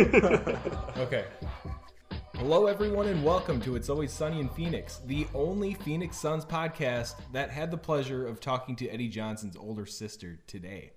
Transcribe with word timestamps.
Okay. 0.96 1.26
Hello, 2.36 2.66
everyone, 2.66 3.06
and 3.06 3.22
welcome 3.22 3.60
to 3.60 3.76
It's 3.76 3.90
Always 3.90 4.10
Sunny 4.10 4.40
in 4.40 4.48
Phoenix, 4.48 5.02
the 5.04 5.26
only 5.34 5.74
Phoenix 5.74 6.16
Suns 6.16 6.42
podcast 6.42 7.16
that 7.32 7.50
had 7.50 7.70
the 7.70 7.76
pleasure 7.76 8.26
of 8.26 8.40
talking 8.40 8.74
to 8.76 8.88
Eddie 8.88 9.08
Johnson's 9.08 9.56
older 9.56 9.84
sister 9.84 10.38
today. 10.46 10.92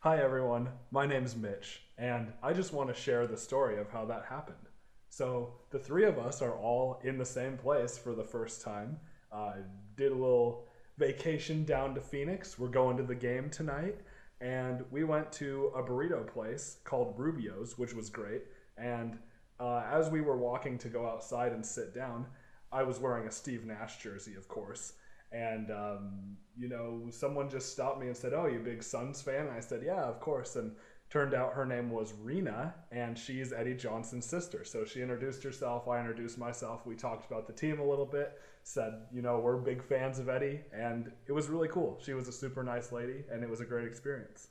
Hi, 0.00 0.20
everyone. 0.20 0.68
My 0.90 1.06
name's 1.06 1.36
Mitch, 1.36 1.82
and 1.96 2.32
I 2.42 2.52
just 2.52 2.72
want 2.72 2.92
to 2.92 3.00
share 3.00 3.28
the 3.28 3.36
story 3.36 3.78
of 3.78 3.88
how 3.88 4.04
that 4.06 4.24
happened. 4.28 4.66
So, 5.10 5.52
the 5.70 5.78
three 5.78 6.04
of 6.04 6.18
us 6.18 6.42
are 6.42 6.56
all 6.56 7.00
in 7.04 7.18
the 7.18 7.24
same 7.24 7.56
place 7.56 7.96
for 7.96 8.16
the 8.16 8.24
first 8.24 8.62
time. 8.62 8.98
Uh, 9.30 9.52
did 9.96 10.10
a 10.10 10.16
little 10.16 10.66
vacation 10.98 11.64
down 11.64 11.94
to 11.94 12.00
Phoenix. 12.00 12.58
We're 12.58 12.66
going 12.66 12.96
to 12.96 13.04
the 13.04 13.14
game 13.14 13.48
tonight, 13.48 14.00
and 14.40 14.84
we 14.90 15.04
went 15.04 15.30
to 15.32 15.72
a 15.74 15.82
burrito 15.82 16.26
place 16.26 16.78
called 16.84 17.14
Rubio's, 17.16 17.78
which 17.78 17.94
was 17.94 18.10
great. 18.10 18.42
And 18.76 19.18
uh, 19.60 19.84
as 19.90 20.10
we 20.10 20.20
were 20.20 20.36
walking 20.36 20.78
to 20.78 20.88
go 20.88 21.06
outside 21.06 21.52
and 21.52 21.64
sit 21.64 21.94
down, 21.94 22.26
I 22.72 22.82
was 22.82 22.98
wearing 22.98 23.28
a 23.28 23.32
Steve 23.32 23.64
Nash 23.64 24.02
jersey, 24.02 24.34
of 24.34 24.48
course. 24.48 24.94
And, 25.32 25.70
um, 25.70 26.36
you 26.56 26.68
know, 26.68 27.06
someone 27.10 27.48
just 27.48 27.72
stopped 27.72 28.00
me 28.00 28.08
and 28.08 28.16
said, 28.16 28.32
Oh, 28.34 28.46
you 28.46 28.58
big 28.58 28.82
Suns 28.82 29.22
fan? 29.22 29.46
And 29.46 29.50
I 29.50 29.60
said, 29.60 29.82
Yeah, 29.84 30.02
of 30.02 30.20
course. 30.20 30.56
And 30.56 30.72
turned 31.10 31.34
out 31.34 31.52
her 31.52 31.66
name 31.66 31.90
was 31.90 32.12
Rena, 32.12 32.74
and 32.90 33.16
she's 33.16 33.52
Eddie 33.52 33.74
Johnson's 33.74 34.26
sister. 34.26 34.64
So 34.64 34.84
she 34.84 35.00
introduced 35.00 35.42
herself. 35.42 35.86
I 35.86 36.00
introduced 36.00 36.38
myself. 36.38 36.86
We 36.86 36.96
talked 36.96 37.30
about 37.30 37.46
the 37.46 37.52
team 37.52 37.78
a 37.78 37.84
little 37.84 38.06
bit, 38.06 38.40
said, 38.64 38.94
you 39.12 39.22
know, 39.22 39.38
we're 39.38 39.56
big 39.58 39.82
fans 39.84 40.18
of 40.18 40.28
Eddie. 40.28 40.60
And 40.72 41.12
it 41.26 41.32
was 41.32 41.48
really 41.48 41.68
cool. 41.68 42.00
She 42.04 42.14
was 42.14 42.26
a 42.28 42.32
super 42.32 42.62
nice 42.64 42.90
lady, 42.92 43.24
and 43.30 43.42
it 43.44 43.48
was 43.48 43.60
a 43.60 43.64
great 43.64 43.86
experience. 43.86 44.48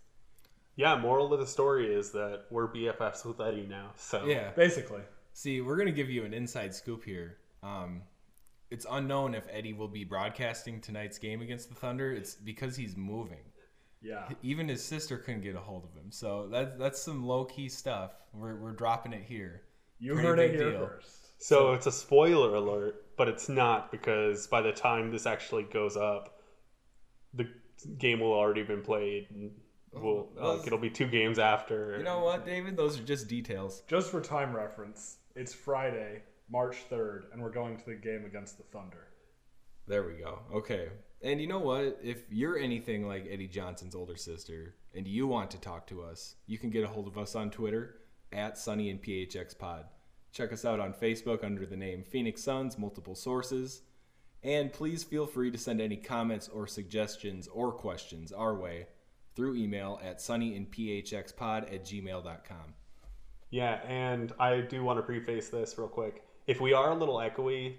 Yeah, 0.75 0.97
moral 0.97 1.33
of 1.33 1.39
the 1.39 1.45
story 1.47 1.93
is 1.93 2.11
that 2.11 2.45
we're 2.49 2.67
BFFs 2.67 3.25
with 3.25 3.41
Eddie 3.41 3.67
now. 3.69 3.91
So 3.97 4.25
Yeah. 4.25 4.51
Basically. 4.55 5.01
See, 5.33 5.61
we're 5.61 5.75
going 5.75 5.87
to 5.87 5.93
give 5.93 6.09
you 6.09 6.23
an 6.25 6.33
inside 6.33 6.73
scoop 6.73 7.03
here. 7.03 7.37
Um, 7.61 8.03
it's 8.71 8.85
unknown 8.89 9.35
if 9.35 9.43
Eddie 9.51 9.73
will 9.73 9.87
be 9.87 10.03
broadcasting 10.03 10.79
tonight's 10.81 11.17
game 11.19 11.41
against 11.41 11.69
the 11.69 11.75
Thunder. 11.75 12.11
It's 12.11 12.35
because 12.35 12.75
he's 12.75 12.95
moving. 12.95 13.43
Yeah. 14.01 14.27
Even 14.41 14.67
his 14.67 14.83
sister 14.83 15.17
couldn't 15.17 15.41
get 15.41 15.55
a 15.55 15.59
hold 15.59 15.85
of 15.85 15.93
him. 15.93 16.11
So 16.11 16.47
that, 16.51 16.77
that's 16.79 17.01
some 17.01 17.25
low 17.25 17.45
key 17.45 17.69
stuff. 17.69 18.11
We're, 18.33 18.55
we're 18.55 18.71
dropping 18.73 19.13
it 19.13 19.23
here. 19.23 19.61
You 19.99 20.13
Pretty 20.13 20.27
heard 20.27 20.39
it 20.39 20.51
big 20.51 20.59
here 20.59 20.71
deal. 20.71 20.87
first. 20.87 21.41
So 21.41 21.73
it's 21.73 21.85
a 21.87 21.91
spoiler 21.91 22.55
alert, 22.55 23.02
but 23.17 23.27
it's 23.27 23.49
not 23.49 23.91
because 23.91 24.47
by 24.47 24.61
the 24.61 24.71
time 24.71 25.11
this 25.11 25.25
actually 25.25 25.63
goes 25.63 25.97
up, 25.97 26.39
the 27.33 27.47
game 27.97 28.19
will 28.19 28.33
already 28.33 28.61
have 28.61 28.67
been 28.67 28.81
played. 28.81 29.27
And 29.31 29.51
we'll, 29.91 30.29
well, 30.35 30.53
uh, 30.53 30.57
like, 30.57 30.67
it'll 30.67 30.79
be 30.79 30.89
two 30.89 31.07
games 31.07 31.39
after. 31.39 31.97
You 31.97 32.03
know 32.03 32.23
what, 32.23 32.45
David? 32.45 32.77
Those 32.77 32.99
are 32.99 33.03
just 33.03 33.27
details. 33.27 33.83
Just 33.87 34.09
for 34.09 34.21
time 34.21 34.55
reference, 34.55 35.17
it's 35.35 35.53
Friday, 35.53 36.23
March 36.49 36.89
3rd, 36.89 37.31
and 37.31 37.41
we're 37.41 37.51
going 37.51 37.77
to 37.77 37.85
the 37.85 37.95
game 37.95 38.25
against 38.25 38.57
the 38.57 38.63
Thunder. 38.63 39.07
There 39.87 40.03
we 40.03 40.13
go. 40.13 40.39
Okay. 40.53 40.89
And 41.21 41.41
you 41.41 41.47
know 41.47 41.59
what? 41.59 41.99
If 42.03 42.23
you're 42.29 42.57
anything 42.57 43.07
like 43.07 43.27
Eddie 43.29 43.47
Johnson's 43.47 43.95
older 43.95 44.15
sister 44.15 44.75
and 44.93 45.07
you 45.07 45.27
want 45.27 45.51
to 45.51 45.59
talk 45.59 45.87
to 45.87 46.01
us, 46.03 46.35
you 46.47 46.57
can 46.57 46.69
get 46.69 46.83
a 46.83 46.87
hold 46.87 47.07
of 47.07 47.17
us 47.17 47.35
on 47.35 47.49
Twitter 47.49 47.95
at 48.31 48.57
Sunny 48.57 48.89
in 48.89 48.99
PHX 48.99 49.57
Pod. 49.57 49.85
Check 50.33 50.51
us 50.51 50.65
out 50.65 50.79
on 50.79 50.93
Facebook 50.93 51.43
under 51.43 51.63
the 51.63 51.77
name 51.77 52.03
Phoenix 52.03 52.41
Suns, 52.41 52.79
multiple 52.79 53.13
sources. 53.13 53.83
And 54.41 54.73
please 54.73 55.03
feel 55.03 55.27
free 55.27 55.51
to 55.51 55.57
send 55.59 55.79
any 55.79 55.95
comments 55.95 56.49
or 56.49 56.65
suggestions 56.65 57.47
or 57.47 57.71
questions 57.71 58.31
our 58.31 58.55
way 58.55 58.87
through 59.35 59.55
email 59.55 60.01
at 60.03 60.17
sunnyinphxpod 60.17 61.73
at 61.73 61.85
gmail.com. 61.85 62.73
Yeah, 63.51 63.79
and 63.87 64.33
I 64.39 64.61
do 64.61 64.83
want 64.83 64.97
to 64.97 65.03
preface 65.03 65.49
this 65.49 65.77
real 65.77 65.87
quick. 65.87 66.23
If 66.47 66.59
we 66.59 66.73
are 66.73 66.91
a 66.91 66.95
little 66.95 67.17
echoey, 67.17 67.75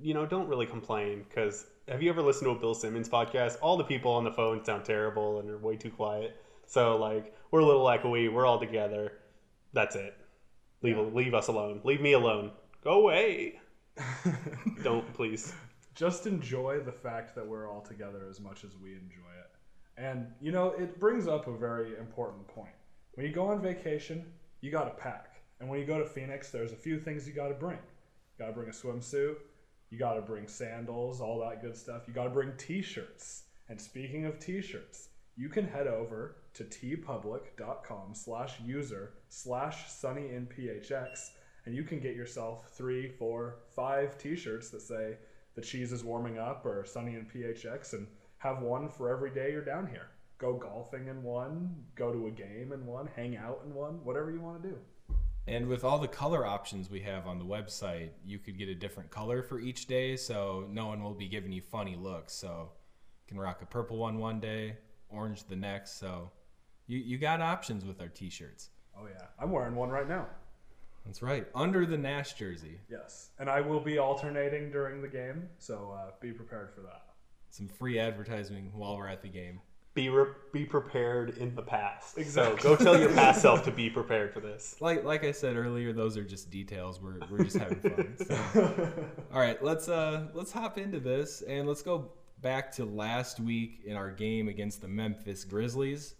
you 0.00 0.12
know, 0.12 0.26
don't 0.26 0.48
really 0.48 0.66
complain 0.66 1.24
because 1.26 1.64
have 1.88 2.02
you 2.02 2.10
ever 2.10 2.20
listened 2.20 2.44
to 2.44 2.50
a 2.50 2.60
Bill 2.60 2.74
Simmons 2.74 3.08
podcast? 3.08 3.56
All 3.62 3.78
the 3.78 3.84
people 3.84 4.12
on 4.12 4.22
the 4.22 4.32
phone 4.32 4.62
sound 4.62 4.84
terrible 4.84 5.40
and 5.40 5.48
are 5.48 5.56
way 5.56 5.76
too 5.76 5.90
quiet. 5.90 6.36
So 6.66 6.98
like, 6.98 7.34
we're 7.50 7.60
a 7.60 7.66
little 7.66 7.86
echoey. 7.86 8.30
We're 8.30 8.44
all 8.44 8.60
together. 8.60 9.12
That's 9.72 9.96
it. 9.96 10.14
Leave 10.82 10.98
leave 11.12 11.34
us 11.34 11.48
alone. 11.48 11.80
Leave 11.84 12.00
me 12.00 12.12
alone. 12.12 12.52
Go 12.82 13.00
away. 13.00 13.60
don't 14.82 15.12
please. 15.14 15.54
Just 15.94 16.26
enjoy 16.26 16.80
the 16.80 16.92
fact 16.92 17.34
that 17.34 17.46
we're 17.46 17.70
all 17.70 17.80
together 17.80 18.26
as 18.28 18.40
much 18.40 18.64
as 18.64 18.76
we 18.76 18.92
enjoy 18.92 19.32
it. 19.40 19.50
And, 19.96 20.26
you 20.40 20.52
know, 20.52 20.72
it 20.72 21.00
brings 21.00 21.26
up 21.26 21.46
a 21.46 21.56
very 21.56 21.96
important 21.98 22.46
point. 22.48 22.74
When 23.14 23.24
you 23.24 23.32
go 23.32 23.48
on 23.48 23.62
vacation, 23.62 24.26
you 24.60 24.70
got 24.70 24.84
to 24.84 25.02
pack. 25.02 25.40
And 25.58 25.70
when 25.70 25.80
you 25.80 25.86
go 25.86 25.98
to 25.98 26.04
Phoenix, 26.04 26.50
there's 26.50 26.72
a 26.72 26.76
few 26.76 26.98
things 26.98 27.26
you 27.26 27.32
got 27.32 27.48
to 27.48 27.54
bring. 27.54 27.78
You 27.78 28.44
got 28.44 28.48
to 28.48 28.52
bring 28.52 28.68
a 28.68 28.72
swimsuit. 28.72 29.36
You 29.90 29.98
got 29.98 30.14
to 30.14 30.20
bring 30.20 30.48
sandals, 30.48 31.22
all 31.22 31.40
that 31.40 31.62
good 31.62 31.76
stuff. 31.76 32.02
You 32.06 32.12
got 32.12 32.24
to 32.24 32.30
bring 32.30 32.52
t 32.58 32.82
shirts. 32.82 33.44
And 33.70 33.80
speaking 33.80 34.26
of 34.26 34.38
t 34.38 34.60
shirts, 34.60 35.08
you 35.36 35.48
can 35.48 35.66
head 35.66 35.86
over 35.86 36.36
to 36.56 36.64
teepublic.com 36.64 38.14
slash 38.14 38.54
user 38.64 39.14
slash 39.28 39.90
sunny 39.90 40.30
in 40.34 40.46
phx 40.46 41.30
and 41.66 41.74
you 41.74 41.82
can 41.82 41.98
get 41.98 42.14
yourself 42.14 42.70
three, 42.70 43.08
four, 43.08 43.58
five 43.74 44.16
t 44.18 44.36
shirts 44.36 44.70
that 44.70 44.80
say 44.80 45.16
the 45.54 45.60
cheese 45.60 45.92
is 45.92 46.04
warming 46.04 46.38
up 46.38 46.64
or 46.64 46.84
sunny 46.84 47.14
in 47.14 47.26
phx 47.26 47.92
and 47.92 48.06
have 48.38 48.62
one 48.62 48.88
for 48.88 49.10
every 49.10 49.30
day 49.30 49.50
you're 49.50 49.64
down 49.64 49.86
here. 49.86 50.08
Go 50.38 50.54
golfing 50.54 51.08
in 51.08 51.22
one, 51.22 51.74
go 51.94 52.12
to 52.12 52.26
a 52.26 52.30
game 52.30 52.72
in 52.72 52.84
one, 52.84 53.08
hang 53.16 53.36
out 53.36 53.62
in 53.64 53.74
one, 53.74 54.04
whatever 54.04 54.30
you 54.30 54.40
want 54.40 54.62
to 54.62 54.68
do. 54.68 54.76
And 55.48 55.68
with 55.68 55.84
all 55.84 55.98
the 55.98 56.08
color 56.08 56.44
options 56.44 56.90
we 56.90 57.00
have 57.00 57.26
on 57.26 57.38
the 57.38 57.44
website, 57.44 58.10
you 58.24 58.38
could 58.38 58.58
get 58.58 58.68
a 58.68 58.74
different 58.74 59.10
color 59.10 59.42
for 59.42 59.60
each 59.60 59.86
day, 59.86 60.16
so 60.16 60.66
no 60.70 60.88
one 60.88 61.02
will 61.02 61.14
be 61.14 61.28
giving 61.28 61.52
you 61.52 61.62
funny 61.62 61.96
looks. 61.96 62.34
So 62.34 62.70
you 63.24 63.28
can 63.28 63.38
rock 63.38 63.62
a 63.62 63.66
purple 63.66 63.96
one 63.96 64.18
one 64.18 64.40
day, 64.40 64.76
orange 65.08 65.44
the 65.44 65.56
next. 65.56 65.98
So 65.98 66.30
you, 66.86 66.98
you 66.98 67.18
got 67.18 67.40
options 67.40 67.84
with 67.84 68.00
our 68.00 68.08
t-shirts. 68.08 68.70
Oh 68.98 69.06
yeah, 69.06 69.26
I'm 69.38 69.50
wearing 69.50 69.74
one 69.74 69.90
right 69.90 70.08
now. 70.08 70.26
That's 71.04 71.22
right, 71.22 71.46
under 71.54 71.86
the 71.86 71.96
Nash 71.96 72.34
jersey. 72.34 72.80
Yes, 72.90 73.30
and 73.38 73.48
I 73.48 73.60
will 73.60 73.80
be 73.80 73.98
alternating 73.98 74.70
during 74.70 75.00
the 75.00 75.08
game, 75.08 75.48
so 75.58 75.94
uh, 75.96 76.10
be 76.20 76.32
prepared 76.32 76.72
for 76.74 76.80
that. 76.82 77.02
Some 77.50 77.68
free 77.68 77.98
advertising 77.98 78.72
while 78.74 78.96
we're 78.96 79.08
at 79.08 79.22
the 79.22 79.28
game. 79.28 79.60
Be 79.94 80.08
re- 80.10 80.32
be 80.52 80.64
prepared 80.64 81.38
in 81.38 81.54
the 81.54 81.62
past. 81.62 82.18
Exactly. 82.18 82.60
So 82.60 82.76
go 82.76 82.84
tell 82.84 83.00
your 83.00 83.12
past 83.12 83.40
self 83.40 83.64
to 83.64 83.70
be 83.72 83.88
prepared 83.88 84.34
for 84.34 84.40
this. 84.40 84.76
Like 84.80 85.04
like 85.04 85.24
I 85.24 85.32
said 85.32 85.56
earlier, 85.56 85.92
those 85.92 86.16
are 86.16 86.24
just 86.24 86.50
details. 86.50 87.00
We're, 87.00 87.20
we're 87.30 87.44
just 87.44 87.56
having 87.56 87.80
fun. 87.80 88.16
So. 88.26 89.08
All 89.32 89.40
right, 89.40 89.62
let's 89.62 89.88
uh 89.88 90.26
let's 90.34 90.52
hop 90.52 90.76
into 90.76 91.00
this 91.00 91.42
and 91.42 91.66
let's 91.66 91.82
go 91.82 92.10
back 92.42 92.72
to 92.72 92.84
last 92.84 93.40
week 93.40 93.80
in 93.86 93.96
our 93.96 94.10
game 94.10 94.48
against 94.48 94.82
the 94.82 94.88
Memphis 94.88 95.44
Grizzlies. 95.44 96.14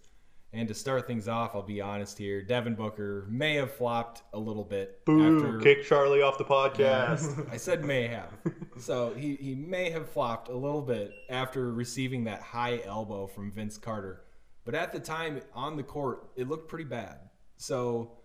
And 0.53 0.67
to 0.69 0.73
start 0.73 1.05
things 1.07 1.27
off, 1.27 1.55
I'll 1.55 1.61
be 1.61 1.81
honest 1.81 2.17
here. 2.17 2.41
Devin 2.41 2.75
Booker 2.75 3.25
may 3.29 3.55
have 3.55 3.71
flopped 3.71 4.23
a 4.33 4.39
little 4.39 4.63
bit 4.63 5.03
Boo! 5.05 5.35
after 5.35 5.59
Kick 5.59 5.83
Charlie 5.83 6.21
off 6.21 6.37
the 6.37 6.45
podcast. 6.45 7.49
I 7.51 7.57
said 7.57 7.83
may 7.83 8.07
have. 8.07 8.31
So 8.77 9.13
he, 9.13 9.35
he 9.35 9.55
may 9.55 9.89
have 9.89 10.09
flopped 10.09 10.49
a 10.49 10.55
little 10.55 10.81
bit 10.81 11.11
after 11.29 11.73
receiving 11.73 12.23
that 12.25 12.41
high 12.41 12.81
elbow 12.85 13.27
from 13.27 13.51
Vince 13.51 13.77
Carter. 13.77 14.23
But 14.63 14.75
at 14.75 14.91
the 14.91 14.99
time 14.99 15.41
on 15.53 15.75
the 15.75 15.83
court, 15.83 16.29
it 16.35 16.47
looked 16.47 16.69
pretty 16.69 16.85
bad. 16.85 17.19
So 17.57 18.17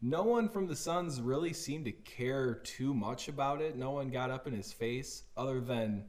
no 0.00 0.24
one 0.24 0.48
from 0.48 0.66
the 0.66 0.74
Suns 0.74 1.20
really 1.20 1.52
seemed 1.52 1.84
to 1.84 1.92
care 1.92 2.54
too 2.54 2.92
much 2.92 3.28
about 3.28 3.60
it. 3.60 3.76
No 3.76 3.92
one 3.92 4.10
got 4.10 4.30
up 4.30 4.46
in 4.46 4.52
his 4.52 4.72
face 4.72 5.24
other 5.36 5.60
than 5.60 6.04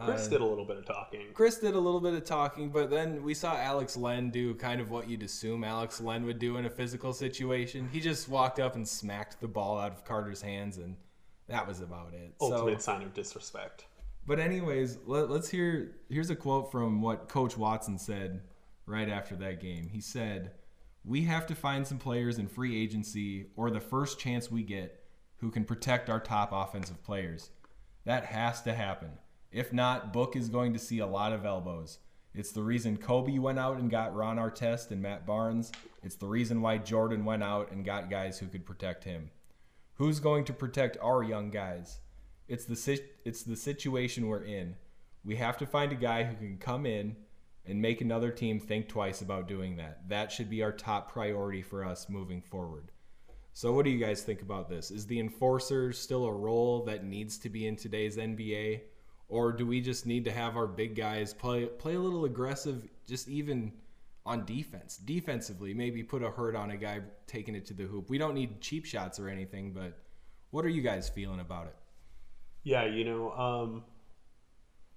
Chriss 0.00 0.26
uh, 0.26 0.30
did 0.30 0.40
a 0.40 0.44
little 0.46 0.64
bit 0.64 0.76
of 0.76 0.86
talking. 0.86 1.26
Chriss 1.34 1.60
did 1.60 1.74
a 1.74 1.78
little 1.80 2.00
bit 2.00 2.14
of 2.14 2.24
talking, 2.24 2.68
but 2.70 2.88
then 2.90 3.22
we 3.22 3.34
saw 3.34 3.56
Alex 3.56 3.96
Len 3.96 4.30
do 4.30 4.54
kind 4.54 4.80
of 4.80 4.90
what 4.90 5.08
you'd 5.08 5.22
assume 5.22 5.64
Alex 5.64 6.00
Len 6.00 6.24
would 6.24 6.38
do 6.38 6.56
in 6.56 6.66
a 6.66 6.70
physical 6.70 7.12
situation. 7.12 7.88
He 7.92 8.00
just 8.00 8.28
walked 8.28 8.60
up 8.60 8.76
and 8.76 8.86
smacked 8.86 9.40
the 9.40 9.48
ball 9.48 9.78
out 9.78 9.90
of 9.92 10.04
Carter's 10.04 10.40
hands, 10.40 10.78
and 10.78 10.96
that 11.48 11.66
was 11.66 11.80
about 11.80 12.14
it. 12.14 12.32
Ultimate 12.40 12.80
So, 12.80 12.92
sign 12.92 13.02
of 13.02 13.12
disrespect. 13.12 13.86
but 14.26 14.38
anyways, 14.38 14.98
let, 15.06 15.30
let's 15.30 15.48
hear. 15.48 15.96
Here's 16.08 16.30
a 16.30 16.36
quote 16.36 16.70
from 16.70 17.02
what 17.02 17.28
Coach 17.28 17.56
Watson 17.56 17.98
said 17.98 18.42
right 18.86 19.08
after 19.08 19.34
that 19.36 19.60
game. 19.60 19.88
He 19.92 20.00
said, 20.00 20.52
"We 21.04 21.22
have 21.22 21.46
to 21.48 21.54
find 21.56 21.84
some 21.86 21.98
players 21.98 22.38
in 22.38 22.46
free 22.46 22.80
agency 22.80 23.46
or 23.56 23.70
the 23.70 23.80
first 23.80 24.20
chance 24.20 24.48
we 24.50 24.62
get 24.62 25.02
who 25.38 25.50
can 25.50 25.64
protect 25.64 26.08
our 26.10 26.20
top 26.20 26.50
offensive 26.52 27.02
players. 27.02 27.50
That 28.04 28.26
has 28.26 28.60
to 28.62 28.74
happen. 28.74 29.10
If 29.50 29.72
not, 29.72 30.12
Book 30.12 30.36
is 30.36 30.48
going 30.48 30.72
to 30.74 30.78
see 30.78 30.98
a 30.98 31.06
lot 31.06 31.32
of 31.32 31.44
elbows. 31.44 31.98
It's 32.34 32.52
the 32.52 32.62
reason 32.62 32.98
Kobe 32.98 33.38
went 33.38 33.58
out 33.58 33.78
and 33.78 33.90
got 33.90 34.14
Ron 34.14 34.36
Artest 34.36 34.90
and 34.90 35.02
Matt 35.02 35.26
Barnes. 35.26 35.72
It's 36.02 36.16
the 36.16 36.26
reason 36.26 36.60
why 36.60 36.78
Jordan 36.78 37.24
went 37.24 37.42
out 37.42 37.72
and 37.72 37.84
got 37.84 38.10
guys 38.10 38.38
who 38.38 38.46
could 38.46 38.66
protect 38.66 39.04
him. 39.04 39.30
Who's 39.94 40.20
going 40.20 40.44
to 40.44 40.52
protect 40.52 40.98
our 41.02 41.22
young 41.22 41.50
guys? 41.50 41.98
It's 42.46 42.64
the 42.64 43.00
it's 43.24 43.42
the 43.42 43.56
situation 43.56 44.28
we're 44.28 44.44
in. 44.44 44.76
We 45.24 45.36
have 45.36 45.58
to 45.58 45.66
find 45.66 45.92
a 45.92 45.96
guy 45.96 46.24
who 46.24 46.36
can 46.36 46.58
come 46.58 46.86
in 46.86 47.16
and 47.66 47.82
make 47.82 48.00
another 48.00 48.30
team 48.30 48.60
think 48.60 48.88
twice 48.88 49.20
about 49.20 49.48
doing 49.48 49.76
that. 49.76 50.08
That 50.08 50.32
should 50.32 50.48
be 50.48 50.62
our 50.62 50.72
top 50.72 51.12
priority 51.12 51.60
for 51.60 51.84
us 51.84 52.08
moving 52.08 52.40
forward. 52.40 52.90
So, 53.52 53.72
what 53.72 53.84
do 53.84 53.90
you 53.90 53.98
guys 53.98 54.22
think 54.22 54.40
about 54.40 54.68
this? 54.68 54.90
Is 54.90 55.06
the 55.06 55.18
enforcer 55.18 55.92
still 55.92 56.26
a 56.26 56.32
role 56.32 56.84
that 56.84 57.04
needs 57.04 57.38
to 57.38 57.48
be 57.48 57.66
in 57.66 57.76
today's 57.76 58.16
NBA, 58.16 58.82
or 59.28 59.52
do 59.52 59.66
we 59.66 59.80
just 59.80 60.06
need 60.06 60.24
to 60.24 60.32
have 60.32 60.56
our 60.56 60.66
big 60.66 60.94
guys 60.94 61.34
play 61.34 61.66
play 61.66 61.94
a 61.94 62.00
little 62.00 62.24
aggressive, 62.24 62.88
just 63.06 63.28
even 63.28 63.72
on 64.24 64.44
defense, 64.44 64.98
defensively, 64.98 65.72
maybe 65.72 66.02
put 66.02 66.22
a 66.22 66.30
hurt 66.30 66.54
on 66.54 66.70
a 66.70 66.76
guy 66.76 67.00
taking 67.26 67.54
it 67.54 67.64
to 67.66 67.74
the 67.74 67.84
hoop. 67.84 68.10
We 68.10 68.18
don't 68.18 68.34
need 68.34 68.60
cheap 68.60 68.84
shots 68.84 69.18
or 69.18 69.28
anything, 69.28 69.72
but 69.72 69.96
what 70.50 70.64
are 70.64 70.68
you 70.68 70.82
guys 70.82 71.08
feeling 71.08 71.40
about 71.40 71.66
it? 71.66 71.74
Yeah, 72.62 72.84
you 72.84 73.04
know, 73.04 73.32
um, 73.32 73.84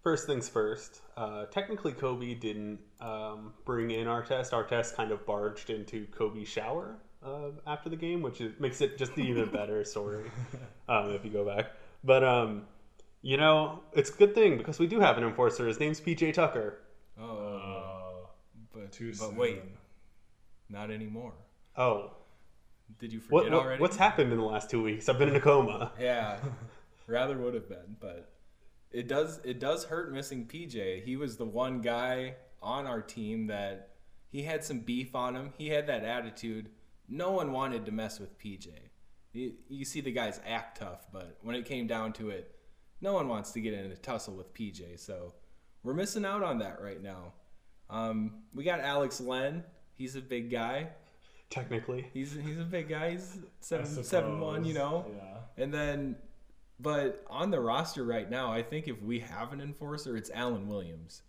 first 0.04 0.28
things 0.28 0.50
first. 0.50 1.00
Uh, 1.16 1.45
technically, 1.45 1.94
Kobe 1.94 2.33
didn't 2.33 2.80
um, 3.00 3.54
bring 3.63 3.92
in 3.92 4.07
Artest. 4.07 4.51
Our 4.51 4.66
test 4.66 4.98
kind 4.98 5.12
of 5.12 5.25
barged 5.25 5.69
into 5.69 6.07
Kobe's 6.07 6.50
shower 6.50 6.98
uh, 7.24 7.51
after 7.66 7.89
the 7.89 7.95
game, 7.95 8.22
which 8.22 8.42
is, 8.42 8.54
makes 8.60 8.81
it 8.81 8.98
just 8.98 9.16
an 9.16 9.25
even 9.25 9.50
better 9.54 9.83
story 9.86 10.30
um, 10.89 11.12
if 11.12 11.24
you 11.24 11.31
go 11.31 11.45
back. 11.45 11.68
But 12.04 12.24
um, 12.24 12.63
you 13.21 13.38
know, 13.38 13.81
it's 13.94 14.09
a 14.09 14.13
good 14.13 14.33
thing 14.33 14.57
because 14.57 14.79
we 14.79 14.88
do 14.88 15.00
have 15.00 15.18
an 15.18 15.23
enforcer. 15.23 15.68
His 15.68 15.79
name's 15.79 16.00
PJ 16.01 16.33
Tucker. 16.33 16.79
Oh, 17.19 18.29
but 18.73 18.91
Too 18.91 19.09
but 19.09 19.15
soon. 19.29 19.35
wait, 19.35 19.62
not 20.69 20.89
anymore. 20.91 21.33
Oh, 21.77 22.12
Did 23.00 23.13
you 23.13 23.19
forget 23.19 23.31
what, 23.31 23.51
what 23.51 23.53
already? 23.53 23.81
what's 23.81 23.97
happened 23.97 24.31
in 24.31 24.38
the 24.39 24.44
last 24.45 24.69
two 24.69 24.81
weeks? 24.81 25.07
I've 25.09 25.19
been 25.19 25.29
in 25.29 25.35
a 25.35 25.39
coma. 25.41 25.91
Yeah, 26.00 26.38
rather 27.07 27.38
would 27.38 27.53
have 27.53 27.68
been, 27.69 27.95
but 28.00 28.31
it 28.91 29.07
does 29.07 29.39
it 29.44 29.59
does 29.59 29.85
hurt 29.85 30.12
missing 30.13 30.45
PJ. 30.47 31.03
He 31.03 31.15
was 31.15 31.38
the 31.38 31.45
one 31.45 31.81
guy 31.81 32.35
on 32.62 32.88
our 32.88 33.01
team 33.01 33.47
that 33.47 33.89
he 34.29 34.44
had 34.44 34.63
some 34.63 34.79
beef 34.79 35.15
on 35.15 35.35
him. 35.35 35.53
He 35.57 35.68
had 35.69 35.88
that 35.88 36.03
attitude. 36.03 36.69
No 37.07 37.31
one 37.31 37.51
wanted 37.51 37.85
to 37.85 37.91
mess 37.91 38.19
with 38.19 38.38
PJ. 38.39 38.68
You, 39.33 39.53
you 39.69 39.85
see 39.85 40.01
the 40.01 40.12
guys 40.12 40.39
act 40.45 40.79
tough, 40.79 41.07
but 41.12 41.38
when 41.41 41.56
it 41.56 41.65
came 41.65 41.88
down 41.88 42.13
to 42.13 42.29
it, 42.29 42.53
no 43.01 43.13
one 43.13 43.27
wants 43.27 43.51
to 43.51 43.62
get 43.62 43.74
in 43.74 43.92
a 43.92 43.95
tussle 43.95 44.36
with 44.36 44.53
PJ. 44.53 45.00
So 45.00 45.33
we're 45.83 45.94
missing 45.94 46.25
out 46.25 46.44
on 46.44 46.59
that 46.59 46.81
right 46.81 47.01
now. 47.01 47.33
Um, 47.89 48.44
we 48.53 48.63
got 48.63 48.80
Alex 48.80 49.19
Len. 49.19 49.63
He's 49.95 50.15
a 50.15 50.21
big 50.21 50.50
guy. 50.50 50.89
Technically, 51.50 52.07
He's 52.13 52.31
he's 52.33 52.59
a 52.59 52.63
big 52.63 52.88
guy. 52.88 53.12
He's 53.12 53.38
I 53.38 53.48
seven 53.59 54.03
seven 54.03 54.39
one. 54.39 54.63
You 54.63 54.74
know. 54.74 55.06
Yeah. 55.13 55.63
And 55.63 55.74
then, 55.74 56.15
but 56.80 57.25
on 57.30 57.51
the 57.51 57.59
roster 57.59 58.06
right 58.06 58.30
now, 58.30 58.53
I 58.53 58.63
think 58.63 58.88
if 58.88 59.01
we 59.01 59.19
have 59.19 59.51
an 59.51 59.59
enforcer, 59.59 60.15
it's 60.15 60.31
Alan 60.33 60.69
Williams, 60.69 61.24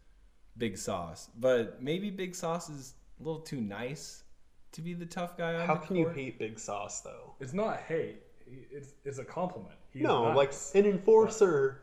Big 0.57 0.79
Sauce. 0.79 1.29
But 1.37 1.83
maybe 1.83 2.09
Big 2.11 2.37
Sauce 2.37 2.71
is 2.71 2.95
a 3.21 3.25
little 3.25 3.41
too 3.41 3.61
nice 3.61 4.23
to 4.71 4.81
be 4.81 4.95
the 4.95 5.07
tough 5.07 5.37
guy 5.37 5.55
on 5.55 5.67
how 5.67 5.75
the 5.75 5.87
can 5.87 5.97
you 5.97 6.09
hate 6.09 6.39
Big 6.39 6.59
Sauce 6.59 7.01
though? 7.01 7.35
It's 7.41 7.53
not 7.53 7.81
hate. 7.81 8.23
It's 8.47 8.95
it's 9.05 9.19
a 9.19 9.25
compliment. 9.25 9.75
He's 9.93 10.03
no, 10.03 10.33
nice. 10.33 10.37
like 10.75 10.85
an 10.85 10.91
enforcer, 10.91 11.83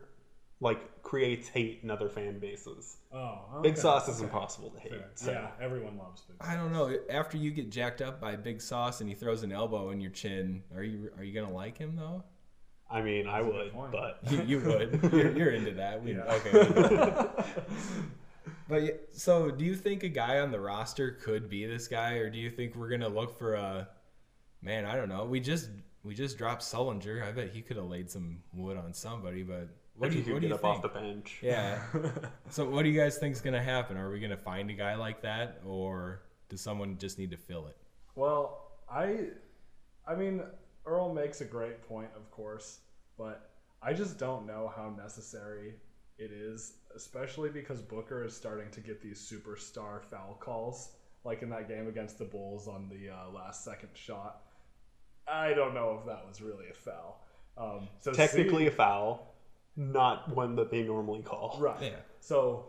like 0.60 1.02
creates 1.02 1.48
hate 1.48 1.80
in 1.82 1.90
other 1.90 2.08
fan 2.08 2.38
bases. 2.38 2.96
oh, 3.12 3.60
Big 3.62 3.76
Sauce 3.76 4.08
is 4.08 4.16
okay. 4.16 4.24
impossible 4.24 4.70
to 4.70 4.78
hate. 4.80 4.90
Fair. 4.92 5.10
so- 5.14 5.32
Yeah, 5.32 5.48
everyone 5.60 5.96
loves 5.98 6.22
Big. 6.22 6.34
Sauce. 6.38 6.48
I 6.48 6.54
don't 6.56 6.72
know. 6.72 6.94
After 7.08 7.36
you 7.36 7.50
get 7.50 7.70
jacked 7.70 8.02
up 8.02 8.20
by 8.20 8.36
Big 8.36 8.60
Sauce 8.60 9.00
and 9.00 9.08
he 9.08 9.14
throws 9.14 9.42
an 9.42 9.52
elbow 9.52 9.90
in 9.90 10.00
your 10.00 10.10
chin, 10.10 10.62
are 10.74 10.82
you 10.82 11.10
are 11.16 11.24
you 11.24 11.32
gonna 11.38 11.52
like 11.54 11.78
him 11.78 11.96
though? 11.96 12.24
I 12.92 13.02
mean, 13.02 13.28
I 13.28 13.40
a 13.40 13.44
good 13.44 13.72
would, 13.72 13.92
but 13.92 14.18
You, 14.28 14.42
you 14.42 14.60
would. 14.66 15.00
You're, 15.12 15.36
you're 15.36 15.50
into 15.50 15.70
that. 15.72 16.02
We, 16.02 16.14
Yeah. 16.16 16.24
Okay. 16.24 17.46
But 18.68 19.08
so, 19.12 19.50
do 19.50 19.64
you 19.64 19.74
think 19.74 20.04
a 20.04 20.08
guy 20.08 20.38
on 20.38 20.52
the 20.52 20.60
roster 20.60 21.10
could 21.10 21.48
be 21.50 21.66
this 21.66 21.88
guy, 21.88 22.14
or 22.14 22.30
do 22.30 22.38
you 22.38 22.48
think 22.50 22.76
we're 22.76 22.88
gonna 22.88 23.08
look 23.08 23.36
for 23.36 23.54
a 23.54 23.88
man? 24.62 24.84
I 24.84 24.94
don't 24.94 25.08
know. 25.08 25.24
We 25.24 25.40
just 25.40 25.70
we 26.04 26.14
just 26.14 26.38
dropped 26.38 26.62
Sullinger. 26.62 27.26
I 27.26 27.32
bet 27.32 27.50
he 27.50 27.62
could 27.62 27.76
have 27.76 27.86
laid 27.86 28.10
some 28.10 28.38
wood 28.54 28.76
on 28.76 28.92
somebody. 28.92 29.42
But 29.42 29.68
what 29.96 30.06
if 30.08 30.12
do 30.12 30.18
you 30.18 30.24
you, 30.24 30.24
could 30.24 30.32
what 30.34 30.42
do 30.42 30.48
you 30.48 30.54
up 30.54 30.60
think? 30.62 30.76
off 30.76 30.82
the 30.82 30.88
bench. 30.88 31.38
Yeah. 31.42 31.82
so, 32.50 32.68
what 32.68 32.82
do 32.82 32.88
you 32.88 32.98
guys 32.98 33.18
think 33.18 33.34
is 33.34 33.40
gonna 33.40 33.62
happen? 33.62 33.96
Are 33.96 34.10
we 34.10 34.20
gonna 34.20 34.36
find 34.36 34.70
a 34.70 34.74
guy 34.74 34.94
like 34.94 35.22
that, 35.22 35.60
or 35.64 36.22
does 36.48 36.60
someone 36.60 36.96
just 36.98 37.18
need 37.18 37.30
to 37.30 37.36
fill 37.36 37.66
it? 37.66 37.76
Well, 38.16 38.72
I, 38.90 39.28
I 40.06 40.14
mean, 40.14 40.42
Earl 40.86 41.12
makes 41.14 41.40
a 41.40 41.44
great 41.44 41.86
point, 41.86 42.10
of 42.16 42.30
course, 42.30 42.80
but 43.16 43.50
I 43.82 43.92
just 43.92 44.18
don't 44.18 44.46
know 44.46 44.72
how 44.74 44.90
necessary 44.90 45.74
it 46.18 46.32
is, 46.32 46.74
especially 46.94 47.50
because 47.50 47.80
Booker 47.80 48.24
is 48.24 48.36
starting 48.36 48.70
to 48.72 48.80
get 48.80 49.00
these 49.00 49.18
superstar 49.20 50.02
foul 50.02 50.36
calls, 50.40 50.90
like 51.24 51.42
in 51.42 51.50
that 51.50 51.68
game 51.68 51.88
against 51.88 52.18
the 52.18 52.24
Bulls 52.24 52.68
on 52.68 52.88
the 52.88 53.10
uh, 53.10 53.30
last 53.30 53.64
second 53.64 53.90
shot. 53.94 54.42
I 55.30 55.54
don't 55.54 55.74
know 55.74 55.98
if 56.00 56.06
that 56.06 56.26
was 56.26 56.40
really 56.40 56.66
a 56.70 56.74
foul. 56.74 57.24
Um, 57.56 57.88
so 58.00 58.12
Technically 58.12 58.64
seeing- 58.64 58.68
a 58.68 58.72
foul, 58.72 59.34
not 59.76 60.34
one 60.34 60.56
that 60.56 60.70
they 60.70 60.82
normally 60.82 61.22
call. 61.22 61.56
Right. 61.60 61.80
Yeah. 61.82 61.96
So, 62.20 62.66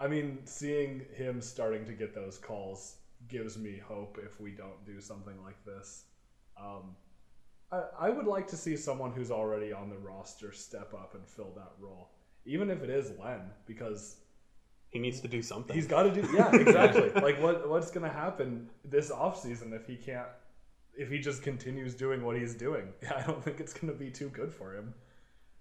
I 0.00 0.06
mean, 0.08 0.38
seeing 0.44 1.04
him 1.14 1.40
starting 1.40 1.84
to 1.86 1.92
get 1.92 2.14
those 2.14 2.38
calls 2.38 2.96
gives 3.28 3.58
me 3.58 3.76
hope 3.84 4.18
if 4.24 4.40
we 4.40 4.52
don't 4.52 4.84
do 4.86 5.00
something 5.00 5.34
like 5.44 5.62
this. 5.64 6.04
Um, 6.60 6.96
I, 7.70 7.82
I 8.00 8.10
would 8.10 8.26
like 8.26 8.46
to 8.48 8.56
see 8.56 8.76
someone 8.76 9.12
who's 9.12 9.30
already 9.30 9.72
on 9.72 9.90
the 9.90 9.98
roster 9.98 10.52
step 10.52 10.94
up 10.94 11.14
and 11.14 11.26
fill 11.26 11.52
that 11.56 11.72
role, 11.80 12.10
even 12.46 12.70
if 12.70 12.82
it 12.82 12.90
is 12.90 13.12
Len, 13.22 13.40
because 13.66 14.16
He 14.90 14.98
needs 14.98 15.20
to 15.20 15.28
do 15.28 15.42
something. 15.42 15.74
he's 15.76 15.86
got 15.86 16.04
to 16.04 16.12
do. 16.12 16.26
Yeah, 16.32 16.54
exactly. 16.54 17.10
like, 17.20 17.40
what 17.42 17.68
what's 17.68 17.90
going 17.90 18.08
to 18.08 18.16
happen 18.16 18.70
this 18.84 19.10
offseason 19.10 19.72
if 19.72 19.86
he 19.86 19.96
can't? 19.96 20.28
If 20.98 21.10
he 21.10 21.18
just 21.18 21.42
continues 21.42 21.94
doing 21.94 22.24
what 22.24 22.36
he's 22.36 22.54
doing, 22.54 22.92
I 23.16 23.22
don't 23.22 23.42
think 23.42 23.60
it's 23.60 23.72
going 23.72 23.92
to 23.92 23.98
be 23.98 24.10
too 24.10 24.28
good 24.28 24.52
for 24.52 24.74
him. 24.74 24.94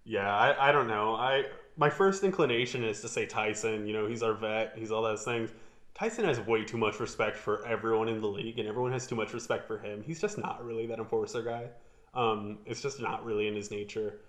Yeah, 0.04 0.34
I, 0.34 0.70
I 0.70 0.72
don't 0.72 0.88
know. 0.88 1.16
I 1.16 1.46
my 1.76 1.90
first 1.90 2.24
inclination 2.24 2.84
is 2.84 3.02
to 3.02 3.10
say 3.10 3.26
Tyson. 3.26 3.86
You 3.86 3.94
know, 3.94 4.08
he's 4.08 4.24
our 4.24 4.34
vet. 4.34 4.74
He's 4.76 4.92
all 4.92 5.04
those 5.04 5.24
things. 5.24 5.52
Tyson 5.94 6.26
has 6.26 6.40
way 6.40 6.64
too 6.64 6.78
much 6.78 7.00
respect 7.00 7.36
for 7.36 7.66
everyone 7.66 8.08
in 8.08 8.22
the 8.22 8.28
league, 8.28 8.60
and 8.60 8.68
everyone 8.68 8.92
has 8.92 9.08
too 9.08 9.16
much 9.16 9.34
respect 9.34 9.68
for 9.68 9.80
him. 9.80 10.04
He's 10.06 10.22
just 10.22 10.38
not 10.38 10.64
really 10.64 10.86
that 10.88 11.00
enforcer 11.00 11.42
guy. 11.42 11.70
Um, 12.14 12.60
it's 12.66 12.82
just 12.82 13.02
not 13.02 13.26
really 13.26 13.48
in 13.48 13.56
his 13.56 13.72
nature. 13.72 14.20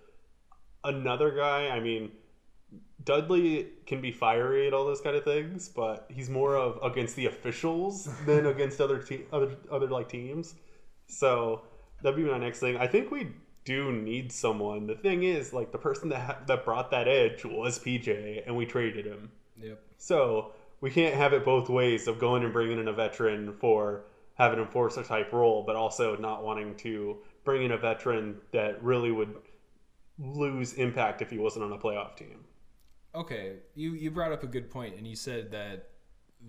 Another 0.83 1.31
guy, 1.31 1.69
I 1.69 1.79
mean, 1.79 2.11
Dudley 3.03 3.67
can 3.85 4.01
be 4.01 4.11
fiery 4.11 4.67
at 4.67 4.73
all 4.73 4.85
those 4.85 5.01
kind 5.01 5.15
of 5.15 5.23
things, 5.23 5.69
but 5.69 6.05
he's 6.09 6.29
more 6.29 6.55
of 6.55 6.79
against 6.83 7.15
the 7.15 7.27
officials 7.27 8.09
than 8.25 8.47
against 8.47 8.81
other 8.81 8.99
te- 8.99 9.25
other 9.31 9.55
other 9.71 9.87
like 9.87 10.09
teams. 10.09 10.55
So 11.09 11.63
that'd 12.01 12.17
be 12.17 12.29
my 12.29 12.37
next 12.37 12.59
thing. 12.59 12.77
I 12.77 12.87
think 12.87 13.11
we 13.11 13.31
do 13.65 13.91
need 13.91 14.31
someone. 14.31 14.87
The 14.87 14.95
thing 14.95 15.23
is, 15.23 15.53
like 15.53 15.71
the 15.71 15.77
person 15.77 16.09
that 16.09 16.19
ha- 16.19 16.39
that 16.47 16.65
brought 16.65 16.91
that 16.91 17.07
edge 17.07 17.43
was 17.45 17.79
PJ, 17.79 18.43
and 18.45 18.55
we 18.55 18.65
traded 18.65 19.05
him. 19.05 19.31
Yep. 19.61 19.81
So 19.97 20.53
we 20.81 20.89
can't 20.89 21.15
have 21.15 21.33
it 21.33 21.43
both 21.43 21.69
ways 21.69 22.07
of 22.07 22.19
going 22.19 22.43
and 22.43 22.53
bringing 22.53 22.79
in 22.79 22.87
a 22.87 22.93
veteran 22.93 23.53
for 23.59 24.05
have 24.35 24.53
an 24.53 24.59
enforcer 24.59 25.03
type 25.03 25.33
role, 25.33 25.63
but 25.63 25.75
also 25.75 26.15
not 26.15 26.43
wanting 26.43 26.75
to 26.77 27.17
bring 27.43 27.63
in 27.63 27.71
a 27.71 27.77
veteran 27.77 28.37
that 28.53 28.81
really 28.81 29.11
would 29.11 29.35
lose 30.17 30.73
impact 30.73 31.21
if 31.21 31.29
he 31.29 31.37
wasn't 31.37 31.63
on 31.63 31.73
a 31.73 31.77
playoff 31.77 32.15
team. 32.15 32.45
Okay, 33.15 33.57
you 33.75 33.93
you 33.93 34.11
brought 34.11 34.31
up 34.31 34.43
a 34.43 34.47
good 34.47 34.69
point, 34.69 34.95
and 34.95 35.05
you 35.05 35.15
said 35.15 35.51
that 35.51 35.89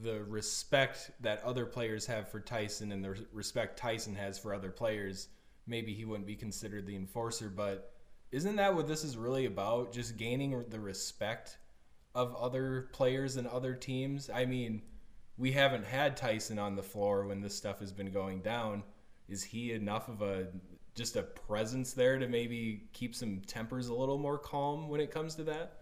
the 0.03 0.23
respect 0.25 1.11
that 1.21 1.43
other 1.43 1.67
players 1.67 2.07
have 2.07 2.29
for 2.29 2.41
Tyson 2.41 2.93
and 2.93 3.05
the 3.05 3.27
respect 3.33 3.77
Tyson 3.77 4.15
has 4.15 4.39
for 4.39 4.55
other 4.55 4.71
players, 4.71 5.29
maybe 5.67 5.93
he 5.93 6.05
wouldn't 6.05 6.27
be 6.27 6.37
considered 6.37 6.87
the 6.87 6.97
enforcer. 6.97 7.49
But 7.49 7.93
isn't 8.31 8.57
that 8.57 8.75
what 8.75 8.87
this 8.87 9.05
is 9.05 9.17
really 9.17 9.47
about? 9.47 9.93
Just 9.93 10.17
gaining 10.17 10.65
the 10.69 10.81
respect 10.81 11.59
of 12.15 12.35
other 12.37 12.89
players 12.93 13.37
and 13.37 13.47
other 13.47 13.75
teams. 13.75 14.31
I 14.31 14.45
mean, 14.45 14.83
we 15.37 15.53
haven't 15.53 15.85
had 15.85 16.17
Tyson 16.17 16.59
on 16.59 16.77
the 16.77 16.83
floor 16.83 17.27
when 17.27 17.41
this 17.41 17.57
stuff 17.57 17.81
has 17.81 17.93
been 17.93 18.13
going 18.13 18.41
down. 18.43 18.83
Is 19.29 19.43
he 19.43 19.73
enough 19.73 20.09
of 20.09 20.23
a 20.23 20.49
just 20.95 21.17
a 21.17 21.23
presence 21.23 21.93
there 21.93 22.19
to 22.19 22.29
maybe 22.29 22.89
keep 22.93 23.15
some 23.15 23.41
tempers 23.47 23.89
a 23.89 23.95
little 23.95 24.19
more 24.19 24.39
calm 24.39 24.89
when 24.89 25.01
it 25.01 25.11
comes 25.11 25.35
to 25.37 25.45
that? 25.45 25.79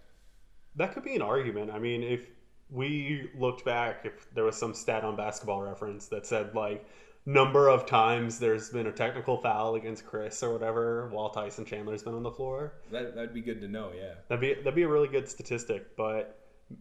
That 0.76 0.92
could 0.92 1.02
be 1.02 1.16
an 1.16 1.22
argument. 1.22 1.70
I 1.70 1.78
mean, 1.78 2.02
if 2.02 2.28
we 2.70 3.30
looked 3.38 3.64
back, 3.64 4.00
if 4.04 4.32
there 4.34 4.44
was 4.44 4.56
some 4.56 4.75
stat 4.75 5.04
on 5.04 5.16
basketball 5.16 5.62
reference 5.62 6.06
that 6.08 6.26
said 6.26 6.54
like 6.54 6.84
number 7.26 7.68
of 7.68 7.87
times 7.87 8.38
there's 8.38 8.70
been 8.70 8.87
a 8.87 8.92
technical 8.92 9.37
foul 9.37 9.75
against 9.75 10.06
Chriss 10.06 10.42
or 10.42 10.52
whatever 10.52 11.08
while 11.10 11.30
Tyson 11.30 11.64
Chandler's 11.64 12.02
been 12.02 12.14
on 12.14 12.22
the 12.22 12.30
floor, 12.30 12.75
That 12.90 13.14
that'd 13.14 13.34
be 13.34 13.40
good 13.42 13.60
to 13.60 13.68
know. 13.68 13.90
Yeah. 13.96 14.14
that'd 14.28 14.40
be 14.40 14.54
that'd 14.54 14.75
be 14.75 14.82
a 14.82 14.88
really 14.88 15.08
good 15.08 15.28
statistic. 15.28 15.96
But 15.96 16.38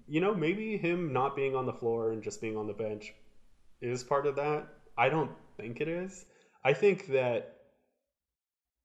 you 0.08 0.20
know, 0.20 0.34
maybe 0.34 0.77
him 0.77 1.13
not 1.13 1.36
being 1.36 1.56
on 1.56 1.65
the 1.65 1.74
floor 1.74 2.12
and 2.12 2.22
just 2.22 2.41
being 2.41 2.58
on 2.58 2.67
the 2.67 2.74
bench 2.74 3.13
is 3.82 4.03
part 4.03 4.25
of 4.25 4.36
that. 4.36 4.67
I 4.98 5.10
don't 5.10 5.32
think 5.58 5.79
it 5.79 5.88
is. 5.88 6.25
I 6.63 6.74
think 6.74 7.08
that 7.08 7.53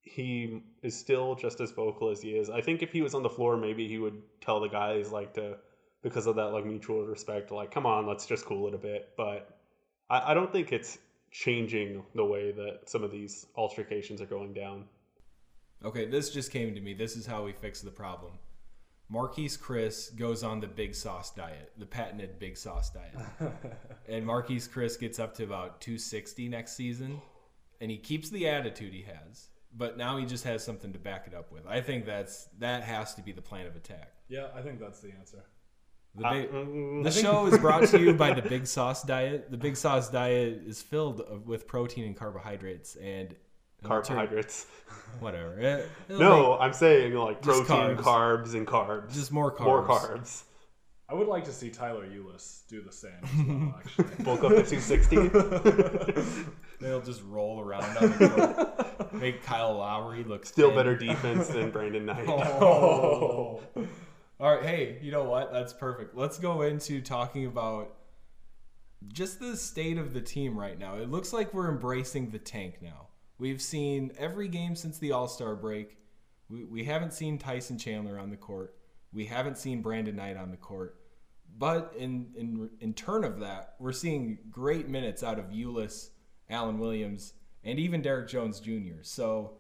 he 0.02 0.62
is 0.82 0.96
still 0.96 1.34
just 1.34 1.60
as 1.60 1.70
vocal 1.70 2.10
as 2.10 2.20
he 2.20 2.30
is. 2.30 2.50
I 2.50 2.60
think 2.60 2.82
if 2.82 2.92
he 2.92 3.02
was 3.02 3.14
on 3.14 3.22
the 3.22 3.30
floor, 3.30 3.56
maybe 3.56 3.88
he 3.88 3.98
would 3.98 4.20
tell 4.40 4.60
the 4.60 4.68
guys 4.68 5.10
like 5.12 5.34
to 5.34 5.56
because 6.02 6.26
of 6.26 6.36
that 6.36 6.52
like 6.52 6.66
mutual 6.66 7.04
respect, 7.06 7.50
like, 7.50 7.70
come 7.70 7.86
on, 7.86 8.06
let's 8.06 8.26
just 8.26 8.44
cool 8.44 8.68
it 8.68 8.74
a 8.74 8.78
bit. 8.78 9.10
But 9.16 9.58
I, 10.10 10.32
I 10.32 10.34
don't 10.34 10.52
think 10.52 10.72
it's 10.72 10.98
changing 11.30 12.04
the 12.14 12.24
way 12.24 12.52
that 12.52 12.80
some 12.86 13.02
of 13.02 13.10
these 13.10 13.46
altercations 13.56 14.20
are 14.20 14.26
going 14.26 14.52
down. 14.52 14.84
Okay, 15.84 16.06
this 16.06 16.30
just 16.30 16.52
came 16.52 16.74
to 16.74 16.80
me. 16.80 16.94
This 16.94 17.16
is 17.16 17.26
how 17.26 17.44
we 17.44 17.52
fix 17.52 17.80
the 17.80 17.90
problem. 17.90 18.32
Marquese 19.12 19.58
Chriss 19.58 20.16
goes 20.16 20.42
on 20.42 20.60
the 20.60 20.66
big 20.66 20.94
sauce 20.94 21.30
diet, 21.34 21.72
the 21.76 21.84
patented 21.84 22.38
big 22.38 22.56
sauce 22.56 22.90
diet. 22.90 23.14
and 24.08 24.24
Marquese 24.24 24.68
Chriss 24.68 24.98
gets 24.98 25.18
up 25.18 25.34
to 25.34 25.44
about 25.44 25.80
260 25.80 26.48
next 26.48 26.76
season, 26.76 27.20
and 27.80 27.90
he 27.90 27.98
keeps 27.98 28.30
the 28.30 28.48
attitude 28.48 28.94
he 28.94 29.02
has, 29.02 29.48
but 29.76 29.98
now 29.98 30.16
he 30.16 30.24
just 30.24 30.44
has 30.44 30.64
something 30.64 30.92
to 30.92 30.98
back 30.98 31.26
it 31.26 31.34
up 31.34 31.52
with. 31.52 31.66
I 31.66 31.80
think 31.80 32.06
that's 32.06 32.48
that 32.58 32.84
has 32.84 33.14
to 33.16 33.22
be 33.22 33.32
the 33.32 33.42
plan 33.42 33.66
of 33.66 33.76
attack. 33.76 34.12
Yeah, 34.28 34.46
I 34.54 34.62
think 34.62 34.80
that's 34.80 35.00
the 35.00 35.10
answer. 35.18 35.44
The, 36.14 36.26
Uh, 36.26 36.32
big, 36.32 36.50
mm, 36.52 37.04
the 37.04 37.10
show 37.10 37.46
is 37.50 37.58
brought 37.58 37.86
to 37.88 37.98
you 38.00 38.12
by 38.14 38.32
the 38.34 38.42
Big 38.42 38.66
Sauce 38.66 39.02
Diet. 39.02 39.50
The 39.50 39.56
Big 39.56 39.76
Sauce 39.76 40.10
Diet 40.10 40.62
is 40.66 40.82
filled 40.82 41.46
with 41.46 41.66
protein 41.66 42.04
and 42.04 42.16
carbohydrates 42.16 42.96
and 42.96 43.34
carbohydrates. 43.82 44.66
Whatever. 45.20 45.58
It- 45.58 45.88
it'll 46.08 46.20
No, 46.20 46.58
I'm 46.58 46.72
saying 46.74 47.14
like 47.14 47.40
protein, 47.42 47.66
carbs. 47.66 47.98
carbs. 47.98 48.54
and 48.54 48.66
carbs. 48.66 49.12
just 49.14 49.32
more 49.32 49.50
carbs. 49.54 49.64
more 49.64 49.86
carbs. 49.86 50.42
I 51.08 51.14
would 51.14 51.26
like 51.28 51.44
to 51.44 51.52
see 51.52 51.68
Tyler 51.68 52.06
Ulis 52.06 52.66
do 52.68 52.80
the 52.82 52.92
same 52.92 53.12
as 53.22 53.46
well, 53.46 53.74
actually. 54.08 54.24
Bulk 54.24 54.44
up 54.44 54.50
to 54.50 54.62
260. 54.64 55.16
They'll 56.80 57.02
just 57.02 57.22
roll 57.24 57.60
around 57.60 57.84
on 57.98 58.10
the 58.18 58.28
court. 58.28 59.12
Make 59.14 59.42
Kyle 59.44 59.76
Lowry 59.76 60.24
look 60.24 60.46
Still 60.46 60.68
thin. 60.68 60.76
better 60.76 60.96
defense 60.96 61.48
than 61.48 61.70
Brandon 61.70 62.06
Knight. 62.06 62.26
Oh. 62.28 63.60
All 64.42 64.52
right, 64.52 64.64
hey, 64.64 64.98
you 65.00 65.12
know 65.12 65.22
what? 65.22 65.52
That's 65.52 65.72
perfect. 65.72 66.16
Let's 66.16 66.40
go 66.40 66.62
into 66.62 67.00
talking 67.00 67.46
about 67.46 67.94
just 69.12 69.38
the 69.38 69.56
state 69.56 69.98
of 69.98 70.12
the 70.12 70.20
team 70.20 70.58
right 70.58 70.76
now. 70.76 70.96
It 70.96 71.12
looks 71.12 71.32
like 71.32 71.54
we're 71.54 71.70
embracing 71.70 72.30
the 72.30 72.40
tank 72.40 72.82
now. 72.82 73.06
We've 73.38 73.62
seen 73.62 74.10
every 74.18 74.48
game 74.48 74.74
since 74.74 74.98
the 74.98 75.12
All 75.12 75.28
Star 75.28 75.54
break. 75.54 75.96
We, 76.48 76.64
we 76.64 76.82
haven't 76.82 77.12
seen 77.12 77.38
Tyson 77.38 77.78
Chandler 77.78 78.18
on 78.18 78.30
the 78.30 78.36
court. 78.36 78.74
We 79.12 79.26
haven't 79.26 79.58
seen 79.58 79.80
Brandon 79.80 80.16
Knight 80.16 80.36
on 80.36 80.50
the 80.50 80.56
court. 80.56 80.96
But 81.56 81.94
in, 81.96 82.26
in, 82.34 82.68
in 82.80 82.94
turn 82.94 83.22
of 83.22 83.38
that, 83.38 83.76
we're 83.78 83.92
seeing 83.92 84.38
great 84.50 84.88
minutes 84.88 85.22
out 85.22 85.38
of 85.38 85.50
Ulis, 85.50 86.08
Alan 86.50 86.80
Williams, 86.80 87.34
and 87.62 87.78
even 87.78 88.02
Derrick 88.02 88.26
Jones 88.26 88.58
Jr. 88.58 89.02
So 89.02 89.58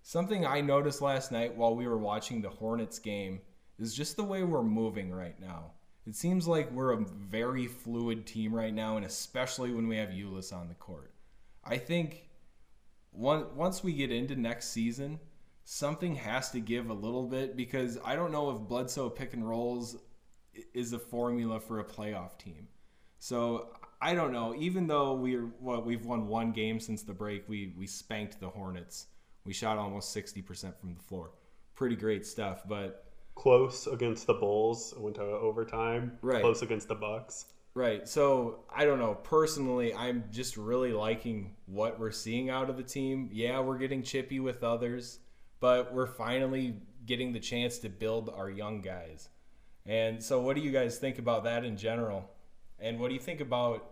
something 0.00 0.46
I 0.46 0.62
noticed 0.62 1.02
last 1.02 1.30
night 1.30 1.54
while 1.54 1.76
we 1.76 1.86
were 1.86 1.98
watching 1.98 2.40
the 2.40 2.48
Hornets 2.48 2.98
game 2.98 3.42
is 3.78 3.94
just 3.94 4.16
the 4.16 4.24
way 4.24 4.42
we're 4.42 4.62
moving 4.62 5.12
right 5.12 5.38
now. 5.40 5.72
It 6.06 6.14
seems 6.14 6.46
like 6.46 6.70
we're 6.70 6.92
a 6.92 7.04
very 7.04 7.66
fluid 7.66 8.26
team 8.26 8.54
right 8.54 8.74
now, 8.74 8.96
and 8.96 9.06
especially 9.06 9.72
when 9.72 9.88
we 9.88 9.96
have 9.96 10.10
Ulis 10.10 10.52
on 10.52 10.68
the 10.68 10.74
court. 10.74 11.12
I 11.64 11.78
think 11.78 12.28
one, 13.10 13.56
once 13.56 13.82
we 13.82 13.92
get 13.92 14.12
into 14.12 14.36
next 14.36 14.68
season, 14.68 15.18
something 15.64 16.14
has 16.16 16.50
to 16.50 16.60
give 16.60 16.90
a 16.90 16.94
little 16.94 17.26
bit 17.26 17.56
because 17.56 17.98
I 18.04 18.16
don't 18.16 18.32
know 18.32 18.50
if 18.50 18.58
Bledsoe 18.68 19.08
pick 19.08 19.32
and 19.32 19.48
rolls 19.48 19.96
is 20.74 20.92
a 20.92 20.98
formula 20.98 21.58
for 21.58 21.80
a 21.80 21.84
playoff 21.84 22.38
team. 22.38 22.68
So 23.18 23.70
I 24.00 24.14
don't 24.14 24.32
know. 24.32 24.54
Even 24.54 24.86
though 24.86 25.14
we're 25.14 25.46
what 25.60 25.86
we've 25.86 26.04
won 26.04 26.28
one 26.28 26.52
game 26.52 26.78
since 26.78 27.02
the 27.02 27.14
break, 27.14 27.48
we 27.48 27.72
we 27.78 27.86
spanked 27.86 28.38
the 28.40 28.50
Hornets. 28.50 29.06
We 29.46 29.54
shot 29.54 29.78
almost 29.78 30.12
sixty 30.12 30.42
percent 30.42 30.78
from 30.78 30.94
the 30.94 31.02
floor. 31.02 31.30
Pretty 31.74 31.96
great 31.96 32.26
stuff. 32.26 32.62
But 32.68 33.03
Close 33.34 33.86
against 33.86 34.26
the 34.26 34.34
Bulls, 34.34 34.94
went 34.96 35.16
to 35.16 35.22
overtime. 35.22 36.18
Right. 36.22 36.40
Close 36.40 36.62
against 36.62 36.88
the 36.88 36.94
Bucks. 36.94 37.46
right. 37.74 38.06
So 38.08 38.60
I 38.74 38.84
don't 38.84 38.98
know. 38.98 39.14
Personally, 39.14 39.92
I'm 39.94 40.24
just 40.30 40.56
really 40.56 40.92
liking 40.92 41.54
what 41.66 41.98
we're 41.98 42.12
seeing 42.12 42.48
out 42.50 42.70
of 42.70 42.76
the 42.76 42.82
team. 42.82 43.28
Yeah, 43.32 43.60
we're 43.60 43.78
getting 43.78 44.02
chippy 44.02 44.40
with 44.40 44.62
others, 44.62 45.18
but 45.60 45.92
we're 45.92 46.06
finally 46.06 46.76
getting 47.06 47.32
the 47.32 47.40
chance 47.40 47.78
to 47.78 47.88
build 47.88 48.30
our 48.30 48.48
young 48.50 48.80
guys. 48.80 49.28
And 49.86 50.22
so, 50.22 50.40
what 50.40 50.56
do 50.56 50.62
you 50.62 50.70
guys 50.70 50.98
think 50.98 51.18
about 51.18 51.44
that 51.44 51.64
in 51.64 51.76
general? 51.76 52.30
And 52.78 52.98
what 52.98 53.08
do 53.08 53.14
you 53.14 53.20
think 53.20 53.40
about 53.40 53.90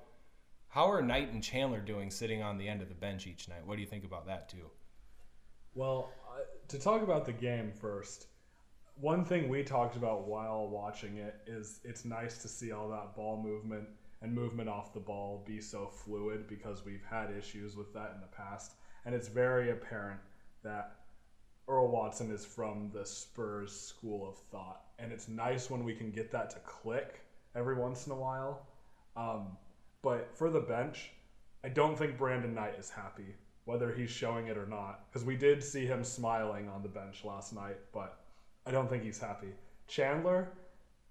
how 0.69 0.91
are 0.91 1.03
Knight 1.03 1.33
and 1.33 1.43
Chandler 1.43 1.81
doing 1.81 2.11
sitting 2.11 2.43
on 2.43 2.57
the 2.57 2.67
end 2.69 2.81
of 2.81 2.89
the 2.89 2.95
bench 2.95 3.27
each 3.27 3.49
night? 3.49 3.67
What 3.67 3.75
do 3.75 3.83
you 3.83 3.87
think 3.87 4.05
about 4.05 4.27
that 4.27 4.49
too? 4.49 4.71
Well, 5.75 6.11
uh, 6.31 6.41
to 6.69 6.79
talk 6.79 7.03
about 7.03 7.27
the 7.27 7.33
game 7.33 7.73
first, 7.73 8.27
one 9.01 9.25
thing 9.25 9.49
we 9.49 9.63
talked 9.63 9.97
about 9.97 10.27
while 10.27 10.69
watching 10.69 11.17
it 11.17 11.41
is 11.47 11.81
it's 11.85 12.05
nice 12.05 12.39
to 12.39 12.49
see 12.49 12.73
all 12.73 12.89
that 12.89 13.17
ball 13.17 13.43
movement 13.43 13.89
and 14.21 14.33
movement 14.33 14.69
off 14.69 14.95
the 14.95 15.01
ball 15.01 15.43
be 15.47 15.61
so 15.61 15.87
fluid 15.87 16.47
because 16.47 16.85
we've 16.85 17.05
had 17.09 17.31
issues 17.37 17.77
with 17.77 17.93
that 17.95 18.13
in 18.15 18.21
the 18.21 18.29
past. 18.29 18.73
And 19.05 19.15
it's 19.15 19.29
very 19.29 19.71
apparent 19.71 20.21
that 20.63 20.97
Earl 21.69 21.89
Watson 21.89 22.31
is 22.31 22.45
from 22.45 22.91
the 22.95 23.05
Spurs 23.05 23.73
school 23.73 24.29
of 24.29 24.37
thought. 24.51 24.83
And 24.99 25.13
it's 25.13 25.29
nice 25.29 25.71
when 25.71 25.83
we 25.85 25.95
can 25.95 26.11
get 26.11 26.31
that 26.33 26.51
to 26.51 26.59
click 26.61 27.21
every 27.57 27.75
once 27.75 28.07
in 28.07 28.13
a 28.13 28.17
while. 28.17 28.67
Um, 29.17 29.57
but 30.03 30.31
for 30.37 30.51
the 30.51 30.61
bench, 30.61 31.11
I 31.65 31.69
don't 31.69 31.99
think 31.99 32.17
Brandon 32.17 32.55
Knight 32.55 32.75
is 32.79 32.91
happy, 32.91 33.35
whether 33.65 33.93
he's 33.93 34.11
showing 34.11 34.47
it 34.47 34.57
or 34.57 34.67
not. 34.67 35.07
Because 35.11 35.25
we 35.27 35.37
did 35.37 35.63
see 35.63 35.87
him 35.87 36.05
smiling 36.05 36.69
on 36.69 36.83
the 36.83 36.89
bench 36.89 37.25
last 37.25 37.53
night, 37.53 37.79
but 37.93 38.22
I 38.67 38.71
don't 38.71 38.89
think 38.89 39.03
he's 39.03 39.19
happy. 39.19 39.49
Chandler, 39.89 40.53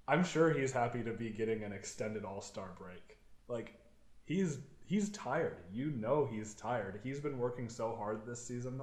I'm 0.07 0.23
sure 0.23 0.51
he's 0.51 0.71
happy 0.71 1.03
to 1.03 1.11
be 1.11 1.29
getting 1.29 1.63
an 1.63 1.71
extended 1.71 2.25
All 2.25 2.41
Star 2.41 2.69
break. 2.77 3.17
Like, 3.47 3.73
he's 4.25 4.59
he's 4.85 5.09
tired. 5.09 5.57
You 5.71 5.91
know 5.91 6.27
he's 6.31 6.53
tired. 6.53 6.99
He's 7.03 7.19
been 7.19 7.37
working 7.37 7.69
so 7.69 7.95
hard 7.97 8.25
this 8.25 8.43
season, 8.43 8.81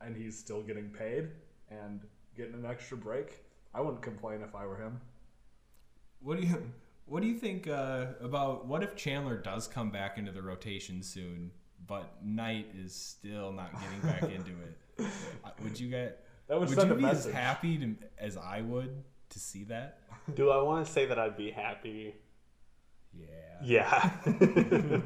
and 0.00 0.16
he's 0.16 0.38
still 0.38 0.62
getting 0.62 0.90
paid 0.90 1.28
and 1.70 2.00
getting 2.36 2.54
an 2.54 2.66
extra 2.66 2.96
break. 2.96 3.38
I 3.74 3.80
wouldn't 3.80 4.02
complain 4.02 4.42
if 4.42 4.54
I 4.54 4.66
were 4.66 4.76
him. 4.76 5.00
What 6.20 6.40
do 6.40 6.46
you 6.46 6.72
what 7.06 7.22
do 7.22 7.28
you 7.28 7.38
think 7.38 7.68
uh, 7.68 8.06
about 8.20 8.66
what 8.66 8.82
if 8.82 8.96
Chandler 8.96 9.36
does 9.36 9.66
come 9.66 9.90
back 9.90 10.18
into 10.18 10.32
the 10.32 10.42
rotation 10.42 11.02
soon, 11.02 11.50
but 11.86 12.24
Knight 12.24 12.68
is 12.78 12.94
still 12.94 13.52
not 13.52 13.72
getting 13.72 14.00
back 14.00 14.22
into 14.36 14.52
it? 14.62 15.06
Uh, 15.44 15.50
Would 15.62 15.78
you 15.80 15.90
get 15.90 16.24
That 16.48 16.60
would, 16.60 16.68
would 16.68 16.78
send 16.78 16.90
you 16.90 16.96
a 16.96 16.98
be 16.98 17.04
as 17.04 17.26
happy 17.26 17.78
to, 17.78 17.94
as 18.18 18.36
I 18.36 18.60
would 18.60 19.02
to 19.30 19.38
see 19.38 19.64
that? 19.64 19.98
Do 20.34 20.50
I 20.50 20.62
want 20.62 20.86
to 20.86 20.92
say 20.92 21.06
that 21.06 21.18
I'd 21.18 21.36
be 21.36 21.50
happy? 21.50 22.14
Yeah. 23.14 23.26
Yeah. 23.62 24.10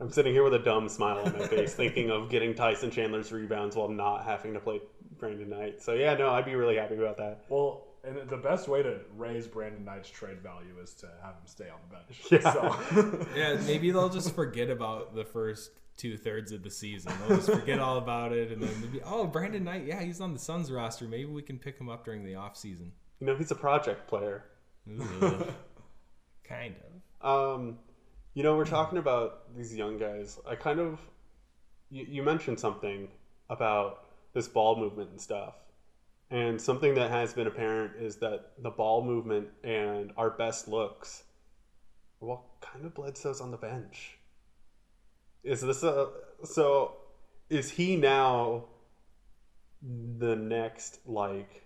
I'm 0.00 0.10
sitting 0.10 0.32
here 0.32 0.44
with 0.44 0.54
a 0.54 0.60
dumb 0.60 0.88
smile 0.88 1.18
on 1.18 1.36
my 1.36 1.46
face, 1.46 1.74
thinking 1.74 2.10
of 2.10 2.30
getting 2.30 2.54
Tyson 2.54 2.90
Chandler's 2.90 3.32
rebounds 3.32 3.74
while 3.74 3.88
not 3.88 4.24
having 4.24 4.54
to 4.54 4.60
play 4.60 4.80
Brandon 5.18 5.48
Knight. 5.48 5.82
So 5.82 5.94
yeah, 5.94 6.14
no, 6.14 6.30
I'd 6.30 6.44
be 6.44 6.54
really 6.54 6.76
happy 6.76 6.94
about 6.94 7.16
that. 7.16 7.44
Well, 7.48 7.87
and 8.04 8.28
the 8.28 8.36
best 8.36 8.68
way 8.68 8.82
to 8.82 9.00
raise 9.16 9.46
Brandon 9.46 9.84
Knight's 9.84 10.08
trade 10.08 10.40
value 10.40 10.78
is 10.82 10.94
to 10.94 11.08
have 11.22 11.34
him 11.34 11.46
stay 11.46 11.68
on 11.68 11.78
the 11.88 11.96
bench. 11.96 12.20
Yeah. 12.30 12.52
So, 12.52 13.26
Yeah, 13.36 13.60
maybe 13.66 13.90
they'll 13.90 14.08
just 14.08 14.34
forget 14.34 14.70
about 14.70 15.14
the 15.14 15.24
first 15.24 15.70
two 15.96 16.16
thirds 16.16 16.52
of 16.52 16.62
the 16.62 16.70
season. 16.70 17.12
They'll 17.26 17.38
just 17.38 17.50
forget 17.50 17.78
all 17.80 17.98
about 17.98 18.32
it, 18.32 18.52
and 18.52 18.62
then 18.62 18.70
maybe 18.80 19.00
oh, 19.04 19.26
Brandon 19.26 19.64
Knight, 19.64 19.84
yeah, 19.84 20.00
he's 20.02 20.20
on 20.20 20.32
the 20.32 20.38
Suns 20.38 20.70
roster. 20.70 21.06
Maybe 21.06 21.26
we 21.26 21.42
can 21.42 21.58
pick 21.58 21.78
him 21.78 21.88
up 21.88 22.04
during 22.04 22.24
the 22.24 22.36
off 22.36 22.56
season. 22.56 22.92
You 23.20 23.26
know, 23.26 23.36
he's 23.36 23.50
a 23.50 23.56
project 23.56 24.06
player. 24.06 24.44
kind 26.44 26.74
of. 27.20 27.58
Um, 27.60 27.78
you 28.34 28.42
know, 28.42 28.56
we're 28.56 28.64
talking 28.64 28.98
about 28.98 29.54
these 29.56 29.74
young 29.74 29.98
guys. 29.98 30.38
I 30.48 30.54
kind 30.54 30.78
of, 30.78 31.00
you, 31.90 32.06
you 32.08 32.22
mentioned 32.22 32.60
something 32.60 33.08
about 33.50 34.04
this 34.34 34.46
ball 34.46 34.76
movement 34.76 35.10
and 35.10 35.20
stuff. 35.20 35.54
And 36.30 36.60
something 36.60 36.94
that 36.94 37.10
has 37.10 37.32
been 37.32 37.46
apparent 37.46 37.92
is 38.00 38.16
that 38.16 38.52
the 38.62 38.70
ball 38.70 39.02
movement 39.02 39.48
and 39.64 40.12
our 40.16 40.30
best 40.30 40.68
looks, 40.68 41.24
well, 42.20 42.44
kind 42.60 42.84
of 42.84 42.94
Bledsoe's 42.94 43.40
on 43.40 43.50
the 43.50 43.56
bench. 43.56 44.18
Is 45.42 45.62
this 45.62 45.82
a, 45.82 46.08
so 46.44 46.96
is 47.48 47.70
he 47.70 47.96
now 47.96 48.64
the 49.80 50.36
next, 50.36 50.98
like, 51.06 51.62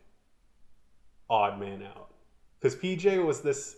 odd 1.28 1.58
man 1.58 1.82
out? 1.82 2.14
Because 2.60 2.76
PJ 2.76 3.24
was 3.24 3.40
this 3.40 3.76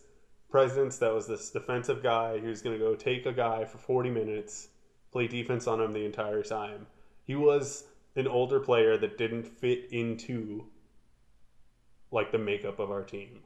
presence 0.50 0.98
that 0.98 1.14
was 1.14 1.26
this 1.26 1.50
defensive 1.50 2.02
guy 2.02 2.38
who's 2.38 2.60
going 2.60 2.78
to 2.78 2.84
go 2.84 2.94
take 2.94 3.24
a 3.24 3.32
guy 3.32 3.64
for 3.64 3.78
40 3.78 4.10
minutes, 4.10 4.68
play 5.12 5.26
defense 5.26 5.66
on 5.66 5.80
him 5.80 5.92
the 5.92 6.04
entire 6.04 6.42
time. 6.42 6.86
He 7.24 7.34
was 7.34 7.84
an 8.16 8.28
older 8.28 8.60
player 8.60 8.98
that 8.98 9.16
didn't 9.16 9.48
fit 9.48 9.88
into 9.90 10.66
like 12.14 12.30
the 12.30 12.38
makeup 12.38 12.78
of 12.78 12.90
our 12.90 13.02
team 13.02 13.40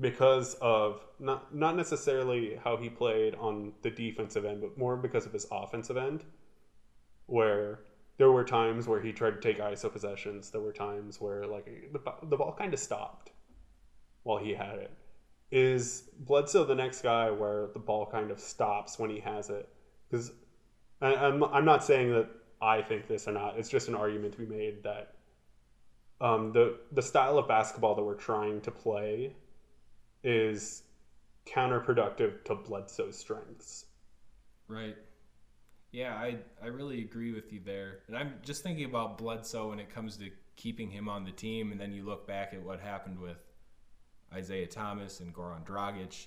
because 0.00 0.54
of 0.60 1.06
not 1.18 1.54
not 1.54 1.76
necessarily 1.76 2.58
how 2.62 2.76
he 2.76 2.88
played 2.88 3.34
on 3.36 3.72
the 3.82 3.90
defensive 3.90 4.44
end, 4.44 4.60
but 4.60 4.76
more 4.76 4.96
because 4.96 5.24
of 5.24 5.32
his 5.32 5.46
offensive 5.50 5.96
end 5.96 6.24
where 7.26 7.80
there 8.18 8.32
were 8.32 8.44
times 8.44 8.88
where 8.88 9.00
he 9.00 9.12
tried 9.12 9.30
to 9.30 9.40
take 9.40 9.58
ISO 9.58 9.90
possessions. 9.90 10.50
There 10.50 10.60
were 10.60 10.72
times 10.72 11.20
where 11.20 11.46
like 11.46 11.66
the, 11.92 12.00
the 12.24 12.36
ball 12.36 12.52
kind 12.52 12.74
of 12.74 12.80
stopped 12.80 13.30
while 14.24 14.38
he 14.38 14.52
had 14.52 14.78
it. 14.78 14.90
Is 15.50 16.10
Bledsoe 16.18 16.64
the 16.64 16.74
next 16.74 17.02
guy 17.02 17.30
where 17.30 17.68
the 17.72 17.78
ball 17.78 18.04
kind 18.04 18.30
of 18.30 18.40
stops 18.40 18.98
when 18.98 19.10
he 19.10 19.20
has 19.20 19.48
it? 19.48 19.68
Because 20.10 20.32
I'm 21.00 21.44
I'm 21.44 21.64
not 21.64 21.84
saying 21.84 22.10
that 22.12 22.28
I 22.60 22.82
think 22.82 23.06
this 23.06 23.28
or 23.28 23.32
not. 23.32 23.58
It's 23.58 23.68
just 23.68 23.88
an 23.88 23.94
argument 23.94 24.34
to 24.34 24.40
be 24.40 24.46
made 24.46 24.82
that 24.82 25.14
um, 26.20 26.52
the 26.52 26.78
the 26.92 27.02
style 27.02 27.38
of 27.38 27.46
basketball 27.48 27.94
that 27.94 28.02
we're 28.02 28.14
trying 28.14 28.60
to 28.62 28.70
play 28.70 29.34
is 30.24 30.82
counterproductive 31.46 32.44
to 32.44 32.54
Bledsoe's 32.54 33.16
strengths. 33.16 33.86
Right. 34.66 34.96
Yeah, 35.92 36.14
I 36.14 36.38
I 36.62 36.66
really 36.66 37.00
agree 37.00 37.32
with 37.32 37.52
you 37.52 37.60
there. 37.64 38.00
And 38.08 38.16
I'm 38.16 38.34
just 38.42 38.62
thinking 38.62 38.84
about 38.84 39.18
Bledsoe 39.18 39.70
when 39.70 39.78
it 39.78 39.90
comes 39.90 40.16
to 40.18 40.30
keeping 40.56 40.90
him 40.90 41.08
on 41.08 41.24
the 41.24 41.30
team, 41.30 41.70
and 41.72 41.80
then 41.80 41.92
you 41.92 42.04
look 42.04 42.26
back 42.26 42.52
at 42.52 42.62
what 42.62 42.80
happened 42.80 43.18
with 43.18 43.38
Isaiah 44.32 44.66
Thomas 44.66 45.20
and 45.20 45.32
Goran 45.32 45.64
Dragic. 45.64 46.26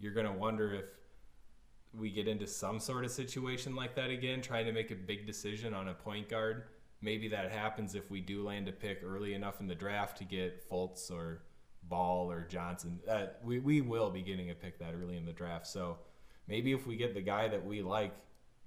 You're 0.00 0.14
gonna 0.14 0.32
wonder 0.32 0.74
if 0.74 0.84
we 1.94 2.10
get 2.10 2.26
into 2.26 2.46
some 2.46 2.80
sort 2.80 3.04
of 3.04 3.10
situation 3.10 3.76
like 3.76 3.94
that 3.94 4.10
again, 4.10 4.40
trying 4.40 4.66
to 4.66 4.72
make 4.72 4.90
a 4.90 4.94
big 4.94 5.26
decision 5.26 5.74
on 5.74 5.88
a 5.88 5.94
point 5.94 6.28
guard. 6.28 6.64
Maybe 7.00 7.28
that 7.28 7.52
happens 7.52 7.94
if 7.94 8.10
we 8.10 8.20
do 8.20 8.44
land 8.44 8.68
a 8.68 8.72
pick 8.72 9.02
early 9.04 9.34
enough 9.34 9.60
in 9.60 9.66
the 9.66 9.74
draft 9.74 10.18
to 10.18 10.24
get 10.24 10.68
Fultz 10.68 11.10
or 11.10 11.42
Ball 11.82 12.30
or 12.30 12.46
Johnson. 12.48 13.00
Uh, 13.08 13.26
we, 13.44 13.58
we 13.58 13.80
will 13.80 14.10
be 14.10 14.22
getting 14.22 14.50
a 14.50 14.54
pick 14.54 14.78
that 14.78 14.94
early 14.94 15.16
in 15.16 15.26
the 15.26 15.32
draft. 15.32 15.66
So 15.66 15.98
maybe 16.48 16.72
if 16.72 16.86
we 16.86 16.96
get 16.96 17.14
the 17.14 17.20
guy 17.20 17.48
that 17.48 17.64
we 17.64 17.82
like, 17.82 18.14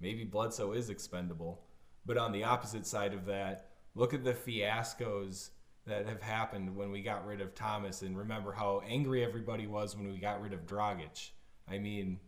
maybe 0.00 0.24
Bledsoe 0.24 0.72
is 0.72 0.90
expendable. 0.90 1.62
But 2.06 2.16
on 2.16 2.32
the 2.32 2.44
opposite 2.44 2.86
side 2.86 3.12
of 3.12 3.26
that, 3.26 3.68
look 3.94 4.14
at 4.14 4.24
the 4.24 4.32
fiascos 4.32 5.50
that 5.86 6.06
have 6.06 6.22
happened 6.22 6.76
when 6.76 6.90
we 6.90 7.02
got 7.02 7.26
rid 7.26 7.40
of 7.40 7.54
Thomas 7.54 8.02
and 8.02 8.16
remember 8.16 8.52
how 8.52 8.82
angry 8.86 9.24
everybody 9.24 9.66
was 9.66 9.96
when 9.96 10.10
we 10.10 10.18
got 10.18 10.40
rid 10.40 10.52
of 10.52 10.66
Dragic. 10.66 11.30
I 11.68 11.78
mean, 11.78 12.20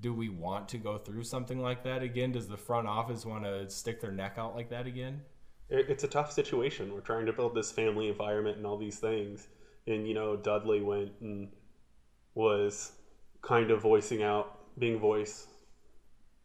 do 0.00 0.14
we 0.14 0.28
want 0.28 0.68
to 0.70 0.78
go 0.78 0.96
through 0.96 1.24
something 1.24 1.60
like 1.60 1.84
that 1.84 2.02
again? 2.02 2.32
Does 2.32 2.48
the 2.48 2.56
front 2.56 2.88
office 2.88 3.26
want 3.26 3.44
to 3.44 3.68
stick 3.68 4.00
their 4.00 4.12
neck 4.12 4.34
out 4.38 4.54
like 4.54 4.70
that 4.70 4.86
again? 4.86 5.22
It's 5.70 6.02
a 6.02 6.08
tough 6.08 6.32
situation. 6.32 6.92
We're 6.92 7.00
trying 7.00 7.26
to 7.26 7.32
build 7.32 7.54
this 7.54 7.70
family 7.70 8.08
environment 8.08 8.56
and 8.56 8.66
all 8.66 8.76
these 8.76 8.98
things. 8.98 9.48
And, 9.86 10.06
you 10.06 10.14
know, 10.14 10.36
Dudley 10.36 10.80
went 10.80 11.12
and 11.20 11.48
was 12.34 12.92
kind 13.40 13.70
of 13.70 13.80
voicing 13.80 14.22
out, 14.22 14.50
being 14.78 14.98
voice, 14.98 15.46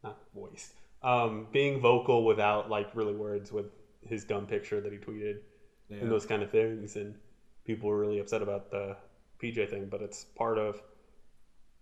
not 0.03 0.17
voiced, 0.33 0.73
um, 1.01 1.47
being 1.51 1.79
vocal 1.79 2.23
without 2.23 2.69
like 2.69 2.87
really 2.93 3.15
words 3.15 3.51
with 3.51 3.65
his 4.07 4.25
dumb 4.25 4.45
picture 4.45 4.79
that 4.79 4.91
he 4.91 4.99
tweeted 4.99 5.39
Yeah. 5.89 5.97
and 5.97 6.11
those 6.11 6.25
kind 6.25 6.43
of 6.43 6.51
things. 6.51 6.95
And 6.95 7.15
people 7.65 7.89
were 7.89 7.99
really 7.99 8.19
upset 8.19 8.43
about 8.43 8.69
the 8.69 8.95
PJ 9.39 9.69
thing, 9.69 9.87
but 9.89 10.01
it's 10.01 10.25
part 10.35 10.59
of 10.59 10.81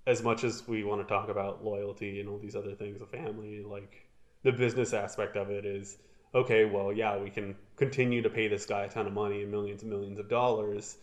as 0.07 0.23
much 0.23 0.43
as 0.43 0.67
we 0.67 0.83
want 0.83 1.01
to 1.01 1.07
talk 1.13 1.29
about 1.29 1.63
loyalty 1.63 2.19
and 2.19 2.27
all 2.29 2.37
these 2.37 2.55
other 2.55 2.75
things, 2.75 3.01
a 3.01 3.05
family, 3.05 3.63
like 3.63 4.07
the 4.43 4.51
business 4.51 4.93
aspect 4.93 5.35
of 5.37 5.49
it 5.49 5.65
is 5.65 5.97
okay, 6.33 6.65
well, 6.65 6.91
yeah, 6.91 7.17
we 7.17 7.29
can 7.29 7.55
continue 7.75 8.21
to 8.21 8.29
pay 8.29 8.47
this 8.47 8.65
guy 8.65 8.83
a 8.83 8.89
ton 8.89 9.07
of 9.07 9.13
money 9.13 9.41
and 9.41 9.51
millions 9.51 9.81
and 9.81 9.91
millions 9.91 10.19
of 10.19 10.29
dollars 10.29 10.97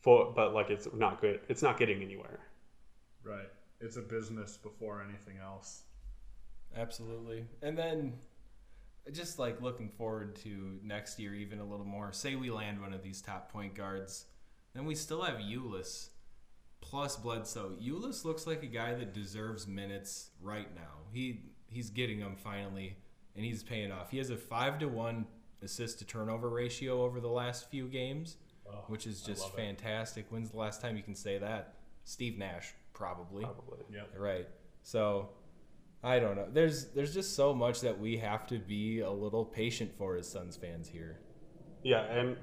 for, 0.00 0.32
but 0.34 0.54
like 0.54 0.70
it's 0.70 0.88
not 0.94 1.20
good. 1.20 1.40
It's 1.48 1.62
not 1.62 1.78
getting 1.78 2.02
anywhere. 2.02 2.40
Right. 3.22 3.48
It's 3.80 3.96
a 3.96 4.02
business 4.02 4.56
before 4.56 5.02
anything 5.02 5.38
else. 5.38 5.82
Absolutely. 6.76 7.44
And 7.62 7.76
then 7.76 8.14
just 9.12 9.38
like 9.38 9.60
looking 9.60 9.88
forward 9.88 10.36
to 10.36 10.78
next 10.82 11.18
year 11.18 11.34
even 11.34 11.58
a 11.58 11.64
little 11.64 11.86
more. 11.86 12.12
Say 12.12 12.36
we 12.36 12.50
land 12.50 12.80
one 12.80 12.92
of 12.92 13.02
these 13.02 13.20
top 13.20 13.52
point 13.52 13.74
guards, 13.74 14.26
then 14.74 14.84
we 14.84 14.94
still 14.94 15.22
have 15.22 15.36
Ulis 15.36 16.08
plus 16.80 17.16
Bledsoe. 17.16 17.76
Ulis 17.82 18.24
looks 18.24 18.46
like 18.46 18.62
a 18.62 18.66
guy 18.66 18.94
that 18.94 19.12
deserves 19.12 19.66
minutes 19.66 20.30
right 20.40 20.72
now. 20.74 21.06
He 21.12 21.40
he's 21.68 21.90
getting 21.90 22.20
them 22.20 22.36
finally, 22.36 22.96
and 23.36 23.44
he's 23.44 23.62
paying 23.62 23.90
off. 23.92 24.10
He 24.10 24.18
has 24.18 24.30
a 24.30 24.36
five 24.36 24.78
to 24.80 24.86
one 24.88 25.26
assist 25.62 25.98
to 26.00 26.04
turnover 26.04 26.48
ratio 26.48 27.02
over 27.02 27.20
the 27.20 27.28
last 27.28 27.70
few 27.70 27.88
games, 27.88 28.36
Oh, 28.68 28.84
which 28.88 29.06
is 29.06 29.20
just 29.22 29.42
love 29.42 29.52
it. 29.54 29.56
fantastic. 29.60 30.26
When's 30.30 30.50
the 30.50 30.56
last 30.58 30.80
time 30.80 30.96
you 30.96 31.02
can 31.02 31.14
say 31.14 31.38
that? 31.38 31.74
Steve 32.04 32.38
Nash, 32.38 32.72
probably. 32.94 33.44
Probably. 33.44 33.78
Yeah. 33.92 34.02
Right. 34.16 34.48
So 34.82 35.30
I 36.02 36.18
don't 36.18 36.36
know. 36.36 36.46
There's 36.52 36.86
there's 36.86 37.14
just 37.14 37.36
so 37.36 37.54
much 37.54 37.80
that 37.82 37.98
we 37.98 38.16
have 38.18 38.46
to 38.48 38.58
be 38.58 39.00
a 39.00 39.10
little 39.10 39.44
patient 39.44 39.92
for 39.96 40.16
as 40.16 40.28
Suns 40.28 40.56
fans 40.56 40.88
here. 40.88 41.20
Yeah, 41.84 42.02
and 42.04 42.36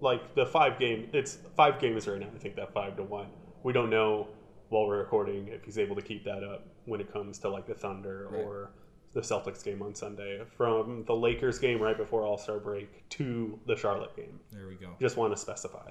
like 0.00 0.34
the 0.34 0.46
five 0.46 0.78
game, 0.78 1.08
it's 1.12 1.38
five 1.56 1.80
games 1.80 2.06
right 2.08 2.20
now. 2.20 2.28
I 2.34 2.38
think 2.38 2.56
that 2.56 2.72
five 2.72 2.96
to 2.96 3.02
one. 3.02 3.28
We 3.62 3.72
don't 3.72 3.90
know 3.90 4.28
while 4.68 4.86
we're 4.86 4.98
recording 4.98 5.48
if 5.48 5.64
he's 5.64 5.78
able 5.78 5.96
to 5.96 6.02
keep 6.02 6.24
that 6.24 6.44
up 6.44 6.66
when 6.84 7.00
it 7.00 7.12
comes 7.12 7.38
to 7.40 7.48
like 7.48 7.66
the 7.66 7.74
Thunder 7.74 8.28
Right. 8.30 8.40
or 8.44 8.70
the 9.12 9.20
Celtics 9.20 9.64
game 9.64 9.82
on 9.82 9.94
Sunday. 9.94 10.42
From 10.56 11.04
the 11.04 11.14
Lakers 11.14 11.58
game 11.58 11.80
right 11.80 11.96
before 11.96 12.22
All 12.24 12.38
Star 12.38 12.58
break 12.58 13.08
to 13.10 13.58
the 13.66 13.76
Charlotte 13.76 14.14
game. 14.16 14.38
There 14.52 14.66
we 14.66 14.74
go. 14.74 14.90
Just 15.00 15.16
want 15.16 15.32
to 15.32 15.36
specify. 15.36 15.90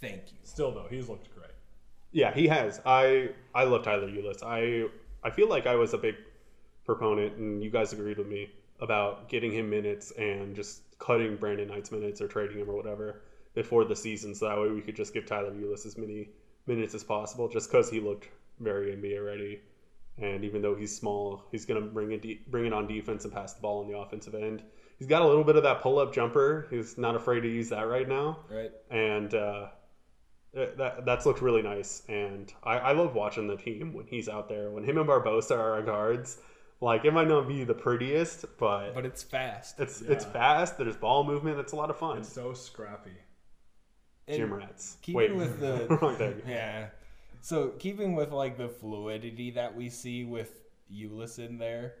Thank 0.00 0.32
you. 0.32 0.38
Still 0.44 0.72
though, 0.72 0.86
he's 0.88 1.08
looked 1.08 1.34
great. 1.34 1.50
Yeah, 2.12 2.32
he 2.32 2.46
has. 2.48 2.80
I 2.86 3.30
I 3.54 3.64
love 3.64 3.84
Tyler 3.84 4.08
Ulis. 4.08 4.42
I 4.42 4.88
I 5.26 5.30
feel 5.30 5.48
like 5.48 5.66
I 5.66 5.74
was 5.74 5.94
a 5.94 5.98
big 5.98 6.14
proponent, 6.84 7.36
and 7.36 7.62
you 7.62 7.70
guys 7.70 7.92
agreed 7.92 8.18
with 8.18 8.28
me 8.28 8.50
about 8.80 9.28
getting 9.28 9.52
him 9.52 9.68
minutes 9.68 10.12
and 10.12 10.54
just 10.54 10.82
cutting 10.98 11.36
Brandon 11.36 11.68
Knight's 11.68 11.90
minutes 11.90 12.20
or 12.20 12.28
trading 12.28 12.58
him 12.58 12.70
or 12.70 12.76
whatever 12.76 13.22
before 13.54 13.84
the 13.84 13.96
season, 13.96 14.34
so 14.34 14.48
that 14.48 14.58
way 14.58 14.68
we 14.68 14.80
could 14.80 14.94
just 14.94 15.12
give 15.12 15.26
Tyler 15.26 15.50
Ulis 15.50 15.84
as 15.84 15.98
many 15.98 16.28
minutes 16.66 16.94
as 16.94 17.02
possible, 17.02 17.48
just 17.48 17.70
because 17.70 17.90
he 17.90 17.98
looked 17.98 18.28
very 18.60 18.94
NBA 18.94 19.24
ready. 19.24 19.60
And 20.20 20.44
even 20.44 20.62
though 20.62 20.74
he's 20.74 20.96
small, 20.96 21.44
he's 21.52 21.64
going 21.64 21.80
to 21.80 21.86
bring 21.88 22.12
it 22.12 22.22
de- 22.22 22.40
bring 22.48 22.66
it 22.66 22.72
on 22.72 22.86
defense 22.86 23.24
and 23.24 23.32
pass 23.32 23.52
the 23.54 23.60
ball 23.60 23.80
on 23.82 23.88
the 23.90 23.96
offensive 23.96 24.34
end. 24.34 24.62
He's 24.98 25.06
got 25.06 25.22
a 25.22 25.26
little 25.26 25.44
bit 25.44 25.54
of 25.56 25.62
that 25.62 25.80
pull 25.80 25.98
up 26.00 26.12
jumper. 26.12 26.66
He's 26.70 26.98
not 26.98 27.14
afraid 27.14 27.40
to 27.42 27.48
use 27.48 27.68
that 27.68 27.82
right 27.82 28.08
now 28.08 28.40
Right. 28.50 28.72
and 28.90 29.32
uh, 29.32 29.68
that 30.52 31.04
that's 31.04 31.24
looked 31.24 31.40
really 31.40 31.62
nice. 31.62 32.02
And 32.08 32.52
I, 32.64 32.78
I 32.78 32.92
love 32.92 33.14
watching 33.14 33.46
the 33.46 33.56
team 33.56 33.92
when 33.92 34.06
he's 34.06 34.28
out 34.28 34.48
there. 34.48 34.70
When 34.70 34.82
him 34.82 34.98
and 34.98 35.08
Barbosa 35.08 35.52
are 35.56 35.74
our 35.74 35.82
guards, 35.82 36.38
like 36.80 37.04
it 37.04 37.12
might 37.12 37.28
not 37.28 37.46
be 37.46 37.62
the 37.64 37.74
prettiest, 37.74 38.44
but, 38.58 38.94
But 38.94 39.06
it's 39.06 39.22
fast. 39.22 39.78
it's 39.78 40.00
it's 40.00 40.24
fast. 40.24 40.78
There's 40.78 40.96
ball 40.96 41.22
movement. 41.22 41.60
It's 41.60 41.72
a 41.72 41.76
lot 41.76 41.90
of 41.90 41.96
fun. 41.98 42.18
It's 42.18 42.32
so 42.32 42.52
scrappy. 42.54 43.12
And 44.26 44.36
Gym 44.36 44.52
rats. 44.52 44.96
keeping 45.00 45.16
Wait, 45.16 45.34
with 45.36 45.60
the 45.60 45.86
wrong 46.02 46.16
thing. 46.16 46.42
yeah. 46.46 46.88
So 47.40 47.68
keeping 47.78 48.14
with 48.14 48.32
like 48.32 48.58
the 48.58 48.68
fluidity 48.68 49.50
that 49.52 49.76
we 49.76 49.88
see 49.88 50.24
with 50.24 50.60
Ulis 50.92 51.38
in 51.38 51.58
there, 51.58 51.94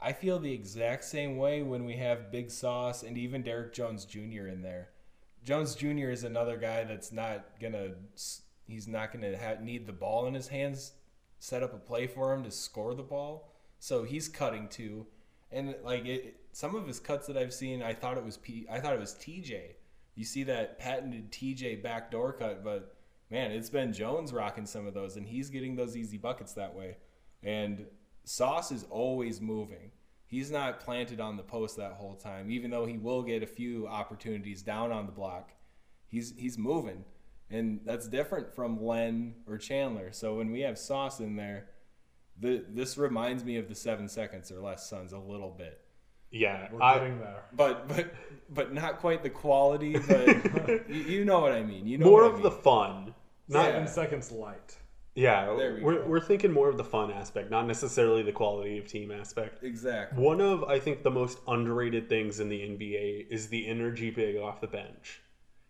I 0.00 0.12
feel 0.12 0.38
the 0.38 0.52
exact 0.52 1.04
same 1.04 1.36
way 1.36 1.62
when 1.62 1.84
we 1.84 1.96
have 1.96 2.30
Big 2.30 2.50
Sauce 2.50 3.02
and 3.02 3.18
even 3.18 3.42
Derrick 3.42 3.72
Jones 3.72 4.04
Jr. 4.04 4.46
in 4.46 4.62
there. 4.62 4.90
Jones 5.44 5.74
Jr. 5.74 6.10
is 6.10 6.24
another 6.24 6.56
guy 6.56 6.84
that's 6.84 7.10
not 7.12 7.60
gonna 7.60 7.90
he's 8.66 8.86
not 8.86 9.12
gonna 9.12 9.36
ha- 9.36 9.60
need 9.60 9.86
the 9.86 9.92
ball 9.92 10.26
in 10.26 10.34
his 10.34 10.48
hands. 10.48 10.92
Set 11.40 11.62
up 11.62 11.72
a 11.72 11.78
play 11.78 12.06
for 12.06 12.32
him 12.32 12.42
to 12.44 12.50
score 12.50 12.94
the 12.94 13.02
ball, 13.02 13.52
so 13.78 14.04
he's 14.04 14.28
cutting 14.28 14.68
too, 14.68 15.06
and 15.50 15.74
like 15.84 16.04
it, 16.04 16.40
some 16.52 16.74
of 16.74 16.86
his 16.86 16.98
cuts 16.98 17.26
that 17.28 17.36
I've 17.36 17.54
seen, 17.54 17.82
I 17.82 17.94
thought 17.94 18.18
it 18.18 18.24
was 18.24 18.36
P, 18.36 18.66
I 18.70 18.80
thought 18.80 18.94
it 18.94 19.00
was 19.00 19.14
TJ. 19.14 19.74
You 20.16 20.24
see 20.24 20.42
that 20.44 20.80
patented 20.80 21.30
TJ 21.30 21.82
backdoor 21.82 22.32
cut, 22.32 22.64
but 22.64 22.97
man, 23.30 23.50
it's 23.50 23.70
been 23.70 23.92
Jones 23.92 24.32
rocking 24.32 24.66
some 24.66 24.86
of 24.86 24.94
those, 24.94 25.16
and 25.16 25.26
he's 25.26 25.50
getting 25.50 25.76
those 25.76 25.96
easy 25.96 26.16
buckets 26.16 26.54
that 26.54 26.74
way. 26.74 26.96
And 27.42 27.86
Sauce 28.24 28.72
is 28.72 28.84
always 28.90 29.40
moving. 29.40 29.92
He's 30.26 30.50
not 30.50 30.80
planted 30.80 31.20
on 31.20 31.36
the 31.36 31.42
post 31.42 31.76
that 31.78 31.94
whole 31.94 32.14
time, 32.14 32.50
even 32.50 32.70
though 32.70 32.84
he 32.84 32.98
will 32.98 33.22
get 33.22 33.42
a 33.42 33.46
few 33.46 33.86
opportunities 33.86 34.62
down 34.62 34.92
on 34.92 35.06
the 35.06 35.12
block. 35.12 35.52
He's 36.06 36.34
he's 36.36 36.58
moving, 36.58 37.04
and 37.50 37.80
that's 37.84 38.08
different 38.08 38.54
from 38.54 38.82
Len 38.84 39.34
or 39.46 39.56
Chandler. 39.56 40.12
So 40.12 40.36
when 40.36 40.50
we 40.50 40.60
have 40.60 40.78
Sauce 40.78 41.20
in 41.20 41.36
there, 41.36 41.68
the 42.38 42.64
this 42.68 42.98
reminds 42.98 43.44
me 43.44 43.56
of 43.56 43.68
the 43.68 43.74
seven 43.74 44.08
seconds 44.08 44.52
or 44.52 44.60
less 44.60 44.88
Suns 44.88 45.12
a 45.12 45.18
little 45.18 45.50
bit, 45.50 45.80
Yeah, 46.30 46.68
We're 46.72 46.82
I, 46.82 46.98
getting 46.98 47.18
there. 47.20 47.42
but 47.52 47.88
but 47.88 48.14
but 48.50 48.72
not 48.74 48.98
quite 48.98 49.22
the 49.22 49.30
quality. 49.30 49.96
But 49.98 50.26
you, 50.88 51.02
you 51.02 51.24
know 51.24 51.40
what 51.40 51.52
I 51.52 51.62
mean. 51.62 51.86
You 51.86 51.98
know 51.98 52.06
more 52.06 52.22
what 52.22 52.32
I 52.32 52.36
of 52.36 52.42
the 52.42 52.50
fun. 52.50 53.14
Not 53.48 53.64
Yeah. 53.64 53.72
Seven 53.72 53.88
seconds 53.88 54.30
light. 54.30 54.76
yeah. 55.14 55.54
There 55.56 55.74
we 55.74 55.82
we 55.82 55.94
are 55.96 56.02
go. 56.02 56.06
we're 56.06 56.20
thinking 56.20 56.52
more 56.52 56.68
of 56.68 56.76
the 56.76 56.84
fun 56.84 57.10
aspect, 57.10 57.50
not 57.50 57.66
necessarily 57.66 58.22
the 58.22 58.32
quality 58.32 58.78
of 58.78 58.86
team 58.86 59.10
aspect. 59.10 59.62
exactly. 59.64 60.22
One 60.22 60.40
of 60.40 60.64
I 60.64 60.78
think 60.78 61.02
the 61.02 61.10
most 61.10 61.38
underrated 61.48 62.08
things 62.08 62.40
in 62.40 62.48
the 62.50 62.60
NBA 62.60 63.26
is 63.30 63.48
the 63.48 63.66
energy 63.66 64.10
big 64.10 64.36
off 64.36 64.60
the 64.60 64.66
bench. 64.66 65.22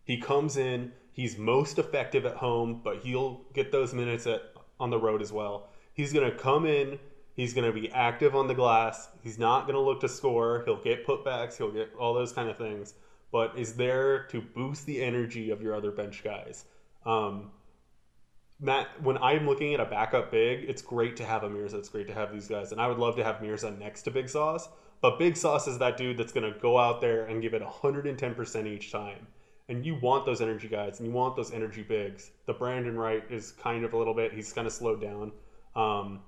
He 0.03 0.17
comes 0.17 0.57
in, 0.57 0.91
he's 1.13 1.37
most 1.37 1.79
effective 1.79 2.25
at 2.25 2.35
home, 2.35 2.81
but 2.83 2.97
he'll 3.03 3.45
get 3.53 3.71
those 3.71 3.93
minutes 3.93 4.27
at 4.27 4.41
on 4.79 4.89
the 4.89 4.97
road 4.99 5.21
as 5.21 5.31
well. 5.31 5.69
He's 5.93 6.11
gonna 6.13 6.31
come 6.35 6.65
in, 6.65 6.99
he's 7.39 7.53
gonna 7.53 7.71
be 7.71 7.89
active 7.91 8.35
on 8.35 8.47
the 8.47 8.53
glass. 8.53 9.09
He's 9.21 9.39
not 9.39 9.65
gonna 9.65 9.79
look 9.79 10.01
to 10.01 10.09
score. 10.09 10.63
He'll 10.65 10.81
get 10.81 11.05
putbacks. 11.05 11.57
He'll 11.57 11.71
get 11.71 11.93
all 11.97 12.13
those 12.13 12.33
kind 12.33 12.49
of 12.49 12.57
things, 12.57 12.95
but 13.31 13.57
is 13.57 13.75
there 13.75 14.23
to 14.25 14.41
boost 14.41 14.85
the 14.85 15.01
energy 15.01 15.49
of 15.49 15.61
your 15.61 15.75
other 15.75 15.91
bench 15.91 16.23
guys. 16.23 16.65
Um, 17.05 17.51
Matt, 18.59 18.87
when 19.01 19.17
I'm 19.19 19.47
looking 19.47 19.73
at 19.73 19.79
a 19.79 19.85
backup 19.85 20.31
big, 20.31 20.69
it's 20.69 20.81
great 20.81 21.15
to 21.17 21.25
have 21.25 21.43
a 21.43 21.49
Mirza. 21.49 21.77
It's 21.77 21.87
great 21.87 22.07
to 22.07 22.13
have 22.13 22.33
these 22.33 22.49
guys, 22.49 22.73
and 22.73 22.81
I 22.81 22.87
would 22.87 22.97
love 22.97 23.15
to 23.15 23.23
have 23.23 23.41
Mirza 23.41 23.71
next 23.71 24.01
to 24.03 24.11
Big 24.11 24.27
Sauce. 24.27 24.67
But 25.01 25.17
Big 25.17 25.37
Sauce 25.37 25.65
is 25.65 25.77
that 25.77 25.95
dude 25.95 26.17
that's 26.17 26.33
going 26.33 26.51
to 26.51 26.59
go 26.59 26.77
out 26.77 26.99
there 26.99 27.25
and 27.27 27.41
give 27.41 27.53
it 27.53 27.61
110% 27.61 28.67
each 28.67 28.91
time. 28.91 29.27
And 29.69 29.85
you 29.85 29.95
want 29.95 30.25
those 30.25 30.41
energy 30.41 30.67
guys, 30.67 30.99
and 30.99 31.07
you 31.07 31.13
want 31.13 31.37
those 31.37 31.53
energy 31.53 31.83
bigs. 31.83 32.31
The 32.47 32.53
Brandon 32.53 32.97
Wright 32.97 33.23
is 33.29 33.53
kind 33.53 33.85
of 33.85 33.93
a 33.93 33.97
little 33.97 34.13
bit. 34.13 34.33
He's 34.33 34.51
kind 34.51 34.67
of 34.67 34.73
slowed 34.73 34.99
down. 34.99 35.31
Um, 35.75 36.19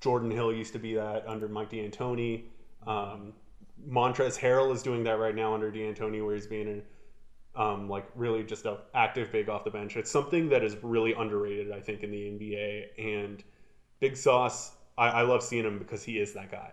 Jordan 0.00 0.30
Hill 0.30 0.52
used 0.52 0.72
to 0.72 0.78
be 0.78 0.94
that 0.94 1.24
under 1.26 1.48
Mike 1.48 1.70
D'Antoni. 1.70 2.44
Um, 2.86 3.34
Montrezl 3.88 4.38
Harrell 4.38 4.74
is 4.74 4.82
doing 4.82 5.04
that 5.04 5.18
right 5.18 5.34
now 5.34 5.54
under 5.54 5.70
D'Antoni, 5.70 6.24
where 6.24 6.34
he's 6.34 6.46
being 6.46 6.82
a, 7.56 7.60
um, 7.60 7.88
like 7.88 8.06
really 8.14 8.42
just 8.42 8.64
an 8.64 8.76
active 8.94 9.30
big 9.30 9.48
off 9.48 9.64
the 9.64 9.70
bench. 9.70 9.96
It's 9.96 10.10
something 10.10 10.48
that 10.48 10.64
is 10.64 10.76
really 10.82 11.12
underrated, 11.12 11.72
I 11.72 11.80
think, 11.80 12.02
in 12.02 12.10
the 12.10 12.18
NBA. 12.18 12.98
And 12.98 13.44
Big 14.00 14.16
Sauce, 14.16 14.72
I, 14.96 15.08
I 15.08 15.22
love 15.22 15.42
seeing 15.42 15.64
him 15.64 15.78
because 15.78 16.02
he 16.02 16.18
is 16.18 16.32
that 16.32 16.50
guy. 16.50 16.72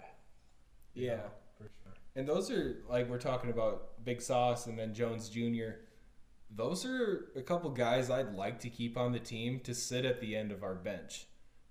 Yeah. 0.93 1.21
For 1.57 1.63
sure. 1.63 1.93
And 2.15 2.27
those 2.27 2.49
are 2.49 2.77
like 2.89 3.09
we're 3.09 3.17
talking 3.17 3.49
about 3.49 4.03
Big 4.05 4.21
Sauce 4.21 4.67
and 4.67 4.79
then 4.79 4.93
Jones 4.93 5.29
Jr. 5.29 5.81
Those 6.55 6.85
are 6.85 7.25
a 7.35 7.41
couple 7.41 7.69
guys 7.71 8.09
I'd 8.09 8.33
like 8.33 8.59
to 8.61 8.69
keep 8.69 8.97
on 8.97 9.11
the 9.11 9.19
team 9.19 9.59
to 9.61 9.73
sit 9.73 10.05
at 10.05 10.21
the 10.21 10.35
end 10.35 10.51
of 10.51 10.63
our 10.63 10.75
bench. 10.75 11.27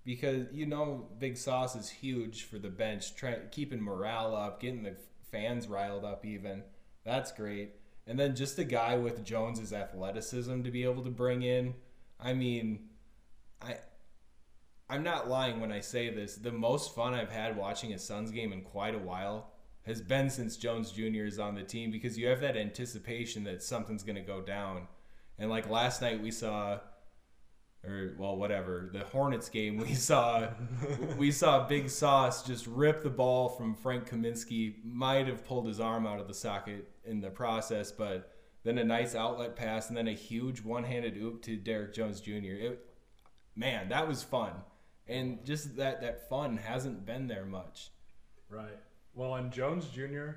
Because 0.07 0.47
you 0.53 0.65
know 0.65 1.09
Big 1.19 1.37
Sauce 1.37 1.77
is 1.77 1.91
huge 1.91 2.45
for 2.45 2.59
the 2.59 2.71
bench, 2.71 3.15
try, 3.15 3.37
keeping 3.51 3.83
morale 3.83 4.35
up, 4.35 4.61
getting 4.61 4.85
the 4.85 4.97
fans 5.31 5.69
riled 5.69 6.05
up 6.05 6.25
even. 6.25 6.63
That's 7.05 7.33
great. 7.33 7.73
And 8.07 8.19
then 8.19 8.37
just 8.37 8.59
a 8.59 8.65
guy 8.65 8.97
with 8.97 9.25
Jones's 9.25 9.73
athleticism 9.73 10.63
to 10.63 10.71
be 10.71 10.85
able 10.85 11.03
to 11.03 11.11
bring 11.11 11.43
in. 11.43 11.75
I 12.21 12.33
mean, 12.33 12.89
I 13.61 13.77
I'm 14.89 15.03
not 15.03 15.29
lying 15.29 15.61
when 15.61 15.73
I 15.73 15.81
say 15.81 16.11
this. 16.11 16.37
The 16.37 16.53
most 16.53 16.95
fun 16.95 17.13
I've 17.13 17.33
had 17.33 17.57
watching 17.57 17.93
a 17.93 17.99
Suns 17.99 18.31
game 18.31 18.53
in 18.53 18.63
quite 18.63 18.95
a 18.95 18.99
while 18.99 19.51
has 19.83 20.01
been 20.01 20.31
since 20.31 20.57
Jones 20.57 20.93
Jr. 20.93 21.25
is 21.25 21.39
on 21.39 21.55
the 21.55 21.63
team 21.63 21.91
because 21.91 22.17
you 22.17 22.29
have 22.29 22.41
that 22.41 22.57
anticipation 22.57 23.45
that 23.45 23.63
something's 23.63 24.05
going 24.05 24.17
to 24.17 24.23
go 24.23 24.41
down. 24.41 24.87
And 25.39 25.51
like 25.51 25.69
last 25.69 26.03
night 26.03 26.23
we 26.23 26.31
saw 26.31 26.79
or 27.87 28.15
well 28.19 28.37
whatever, 28.37 28.91
the 28.93 29.05
Hornets 29.05 29.49
game 29.49 29.77
we 29.79 29.95
saw 29.95 30.49
we 31.17 31.31
saw 31.31 31.67
Big 31.67 31.89
Sauce 31.89 32.43
just 32.43 32.67
rip 32.67 33.03
the 33.03 33.11
ball 33.11 33.49
from 33.49 33.75
Frank 33.75 34.09
Kaminsky, 34.09 34.75
might 34.85 35.27
have 35.27 35.45
pulled 35.45 35.67
his 35.67 35.81
arm 35.81 36.07
out 36.07 36.21
of 36.21 36.29
the 36.29 36.35
socket 36.35 36.89
in 37.05 37.21
the 37.21 37.31
process, 37.31 37.93
but 37.93 38.33
then 38.65 38.79
a 38.79 38.85
nice 38.85 39.15
outlet 39.15 39.55
pass 39.55 39.89
and 39.89 39.97
then 39.97 40.09
a 40.09 40.13
huge 40.13 40.61
one-handed 40.61 41.17
oop 41.17 41.41
to 41.43 41.57
Derrick 41.57 41.95
Jones 41.95 42.21
Jr. 42.21 42.33
It, 42.33 42.87
man, 43.55 43.89
that 43.91 44.09
was 44.09 44.25
fun. 44.25 44.51
And 45.07 45.45
just 45.45 45.77
that 45.77 46.01
that 46.01 46.29
fun 46.29 46.57
hasn't 46.57 47.07
been 47.07 47.29
there 47.29 47.45
much. 47.45 47.91
Right. 48.49 48.79
Well, 49.15 49.37
and 49.37 49.53
Jones 49.53 49.87
Jr. 49.89 50.31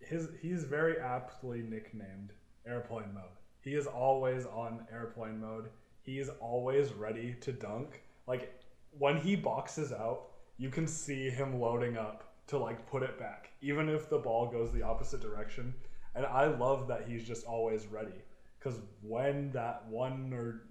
His 0.00 0.28
he's 0.42 0.64
very 0.64 0.98
aptly 0.98 1.62
nicknamed 1.62 2.32
airplane 2.66 3.14
mode. 3.14 3.24
He 3.60 3.74
is 3.74 3.86
always 3.86 4.44
on 4.46 4.86
airplane 4.92 5.40
mode. 5.40 5.68
He 6.06 6.18
is 6.20 6.30
always 6.40 6.92
ready 6.92 7.34
to 7.40 7.52
dunk. 7.52 8.02
Like 8.26 8.54
when 8.96 9.18
he 9.18 9.36
boxes 9.36 9.92
out, 9.92 10.28
you 10.56 10.70
can 10.70 10.86
see 10.86 11.28
him 11.28 11.60
loading 11.60 11.98
up 11.98 12.32
to 12.46 12.58
like 12.58 12.88
put 12.88 13.02
it 13.02 13.18
back, 13.18 13.50
even 13.60 13.88
if 13.88 14.08
the 14.08 14.18
ball 14.18 14.46
goes 14.46 14.72
the 14.72 14.82
opposite 14.82 15.20
direction. 15.20 15.74
And 16.14 16.24
I 16.24 16.46
love 16.46 16.88
that 16.88 17.06
he's 17.06 17.26
just 17.26 17.44
always 17.44 17.86
ready 17.88 18.22
because 18.58 18.80
when 19.02 19.50
that 19.52 19.84
one 19.88 20.32
or 20.32 20.62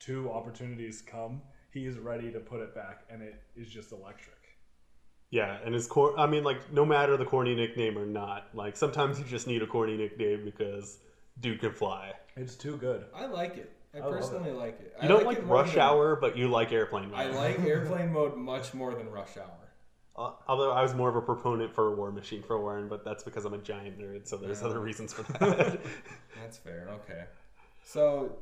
two 0.00 0.30
opportunities 0.30 1.02
come, 1.02 1.40
he 1.72 1.86
is 1.86 1.98
ready 1.98 2.32
to 2.32 2.40
put 2.40 2.60
it 2.60 2.74
back, 2.74 3.04
and 3.08 3.22
it 3.22 3.40
is 3.54 3.68
just 3.68 3.92
electric. 3.92 4.36
Yeah, 5.30 5.58
and 5.64 5.72
his 5.72 5.86
core. 5.86 6.18
I 6.18 6.26
mean, 6.26 6.42
like, 6.42 6.72
no 6.72 6.84
matter 6.84 7.16
the 7.16 7.24
corny 7.24 7.54
nickname 7.54 7.96
or 7.96 8.06
not, 8.06 8.48
like, 8.52 8.76
sometimes 8.76 9.20
you 9.20 9.24
just 9.24 9.46
need 9.46 9.62
a 9.62 9.66
corny 9.66 9.96
nickname 9.96 10.44
because 10.44 10.98
dude 11.38 11.60
can 11.60 11.72
fly. 11.72 12.12
It's 12.36 12.56
too 12.56 12.76
good. 12.76 13.04
I 13.14 13.26
like 13.26 13.56
it. 13.56 13.72
I, 13.94 13.98
I 13.98 14.00
love 14.02 14.12
personally 14.12 14.52
like 14.52 14.78
it. 14.80 14.94
I 14.98 15.02
You 15.02 15.08
don't 15.08 15.24
like, 15.26 15.44
more 15.44 15.56
rush 15.56 15.72
than- 15.72 15.80
hour, 15.80 16.16
but 16.16 16.36
you 16.36 16.48
like 16.48 16.72
airplane 16.72 17.10
mode. 17.10 17.18
I 17.20 17.26
like 17.30 17.58
airplane 17.60 18.12
mode 18.12 18.36
much 18.36 18.72
more 18.74 18.94
than 18.94 19.10
rush 19.10 19.36
hour. 19.36 19.56
Uh, 20.16 20.32
although 20.48 20.70
I 20.72 20.82
was 20.82 20.94
more 20.94 21.08
of 21.08 21.16
a 21.16 21.22
proponent 21.22 21.72
for 21.74 21.94
War 21.96 22.12
Machine 22.12 22.42
for 22.42 22.60
Warren, 22.60 22.88
but 22.88 23.04
that's 23.04 23.22
because 23.22 23.44
I'm 23.44 23.54
a 23.54 23.58
giant 23.58 23.98
nerd, 23.98 24.26
so 24.28 24.36
there's 24.36 24.60
Yeah. 24.60 24.68
other 24.68 24.80
reasons 24.80 25.12
for 25.12 25.22
that. 25.38 25.80
That's 26.40 26.58
fair. 26.58 26.88
Okay. 27.04 27.24
So, 27.84 28.36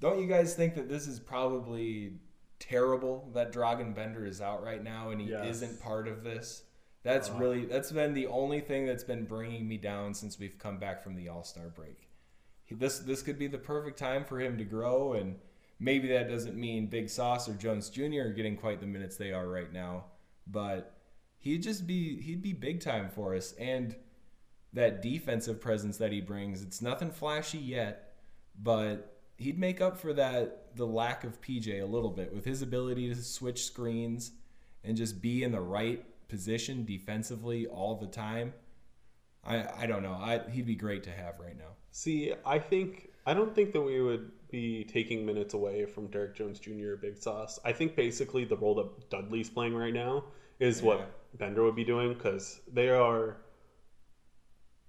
don't 0.00 0.20
you 0.20 0.26
guys 0.28 0.54
think 0.54 0.74
that 0.74 0.88
this 0.88 1.06
is 1.06 1.18
probably 1.20 2.14
terrible 2.58 3.28
that 3.34 3.52
Dragan 3.52 3.94
Bender 3.94 4.24
is 4.26 4.40
out 4.40 4.62
right 4.62 4.82
now 4.82 5.10
and 5.10 5.20
he 5.20 5.28
Yes. 5.30 5.46
isn't 5.56 5.80
part 5.80 6.06
of 6.06 6.22
this? 6.22 6.62
That's 7.02 7.30
Uh. 7.30 7.34
really 7.34 7.64
that's 7.66 7.90
been 7.90 8.14
the 8.14 8.26
only 8.26 8.60
thing 8.60 8.86
that's 8.86 9.04
been 9.04 9.24
bringing 9.24 9.66
me 9.66 9.76
down 9.78 10.14
since 10.14 10.38
we've 10.38 10.58
come 10.58 10.78
back 10.78 11.02
from 11.02 11.14
the 11.16 11.28
All 11.28 11.42
Star 11.44 11.68
break. 11.68 12.08
This 12.78 12.98
this 13.00 13.22
could 13.22 13.38
be 13.38 13.46
the 13.46 13.58
perfect 13.58 13.98
time 13.98 14.24
for 14.24 14.40
him 14.40 14.58
to 14.58 14.64
grow, 14.64 15.14
and 15.14 15.36
maybe 15.78 16.08
that 16.08 16.28
doesn't 16.28 16.56
mean 16.56 16.86
Big 16.86 17.08
Sauce 17.08 17.48
or 17.48 17.54
Jones 17.54 17.90
Jr. 17.90 18.22
are 18.22 18.32
getting 18.32 18.56
quite 18.56 18.80
the 18.80 18.86
minutes 18.86 19.16
they 19.16 19.32
are 19.32 19.48
right 19.48 19.72
now, 19.72 20.04
but 20.46 20.96
he'd 21.38 21.62
just 21.62 21.86
be 21.86 22.20
he'd 22.20 22.42
be 22.42 22.52
big 22.52 22.80
time 22.80 23.08
for 23.08 23.34
us 23.34 23.52
and 23.58 23.96
that 24.72 25.02
defensive 25.02 25.60
presence 25.60 25.98
that 25.98 26.12
he 26.12 26.20
brings. 26.20 26.62
It's 26.62 26.80
nothing 26.80 27.10
flashy 27.10 27.58
yet, 27.58 28.14
but 28.60 29.18
he'd 29.36 29.58
make 29.58 29.80
up 29.80 29.98
for 29.98 30.12
that 30.14 30.76
the 30.76 30.86
lack 30.86 31.24
of 31.24 31.40
PJ 31.40 31.82
a 31.82 31.86
little 31.86 32.10
bit 32.10 32.32
with 32.32 32.44
his 32.44 32.62
ability 32.62 33.12
to 33.12 33.22
switch 33.22 33.64
screens 33.64 34.32
and 34.84 34.96
just 34.96 35.20
be 35.20 35.42
in 35.42 35.52
the 35.52 35.60
right 35.60 36.04
position 36.28 36.84
defensively 36.84 37.66
all 37.66 37.96
the 37.96 38.06
time. 38.06 38.54
I 39.44 39.66
I 39.82 39.86
don't 39.86 40.02
know. 40.02 40.12
I 40.14 40.40
he'd 40.50 40.66
be 40.66 40.74
great 40.74 41.02
to 41.04 41.10
have 41.10 41.38
right 41.40 41.56
now. 41.56 41.74
See, 41.90 42.32
I 42.46 42.58
think 42.58 43.10
I 43.26 43.34
don't 43.34 43.54
think 43.54 43.72
that 43.72 43.80
we 43.82 44.00
would 44.00 44.30
be 44.50 44.84
taking 44.84 45.24
minutes 45.24 45.54
away 45.54 45.86
from 45.86 46.08
Derrick 46.08 46.34
Jones 46.34 46.58
Jr. 46.58 46.92
or 46.92 46.96
Big 46.96 47.16
Sauce. 47.16 47.58
I 47.64 47.72
think 47.72 47.96
basically 47.96 48.44
the 48.44 48.56
role 48.56 48.74
that 48.76 49.10
Dudley's 49.10 49.48
playing 49.50 49.74
right 49.74 49.94
now 49.94 50.24
is 50.58 50.80
Yeah. 50.80 50.86
what 50.86 51.38
Bender 51.38 51.62
would 51.62 51.76
be 51.76 51.84
doing 51.84 52.12
because 52.14 52.60
they 52.72 52.88
are 52.90 53.38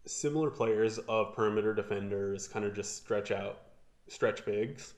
similar 0.06 0.50
players 0.50 0.98
of 1.00 1.34
perimeter 1.34 1.74
defenders, 1.74 2.48
kind 2.48 2.66
of 2.66 2.74
just 2.74 2.98
stretch 2.98 3.32
out, 3.32 3.60
stretch 4.08 4.46
bigs. 4.46 4.94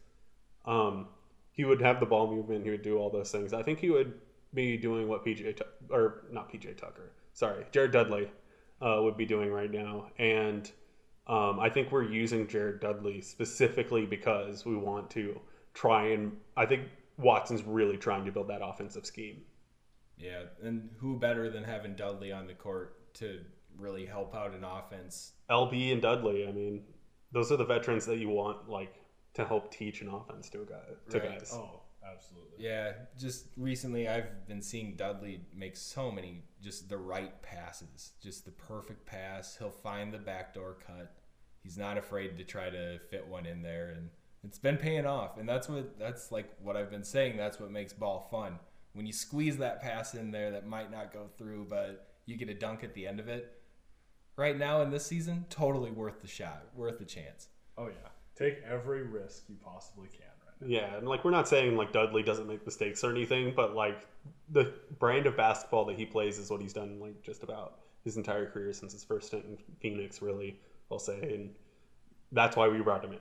Um, 0.65 1.08
he 1.52 1.63
would 1.63 1.82
have 1.82 2.00
the 2.00 2.06
ball 2.08 2.28
movement. 2.34 2.63
He 2.65 2.72
would 2.72 2.82
do 2.82 2.98
all 2.98 3.10
those 3.12 3.32
things. 3.32 3.54
I 3.54 3.62
think 3.62 3.80
he 3.80 3.89
would 3.91 4.13
be 4.54 4.78
doing 4.78 5.08
what 5.08 5.24
PJ 5.24 5.62
or 5.91 6.24
not 6.32 6.52
PJ 6.52 6.76
Tucker. 6.78 7.12
Sorry, 7.34 7.65
Jared 7.72 7.91
Dudley 7.91 8.30
uh, 8.86 9.02
would 9.02 9.17
be 9.17 9.26
doing 9.26 9.52
right 9.52 9.71
now, 9.71 10.06
and 10.19 10.71
um, 11.28 11.60
I 11.60 11.69
think 11.69 11.91
we're 11.91 12.04
using 12.10 12.48
Jared 12.48 12.80
Dudley 12.80 13.19
specifically 13.21 14.06
because 14.06 14.65
we 14.65 14.76
want 14.78 15.10
to 15.12 15.39
try 15.74 16.10
and. 16.10 16.34
I 16.56 16.65
think 16.65 16.84
Watson's 17.17 17.63
really 17.63 17.98
trying 17.98 18.26
to 18.26 18.32
build 18.32 18.48
that 18.50 18.62
offensive 18.63 19.06
scheme. 19.06 19.41
Yeah, 20.17 20.43
and 20.63 20.89
who 21.00 21.17
better 21.17 21.50
than 21.50 21.63
having 21.63 21.95
Dudley 21.95 22.32
on 22.32 22.48
the 22.48 22.54
court 22.54 23.13
to 23.15 23.39
really 23.78 24.06
help 24.06 24.36
out 24.36 24.54
an 24.54 24.63
offense? 24.63 25.34
LB 25.50 25.91
and 25.91 26.02
Dudley. 26.02 26.48
I 26.48 26.52
mean, 26.52 26.84
those 27.32 27.52
are 27.52 27.58
the 27.58 27.65
veterans 27.65 28.06
that 28.06 28.19
you 28.19 28.30
want 28.30 28.69
like 28.69 28.93
to 29.34 29.45
help 29.45 29.71
teach 29.71 30.02
an 30.02 30.10
offense 30.10 30.50
to 30.50 30.62
a 30.62 30.65
guy 30.65 30.76
to 31.10 31.19
Right. 31.19 31.39
guys. 31.39 31.52
Oh, 31.54 31.82
absolutely. 32.13 32.65
Yeah, 32.65 32.94
just 33.18 33.48
recently 33.58 34.08
I've 34.08 34.48
been 34.48 34.62
seeing 34.62 34.96
Dudley 34.96 35.41
make 35.56 35.76
so 35.78 36.12
many 36.12 36.44
just 36.62 36.89
the 36.89 36.98
right 36.98 37.41
passes, 37.41 38.12
just 38.22 38.46
the 38.46 38.52
perfect 38.52 39.06
pass. 39.06 39.58
He'll 39.58 39.70
find 39.70 40.13
the 40.13 40.18
backdoor 40.18 40.78
cut. 40.86 41.15
He's 41.63 41.78
not 41.78 41.98
afraid 41.98 42.38
to 42.38 42.44
try 42.44 42.70
to 42.70 43.00
fit 43.10 43.28
one 43.28 43.46
in 43.46 43.62
there 43.62 43.89
and 43.89 44.10
it's 44.44 44.60
been 44.60 44.78
paying 44.78 45.06
off. 45.06 45.38
And 45.38 45.50
that's 45.50 45.68
what 45.68 45.98
that's 45.98 46.32
like 46.32 46.50
what 46.62 46.78
I've 46.78 46.91
been 46.91 47.04
saying, 47.04 47.38
that's 47.38 47.60
what 47.60 47.72
makes 47.72 47.94
ball 47.94 48.28
fun. 48.32 48.60
When 48.94 49.06
you 49.06 49.13
squeeze 49.13 49.58
that 49.58 49.82
pass 49.82 50.13
in 50.13 50.32
there 50.32 50.52
that 50.52 50.68
might 50.68 50.91
not 50.91 51.12
go 51.12 51.28
through, 51.38 51.68
but 51.70 52.15
you 52.26 52.38
get 52.38 52.50
a 52.50 52.54
dunk 52.54 52.84
at 52.84 52.94
the 52.94 53.08
end 53.08 53.20
of 53.20 53.28
it. 53.28 53.52
Right 54.38 54.58
now 54.58 54.82
in 54.82 54.91
this 54.91 55.06
season, 55.06 55.46
totally 55.50 55.91
worth 55.91 56.22
the 56.22 56.28
shot, 56.28 56.65
worth 56.76 57.00
the 57.00 57.06
chance. 57.06 57.48
Oh 57.78 57.88
yeah. 57.88 58.10
Take 58.38 58.62
every 58.70 59.04
risk 59.04 59.44
you 59.48 59.56
possibly 59.63 60.10
can. 60.10 60.35
Yeah, 60.67 60.95
and 60.97 61.08
like 61.08 61.23
we're 61.23 61.32
not 61.32 61.47
saying 61.47 61.75
like 61.78 61.91
Dudley 61.91 62.23
doesn't 62.23 62.47
make 62.47 62.65
mistakes 62.65 63.04
or 63.04 63.12
anything, 63.12 63.54
but 63.56 63.75
like 63.75 64.08
the 64.49 64.73
brand 64.99 65.25
of 65.28 65.38
basketball 65.38 65.86
that 65.86 65.97
he 65.97 66.06
plays 66.06 66.38
is 66.38 66.49
what 66.49 66.62
he's 66.62 66.73
done 66.73 66.99
like 66.99 67.21
just 67.21 67.43
about 67.43 67.80
his 68.04 68.17
entire 68.17 68.45
career 68.49 68.71
since 68.73 68.93
his 68.93 69.04
first 69.04 69.28
stint 69.28 69.45
in 69.45 69.58
Phoenix, 69.80 70.21
really, 70.21 70.60
I'll 70.91 70.99
say, 70.99 71.19
and 71.34 71.49
that's 72.32 72.56
why 72.56 72.67
we 72.67 72.80
brought 72.82 73.04
him 73.04 73.13
in. 73.13 73.19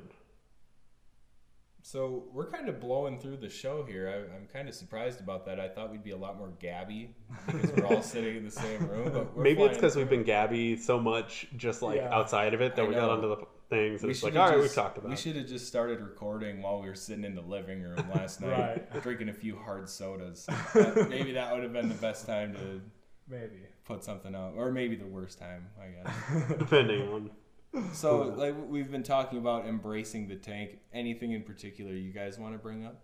So 1.82 2.24
we're 2.32 2.50
kind 2.50 2.68
of 2.70 2.80
blowing 2.80 3.18
through 3.20 3.36
the 3.38 3.50
show 3.50 3.84
here. 3.84 4.08
I, 4.08 4.34
I'm 4.34 4.46
kind 4.50 4.68
of 4.70 4.74
surprised 4.74 5.20
about 5.20 5.44
that. 5.44 5.60
I 5.60 5.68
thought 5.68 5.92
we'd 5.92 6.02
be 6.02 6.12
a 6.12 6.16
lot 6.16 6.38
more 6.38 6.50
gabby 6.58 7.14
because 7.46 7.70
we're 7.72 7.84
all 7.86 8.00
sitting 8.02 8.36
in 8.36 8.44
the 8.44 8.50
same 8.50 8.88
room. 8.88 9.10
But 9.12 9.36
we're 9.36 9.42
Maybe 9.42 9.62
it's 9.64 9.76
because 9.76 9.94
we've 9.94 10.08
been 10.08 10.22
Gabby 10.22 10.78
so 10.78 10.98
much, 10.98 11.46
just 11.58 11.82
like 11.82 11.96
Yeah. 11.96 12.08
outside 12.14 12.54
of 12.54 12.62
it, 12.62 12.74
that 12.76 12.86
I 12.86 12.88
we 12.88 12.94
got 12.94 13.08
know. 13.08 13.10
onto 13.10 13.28
the 13.28 13.46
things. 13.74 14.00
And 14.02 14.08
We 14.08 14.12
it's 14.12 14.22
like, 14.22 14.32
should've 14.34 14.54
we've 14.54 14.64
just- 14.64 14.74
talked 14.74 14.98
about 14.98 15.10
We 15.10 15.16
should 15.16 15.36
have 15.36 15.46
just 15.46 15.66
started 15.66 16.00
recording 16.00 16.62
while 16.62 16.80
we 16.80 16.88
were 16.88 16.94
sitting 16.94 17.24
in 17.24 17.34
the 17.34 17.42
living 17.42 17.82
room 17.82 17.96
last 18.14 18.40
night, 18.40 18.88
Right. 18.92 19.02
drinking 19.02 19.28
a 19.28 19.34
few 19.34 19.56
hard 19.56 19.88
sodas. 19.88 20.46
That- 20.74 21.08
maybe 21.08 21.32
that 21.32 21.52
would 21.52 21.62
have 21.62 21.72
been 21.72 21.88
the 21.88 21.94
best 21.94 22.26
time 22.26 22.54
to 22.54 22.80
Maybe. 23.28 23.62
put 23.84 24.04
something 24.04 24.34
out, 24.34 24.54
or 24.56 24.70
maybe 24.70 24.96
the 24.96 25.06
worst 25.06 25.38
time, 25.38 25.68
I 25.80 25.88
guess. 25.88 26.48
Depending 26.58 27.08
on. 27.08 27.30
So, 27.92 28.22
like 28.36 28.54
we've 28.68 28.90
been 28.90 29.02
talking 29.02 29.38
about 29.38 29.66
embracing 29.66 30.28
the 30.28 30.36
tank. 30.36 30.78
Anything 30.92 31.32
in 31.32 31.42
particular 31.42 31.92
you 31.92 32.12
guys 32.12 32.38
want 32.38 32.54
to 32.54 32.58
bring 32.58 32.84
up? 32.86 33.00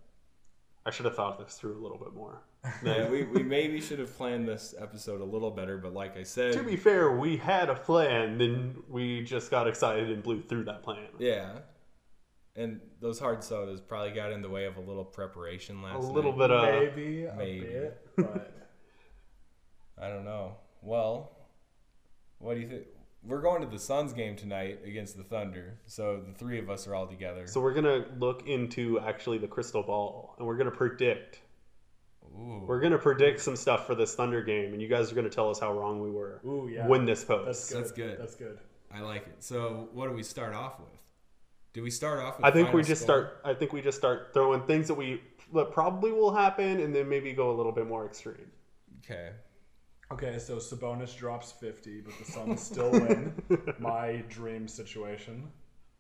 I 0.87 0.91
should 0.91 1.05
have 1.05 1.15
thought 1.15 1.39
this 1.39 1.55
through 1.57 1.79
a 1.79 1.83
little 1.83 1.99
bit 1.99 2.15
more. 2.15 2.43
Yeah, 2.85 3.09
we, 3.09 3.23
we 3.25 3.43
maybe 3.43 3.81
should 3.81 3.99
have 4.01 4.15
planned 4.17 4.47
this 4.47 4.75
episode 4.79 5.21
a 5.23 5.25
little 5.25 5.51
better, 5.51 5.79
but 5.79 5.95
like 5.95 6.17
I 6.19 6.23
said, 6.25 6.53
To 6.55 6.63
be 6.63 6.77
fair, 6.77 7.11
we 7.11 7.39
had 7.39 7.71
a 7.71 7.75
plan, 7.75 8.37
then 8.37 8.77
we 8.89 9.23
just 9.23 9.51
got 9.51 9.67
excited 9.67 10.11
and 10.11 10.23
blew 10.23 10.43
through 10.43 10.65
that 10.65 10.83
plan. 10.83 11.09
yeah. 11.19 11.53
And 12.57 12.81
those 13.01 13.19
hard 13.19 13.43
sodas 13.45 13.81
probably 13.81 14.11
got 14.11 14.33
in 14.33 14.43
the 14.43 14.49
way 14.51 14.65
of 14.67 14.77
a 14.77 14.81
little 14.81 15.05
preparation 15.05 15.81
last. 15.83 16.03
Night. 16.03 16.11
A 16.11 16.13
little 16.13 16.33
night. 16.37 16.49
bit 16.49 16.51
of. 16.51 16.63
maybe 16.97 17.25
a 17.25 17.35
maybe. 17.35 17.61
bit, 17.61 18.07
but 18.17 18.53
I 20.03 20.09
don't 20.09 20.25
know. 20.25 20.57
Well, 20.83 21.31
what 22.39 22.55
do 22.55 22.61
you 22.61 22.69
think? 22.69 22.83
We're 23.23 23.43
going 23.43 23.61
to 23.61 23.67
the 23.67 23.79
Suns 23.79 24.13
game 24.13 24.35
tonight 24.35 24.81
against 24.85 25.17
the 25.17 25.23
Thunder, 25.23 25.79
so 25.87 26.23
the 26.27 26.33
three 26.33 26.59
of 26.59 26.71
us 26.71 26.87
are 26.87 26.95
all 26.95 27.07
together. 27.07 27.47
So 27.47 27.61
we're 27.61 27.75
gonna 27.75 28.07
look 28.19 28.47
into 28.47 28.99
actually 29.01 29.39
the 29.39 29.47
crystal 29.47 29.83
ball, 29.83 30.35
and 30.39 30.47
we're 30.47 30.57
gonna 30.57 30.71
predict. 30.71 31.41
Ooh. 32.35 32.65
We're 32.67 32.81
gonna 32.81 32.99
predict 32.99 33.41
some 33.41 33.57
stuff 33.57 33.87
for 33.87 33.95
this 33.95 34.15
Thunder 34.15 34.43
game, 34.43 34.73
and 34.73 34.81
you 34.81 34.89
guys 34.89 35.13
are 35.13 35.15
gonna 35.15 35.29
tell 35.29 35.51
us 35.51 35.59
how 35.61 35.73
wrong 35.73 36.01
we 36.01 36.11
were. 36.11 36.41
ooh 36.47 36.69
yeah. 36.73 36.87
Win 36.87 37.05
this 37.05 37.23
post. 37.23 37.71
That's 37.71 37.71
good. 37.71 37.79
That's 37.79 37.93
good. 37.93 38.19
That's 38.19 38.35
good. 38.37 38.59
I 38.93 39.01
like 39.01 39.27
it. 39.27 39.37
So, 39.41 39.89
what 39.93 40.09
do 40.09 40.15
we 40.15 40.23
start 40.23 40.55
off 40.55 40.81
with? 40.81 40.89
Do 41.73 41.83
we 41.83 41.91
start 41.91 42.21
off 42.21 42.39
with 42.39 42.47
I 42.47 42.51
think 42.51 42.73
we 42.73 42.83
just 42.83 43.03
score? 43.03 43.17
start. 43.17 43.41
I 43.45 43.55
think 43.55 43.73
we 43.73 43.83
just 43.83 43.99
start 43.99 44.31
throwing 44.33 44.63
things 44.63 44.89
that 44.89 44.95
we 44.95 45.21
that 45.55 45.73
probably 45.73 46.11
will 46.11 46.33
happen, 46.35 46.81
and 46.81 46.95
then 46.95 47.09
maybe 47.09 47.33
go 47.33 47.51
a 47.51 47.57
little 47.57 47.73
bit 47.73 47.87
more 47.87 48.07
extreme. 48.07 48.51
Okay. 49.05 49.31
Okay, 50.13 50.39
so 50.39 50.57
Sabonis 50.57 51.17
drops 51.17 51.53
50, 51.53 52.01
but 52.01 52.13
the 52.19 52.25
Suns 52.25 52.61
still 52.61 52.91
win. 52.91 53.33
My 53.79 54.25
dream 54.29 54.67
situation. 54.67 55.49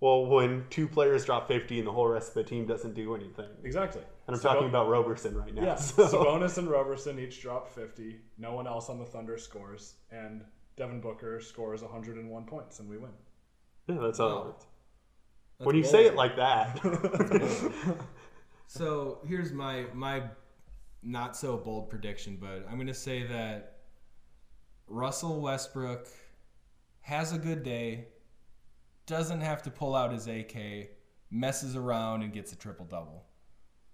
Well, 0.00 0.26
when 0.26 0.64
two 0.70 0.88
players 0.88 1.26
drop 1.26 1.46
fifty 1.46 1.78
and 1.78 1.86
the 1.86 1.92
whole 1.92 2.08
rest 2.08 2.28
of 2.28 2.34
the 2.34 2.44
team 2.44 2.66
doesn't 2.66 2.94
do 2.94 3.14
anything, 3.14 3.50
Exactly. 3.62 4.00
and 4.26 4.34
I'm 4.34 4.40
Sabo- 4.40 4.54
talking 4.54 4.68
about 4.70 4.88
Roberson 4.88 5.36
right 5.36 5.54
now. 5.54 5.62
Yeah, 5.62 5.74
so- 5.76 6.08
Sabonis 6.08 6.56
and 6.58 6.68
Roberson 6.70 7.18
each 7.18 7.40
drop 7.42 7.68
50. 7.68 8.16
No 8.38 8.54
one 8.54 8.66
else 8.66 8.88
on 8.88 8.98
the 8.98 9.04
Thunder 9.04 9.36
scores, 9.36 9.96
and 10.10 10.42
Devin 10.78 11.02
Booker 11.02 11.38
scores 11.38 11.82
101 11.82 12.44
points, 12.46 12.80
and 12.80 12.88
we 12.88 12.96
win. 12.96 13.10
yeah, 13.88 13.98
that's 14.00 14.16
how 14.18 14.28
Wow. 14.28 14.48
it. 14.48 14.64
That's 15.58 15.66
When 15.66 15.76
you 15.76 15.82
bold. 15.82 15.92
say 15.92 16.06
it 16.06 16.14
like 16.16 16.34
that, 16.36 16.80
So 18.66 19.18
here's 19.26 19.52
my 19.52 19.84
my 19.92 20.22
not 21.02 21.36
so 21.36 21.56
bold 21.58 21.90
prediction, 21.90 22.38
but 22.40 22.66
I'm 22.70 22.78
gonna 22.78 22.94
say 22.94 23.24
that 23.26 23.79
Russell 24.94 25.40
Westbrook 25.40 26.08
has 27.02 27.32
a 27.32 27.38
good 27.38 27.62
day, 27.62 28.08
doesn't 29.06 29.40
have 29.40 29.62
to 29.62 29.70
pull 29.70 29.94
out 29.94 30.12
his 30.12 30.26
AK, 30.26 30.90
messes 31.30 31.76
around 31.76 32.22
and 32.22 32.32
gets 32.32 32.52
a 32.52 32.56
triple 32.56 32.84
double. 32.86 33.24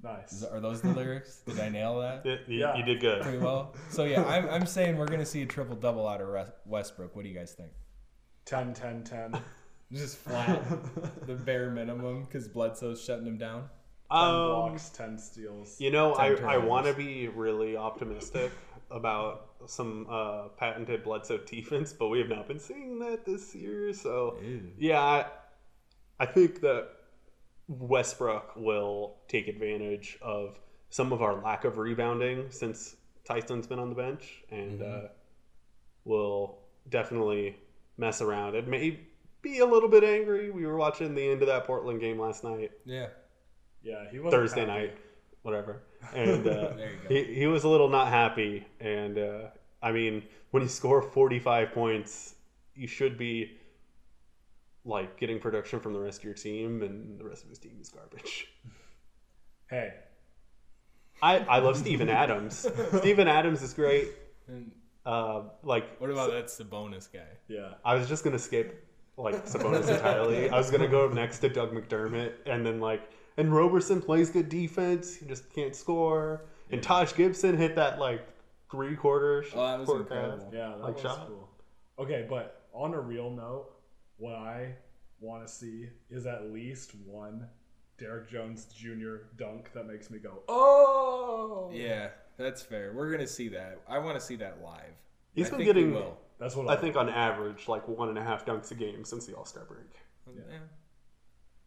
nice. 0.02 0.42
Are 0.42 0.58
those 0.60 0.80
the 0.80 0.88
lyrics? 0.92 1.40
Did 1.46 1.60
I 1.60 1.68
nail 1.68 2.00
that? 2.00 2.24
it- 2.26 2.48
you, 2.48 2.60
Yeah. 2.60 2.76
you 2.76 2.82
did 2.84 3.00
good. 3.00 3.22
Pretty 3.22 3.38
well. 3.38 3.74
So 3.90 4.04
yeah, 4.04 4.24
I'm, 4.24 4.48
I'm 4.48 4.66
saying 4.66 4.96
we're 4.96 5.06
gonna 5.06 5.26
see 5.26 5.42
a 5.42 5.46
triple 5.46 5.76
double 5.76 6.06
out 6.08 6.20
of 6.20 6.52
Westbrook. 6.64 7.14
What 7.14 7.22
do 7.24 7.28
you 7.28 7.34
guys 7.38 7.52
think? 7.52 7.70
10, 8.46 8.72
10, 8.74 9.04
10. 9.04 9.38
Just 9.92 10.16
flat, 10.16 10.64
the 11.26 11.34
bare 11.34 11.70
minimum, 11.70 12.24
because 12.24 12.48
Bledsoe's 12.48 13.00
shutting 13.04 13.26
him 13.26 13.38
down. 13.38 13.68
10 14.10 14.18
Um, 14.18 14.34
blocks, 14.48 14.88
10 14.90 15.18
steals. 15.18 15.80
You 15.80 15.90
know, 15.90 16.14
I, 16.14 16.34
I 16.34 16.58
want 16.58 16.86
to 16.86 16.94
be 16.94 17.28
really 17.28 17.76
optimistic 17.76 18.52
about 18.90 19.50
some 19.66 20.06
uh, 20.08 20.48
patented 20.56 21.02
Bledsoe 21.02 21.38
defense, 21.46 21.92
but 21.92 22.08
we 22.08 22.18
have 22.18 22.28
not 22.28 22.46
been 22.46 22.60
seeing 22.60 22.98
that 23.00 23.24
this 23.24 23.54
year. 23.54 23.92
So, 23.92 24.36
Ew. 24.42 24.70
yeah, 24.78 25.00
I, 25.02 25.26
I 26.20 26.26
think 26.26 26.60
that 26.60 26.88
Westbrook 27.68 28.54
will 28.56 29.16
take 29.28 29.48
advantage 29.48 30.18
of 30.22 30.58
some 30.90 31.12
of 31.12 31.20
our 31.20 31.42
lack 31.42 31.64
of 31.64 31.78
rebounding 31.78 32.46
since 32.50 32.94
Tyson's 33.24 33.66
been 33.66 33.80
on 33.80 33.88
the 33.88 33.96
bench 33.96 34.44
and 34.50 34.82
uh, 34.82 35.00
will 36.04 36.58
definitely 36.88 37.56
mess 37.98 38.20
around. 38.22 38.54
It 38.54 38.68
may 38.68 39.00
be 39.42 39.58
a 39.58 39.66
little 39.66 39.88
bit 39.88 40.04
angry. 40.04 40.50
We 40.52 40.64
were 40.64 40.76
watching 40.76 41.14
the 41.14 41.28
end 41.28 41.42
of 41.42 41.48
that 41.48 41.66
Portland 41.66 42.00
game 42.00 42.20
last 42.20 42.44
night. 42.44 42.70
Yeah. 42.84 43.08
Yeah, 43.82 44.10
he 44.10 44.18
was 44.18 44.32
Thursday 44.32 44.66
night, 44.66 44.96
whatever. 45.42 45.82
And 46.14 46.46
uh, 46.46 46.72
There 46.76 46.90
you 46.92 46.98
go. 47.08 47.14
he, 47.14 47.34
he 47.34 47.46
was 47.46 47.64
a 47.64 47.68
little 47.68 47.88
not 47.88 48.08
happy. 48.08 48.64
And 48.80 49.18
uh, 49.18 49.38
I 49.82 49.90
mean, 49.92 50.22
when 50.52 50.62
you 50.62 50.68
score 50.80 51.02
45 51.02 51.72
points, 51.72 52.34
you 52.74 52.86
should 52.86 53.16
be 53.18 53.56
like 54.84 55.18
getting 55.18 55.40
production 55.40 55.80
from 55.80 55.92
the 55.94 55.98
rest 56.00 56.18
of 56.20 56.24
your 56.24 56.34
team, 56.34 56.82
and 56.82 57.18
the 57.18 57.24
rest 57.24 57.42
of 57.42 57.48
his 57.50 57.58
team 57.58 57.76
is 57.80 57.88
garbage. 57.88 58.48
Hey, 59.68 59.94
I, 61.20 61.38
I 61.40 61.58
love 61.58 61.76
Steven 61.76 62.08
Adams. 62.08 62.68
Steven 62.98 63.26
Adams 63.26 63.62
is 63.62 63.74
great. 63.74 64.10
And 64.46 64.70
Uh, 65.04 65.42
like, 65.64 65.98
what 66.00 66.08
about 66.10 66.30
that's 66.30 66.56
the 66.56 66.62
bonus 66.64 67.08
guy? 67.08 67.26
yeah. 67.48 67.72
I 67.84 67.94
was 67.96 68.08
just 68.08 68.22
gonna 68.22 68.38
skip 68.38 68.86
like 69.16 69.44
Sabonis 69.46 69.88
entirely. 69.88 70.48
I 70.50 70.56
was 70.56 70.70
gonna 70.70 70.86
go 70.86 71.08
next 71.08 71.40
to 71.40 71.48
Doug 71.48 71.72
McDermott, 71.72 72.34
and 72.46 72.64
then 72.64 72.78
like, 72.80 73.10
and 73.36 73.54
Roberson 73.54 74.00
plays 74.00 74.30
good 74.30 74.48
defense. 74.48 75.14
He 75.16 75.26
just 75.26 75.52
can't 75.52 75.74
score. 75.74 76.46
And 76.70 76.82
Taj 76.82 77.14
Gibson 77.14 77.56
hit 77.56 77.76
that 77.76 77.98
like 77.98 78.26
three 78.70 78.96
quarter. 78.96 79.44
Oh, 79.54 79.66
that 79.66 79.78
was 79.80 79.86
court 79.88 80.08
pass. 80.08 80.16
incredible. 80.18 80.50
Yeah, 80.52 80.68
that 80.70 80.80
Like 80.80 80.94
was 80.94 81.02
shot. 81.02 81.26
cool. 81.28 81.48
Okay, 81.98 82.26
but 82.28 82.66
on 82.72 82.94
a 82.94 83.00
real 83.00 83.30
note, 83.30 83.68
what 84.18 84.34
I 84.34 84.74
want 85.20 85.46
to 85.46 85.52
see 85.52 85.88
is 86.10 86.26
at 86.26 86.50
least 86.52 86.94
one 87.06 87.46
Derrick 87.98 88.28
Jones 88.28 88.66
Jr. 88.76 89.16
dunk 89.38 89.72
that 89.72 89.86
makes 89.86 90.10
me 90.10 90.18
go, 90.18 90.42
oh! 90.48 91.70
Yeah, 91.72 92.08
that's 92.36 92.60
fair. 92.62 92.92
We're 92.94 93.10
gonna 93.10 93.26
see 93.26 93.48
that. 93.48 93.80
I 93.88 93.98
want 93.98 94.18
to 94.18 94.24
see 94.24 94.36
that 94.36 94.60
live. 94.62 94.92
He's 95.34 95.46
I 95.46 95.50
been 95.50 95.58
think 95.60 95.68
we 95.68 95.82
getting, 95.82 95.94
will. 95.94 96.18
That's 96.38 96.54
what 96.56 96.68
I 96.68 96.76
think, 96.76 96.96
on 96.96 97.08
average, 97.08 97.68
like 97.68 97.88
one 97.88 98.10
and 98.10 98.18
a 98.18 98.22
half 98.22 98.44
dunks 98.44 98.70
a 98.70 98.74
game 98.74 99.04
since 99.04 99.24
the 99.24 99.34
All 99.34 99.46
Star 99.46 99.64
break. 99.64 99.86
Yeah. 100.36 100.58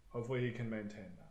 Hopefully 0.10 0.42
he 0.42 0.52
can 0.52 0.70
maintain 0.70 1.06
that. 1.18 1.29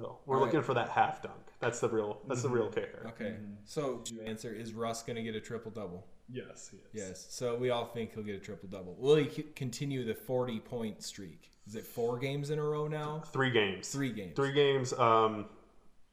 So 0.00 0.18
we're 0.26 0.36
All 0.36 0.42
right. 0.42 0.46
looking 0.46 0.62
for 0.62 0.74
that 0.74 0.88
half 0.88 1.22
dunk. 1.22 1.34
That's 1.60 1.80
the 1.80 1.88
real. 1.88 2.18
That's 2.28 2.42
the 2.42 2.48
real 2.48 2.68
kicker. 2.68 3.06
Okay. 3.10 3.36
So 3.64 4.02
you 4.10 4.20
answer 4.22 4.52
is 4.52 4.72
Russ 4.72 5.02
gonna 5.02 5.22
get 5.22 5.34
a 5.34 5.40
triple 5.40 5.70
double? 5.70 6.06
Yes, 6.28 6.70
yes. 6.72 6.82
Yes. 6.92 7.26
So 7.30 7.54
we 7.56 7.70
all 7.70 7.86
think 7.86 8.14
he'll 8.14 8.24
get 8.24 8.34
a 8.34 8.40
triple 8.40 8.68
double. 8.68 8.96
Will 8.98 9.16
he 9.16 9.30
c- 9.30 9.46
continue 9.54 10.04
the 10.04 10.14
forty 10.14 10.58
point 10.58 11.02
streak? 11.02 11.50
Is 11.66 11.76
it 11.76 11.84
four 11.86 12.18
games 12.18 12.50
in 12.50 12.58
a 12.58 12.62
row 12.62 12.88
now? 12.88 13.22
Three 13.32 13.50
games. 13.50 13.88
Three 13.88 14.12
games. 14.12 14.34
Three 14.36 14.52
games. 14.52 14.92
Um, 14.94 15.46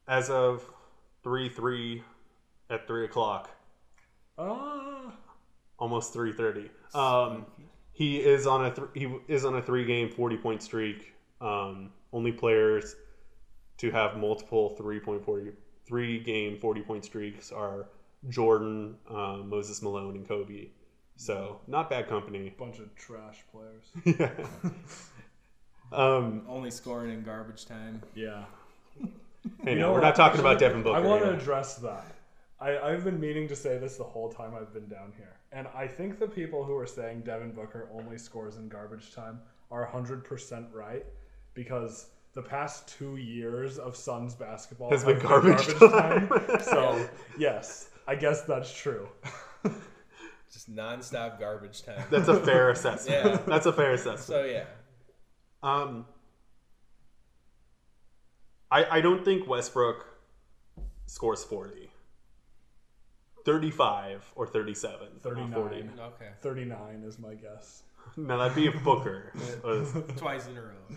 as 0.08 0.30
of 0.30 0.64
three 1.24 1.48
three 1.48 2.02
at 2.70 2.86
three 2.86 3.04
o'clock. 3.04 3.50
Ah, 4.38 5.12
almost 5.78 6.12
330 6.14 6.70
um 6.94 7.44
he 7.92 8.16
is 8.18 8.46
on 8.46 8.64
a 8.64 8.74
th- 8.74 8.88
he 8.94 9.14
is 9.28 9.44
on 9.44 9.56
a 9.56 9.62
three 9.62 9.84
game 9.84 10.08
40 10.08 10.36
point 10.38 10.62
streak 10.62 11.12
um 11.40 11.90
only 12.12 12.32
players 12.32 12.96
to 13.82 13.90
have 13.90 14.16
multiple 14.16 14.76
3.40 14.80 15.52
three 15.86 16.18
game 16.20 16.56
40 16.58 16.80
point 16.82 17.04
streaks 17.04 17.50
are 17.50 17.88
jordan 18.28 18.94
uh, 19.10 19.38
moses 19.44 19.82
malone 19.82 20.14
and 20.16 20.26
kobe 20.28 20.68
so 21.16 21.60
not 21.66 21.90
bad 21.90 22.08
company 22.08 22.54
bunch 22.58 22.78
of 22.78 22.94
trash 22.94 23.38
players. 23.52 23.90
yeah 24.20 24.30
um 25.92 26.42
Only 26.48 26.70
scoring 26.70 27.12
in 27.12 27.22
garbage 27.22 27.66
time. 27.66 28.00
yeah. 28.14 28.44
hey, 29.64 29.72
You 29.72 29.74
no, 29.74 29.80
know 29.80 29.88
we're 29.88 29.94
what? 29.94 30.02
not 30.06 30.16
talking 30.16 30.40
about 30.40 30.58
devin 30.58 30.82
booker 30.82 30.96
I 30.96 31.00
want 31.00 31.22
to 31.22 31.32
address 31.34 31.74
that. 31.76 32.06
I, 32.60 32.78
I've 32.78 33.02
been 33.04 33.18
meaning 33.18 33.48
to 33.48 33.56
say 33.56 33.76
this 33.78 33.96
the 33.96 34.04
whole 34.04 34.30
time 34.30 34.54
I've 34.54 34.72
been 34.72 34.86
down 34.86 35.12
here. 35.16 35.34
And 35.50 35.66
I 35.74 35.88
think 35.88 36.20
the 36.20 36.28
people 36.28 36.62
who 36.64 36.76
are 36.76 36.86
saying 36.86 37.22
Devin 37.22 37.50
Booker 37.50 37.88
only 37.92 38.16
scores 38.16 38.56
in 38.56 38.68
garbage 38.68 39.12
time 39.12 39.40
are 39.72 39.84
100% 39.92 40.72
right 40.72 41.04
because 41.54 42.06
the 42.34 42.42
past 42.42 42.88
two 42.88 43.16
years 43.16 43.78
of 43.78 43.94
Suns 43.96 44.34
basketball 44.34 44.90
Has 44.90 45.02
have 45.02 45.18
been 45.18 45.26
garbage 45.26 45.66
time. 45.78 46.30
so, 46.62 47.08
yes, 47.38 47.90
I 48.06 48.14
guess 48.14 48.42
that's 48.42 48.72
true. 48.72 49.08
Just 50.52 50.74
nonstop 50.74 51.38
garbage 51.40 51.82
time. 51.82 52.04
that's 52.10 52.28
a 52.28 52.38
fair 52.38 52.70
assessment 52.76 53.24
Yeah. 53.24 53.36
that's 53.46 53.64
a 53.64 53.72
fair 53.72 53.92
assessment 53.92 54.20
so 54.20 54.44
yeah. 54.44 54.64
Um, 55.62 56.04
I 58.70 58.98
I 58.98 59.00
don't 59.00 59.24
think 59.24 59.48
Westbrook 59.48 60.04
scores 61.06 61.42
40. 61.44 61.90
35 63.44 64.32
or 64.36 64.46
37. 64.46 65.08
39. 65.22 65.52
40. 65.52 65.76
Okay. 65.76 66.28
39 66.42 67.02
is 67.06 67.18
my 67.18 67.34
guess. 67.34 67.82
No, 68.16 68.38
that'd 68.38 68.54
be 68.54 68.66
a 68.66 68.72
Booker. 68.72 69.32
Twice 70.16 70.46
in 70.48 70.56
a 70.56 70.62
row. 70.62 70.96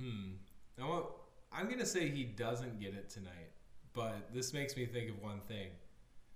Hmm. 0.00 0.32
I 0.80 0.86
want, 0.88 1.06
I'm 1.52 1.68
gonna 1.68 1.84
say 1.86 2.08
he 2.08 2.24
doesn't 2.24 2.80
get 2.80 2.94
it 2.94 3.10
tonight, 3.10 3.50
but 3.92 4.32
this 4.32 4.52
makes 4.54 4.76
me 4.76 4.86
think 4.86 5.10
of 5.10 5.22
one 5.22 5.40
thing. 5.46 5.68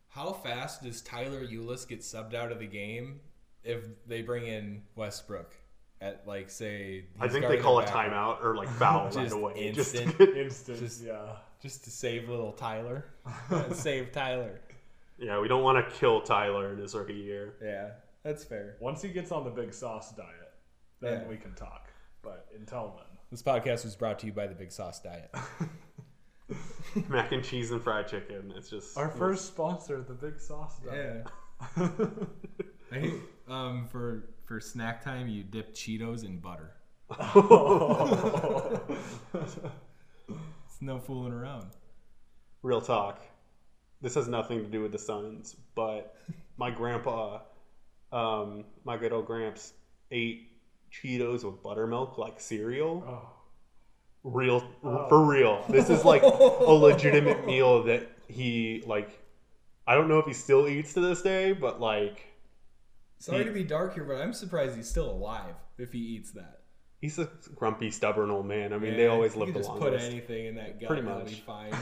How 0.08 0.32
fast 0.32 0.82
does 0.82 1.00
Tyler 1.02 1.44
Ulis 1.46 1.88
get 1.88 2.00
subbed 2.00 2.34
out 2.34 2.52
of 2.52 2.58
the 2.58 2.66
game 2.66 3.20
if 3.64 3.84
they 4.06 4.22
bring 4.22 4.46
in 4.46 4.82
Westbrook 4.96 5.54
at 6.00 6.26
like 6.26 6.50
say? 6.50 7.06
I 7.18 7.28
think 7.28 7.48
they 7.48 7.56
call 7.58 7.80
a 7.80 7.84
timeout 7.84 8.44
or 8.44 8.54
like 8.56 8.68
foul 8.68 9.04
right 9.06 9.12
Just 9.24 9.34
away. 9.34 9.54
To 9.54 9.60
instant. 9.60 10.18
get- 10.18 10.28
Instant, 10.36 10.78
Just- 10.80 11.02
yeah. 11.04 11.36
just 11.62 11.84
to 11.84 11.90
save 11.90 12.28
little 12.28 12.52
Tyler, 12.52 13.06
save 13.72 14.12
Tyler. 14.12 14.60
yeah, 15.18 15.40
we 15.40 15.48
don't 15.48 15.62
want 15.62 15.78
to 15.88 15.94
kill 15.96 16.20
Tyler 16.20 16.72
in 16.74 16.78
his 16.78 16.94
rookie 16.94 17.14
year. 17.14 17.54
Yeah, 17.62 17.90
that's 18.22 18.44
fair. 18.44 18.76
Once 18.80 19.00
he 19.00 19.08
gets 19.08 19.32
on 19.32 19.44
the 19.44 19.50
big 19.50 19.72
sauce 19.72 20.12
diet, 20.12 20.52
then 21.00 21.22
Yeah. 21.22 21.28
we 21.28 21.36
can 21.38 21.54
talk. 21.54 21.88
But 22.22 22.46
until 22.58 22.94
then, 22.96 23.13
This 23.30 23.42
podcast 23.42 23.84
was 23.84 23.96
brought 23.96 24.18
to 24.20 24.26
you 24.26 24.32
by 24.32 24.46
the 24.46 24.54
Big 24.54 24.70
Sauce 24.70 25.00
Diet. 25.00 25.34
Mac 27.08 27.32
and 27.32 27.42
cheese 27.42 27.70
and 27.70 27.82
fried 27.82 28.06
chicken. 28.06 28.52
It's 28.56 28.70
just 28.70 28.96
our 28.96 29.08
first 29.08 29.46
sponsor, 29.46 30.04
the 30.06 30.14
big 30.14 30.38
sauce 30.38 30.78
diet. 30.86 31.26
Yeah. 31.76 31.88
I 32.92 32.94
hate, 32.94 33.14
um, 33.48 33.88
for 33.90 34.28
for 34.44 34.60
snack 34.60 35.02
time, 35.02 35.26
you 35.26 35.42
dip 35.42 35.74
Cheetos 35.74 36.24
in 36.24 36.38
butter. 36.38 36.74
It's 40.66 40.80
no 40.80 40.98
fooling 40.98 41.32
around. 41.32 41.70
real 42.62 42.80
talk. 42.80 43.20
This 44.00 44.14
has 44.14 44.28
nothing 44.28 44.58
to 44.62 44.68
do 44.68 44.82
with 44.82 44.92
the 44.92 44.98
Suns, 44.98 45.56
but 45.74 46.14
my 46.56 46.70
grandpa, 46.70 47.40
um, 48.12 48.64
my 48.84 48.96
good 48.98 49.12
old 49.12 49.26
Gramps, 49.26 49.72
ate 50.10 50.50
Cheetos 51.02 51.44
with 51.44 51.62
buttermilk 51.62 52.18
like 52.18 52.40
cereal. 52.40 53.04
Oh. 53.06 53.30
Real, 54.22 54.66
oh. 54.82 55.08
for 55.08 55.24
real. 55.26 55.64
This 55.68 55.90
is 55.90 56.04
like 56.04 56.22
a 56.22 56.26
legitimate 56.72 57.44
meal 57.46 57.82
that 57.84 58.08
he 58.28 58.82
like. 58.86 59.20
I 59.86 59.94
don't 59.94 60.08
know 60.08 60.18
if 60.18 60.24
he 60.26 60.32
still 60.32 60.66
eats 60.66 60.94
to 60.94 61.00
this 61.00 61.20
day, 61.20 61.52
but 61.52 61.78
like 61.80 62.26
Sorry 63.18 63.44
to 63.44 63.50
be 63.52 63.64
dark 63.64 63.94
here, 63.94 64.04
but 64.04 64.16
I'm 64.16 64.32
surprised 64.32 64.76
he's 64.76 64.88
still 64.88 65.10
alive 65.10 65.54
if 65.78 65.92
he 65.92 65.98
eats 65.98 66.30
that. 66.32 66.60
he's 67.00 67.18
a 67.18 67.28
grumpy, 67.54 67.90
stubborn 67.90 68.30
old 68.30 68.46
man. 68.46 68.72
I 68.72 68.78
mean, 68.78 68.96
they 68.96 69.06
always 69.08 69.36
live 69.36 69.52
the 69.52 69.60
just 69.60 69.70
put 69.76 69.92
anything 69.94 70.46
in 70.46 70.54
that 70.54 70.80
gut, 70.80 70.88
Pretty 70.88 71.02
much. 71.02 71.26
be 71.26 71.34
fine. 71.46 71.72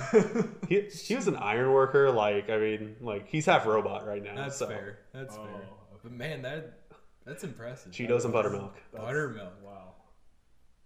He, 0.68 0.80
he 0.90 1.14
was 1.14 1.28
an 1.28 1.36
iron 1.36 1.70
worker. 1.72 2.10
Like 2.10 2.50
I 2.50 2.58
mean, 2.58 2.96
like 3.00 3.28
he's 3.28 3.46
half 3.46 3.66
robot 3.66 4.04
right 4.06 4.22
now. 4.22 4.34
That's 4.34 4.56
so. 4.58 4.66
fair. 4.66 4.98
That's 5.12 5.36
Oh, 5.36 5.44
fair. 5.44 5.62
But 6.02 6.12
man, 6.12 6.42
that 6.42 6.81
that's 7.26 7.44
impressive. 7.44 7.92
Cheetos 7.92 8.24
and 8.24 8.32
buttermilk. 8.32 8.74
That's- 8.92 9.06
Buttermilk. 9.06 9.52
Wow. 9.64 9.94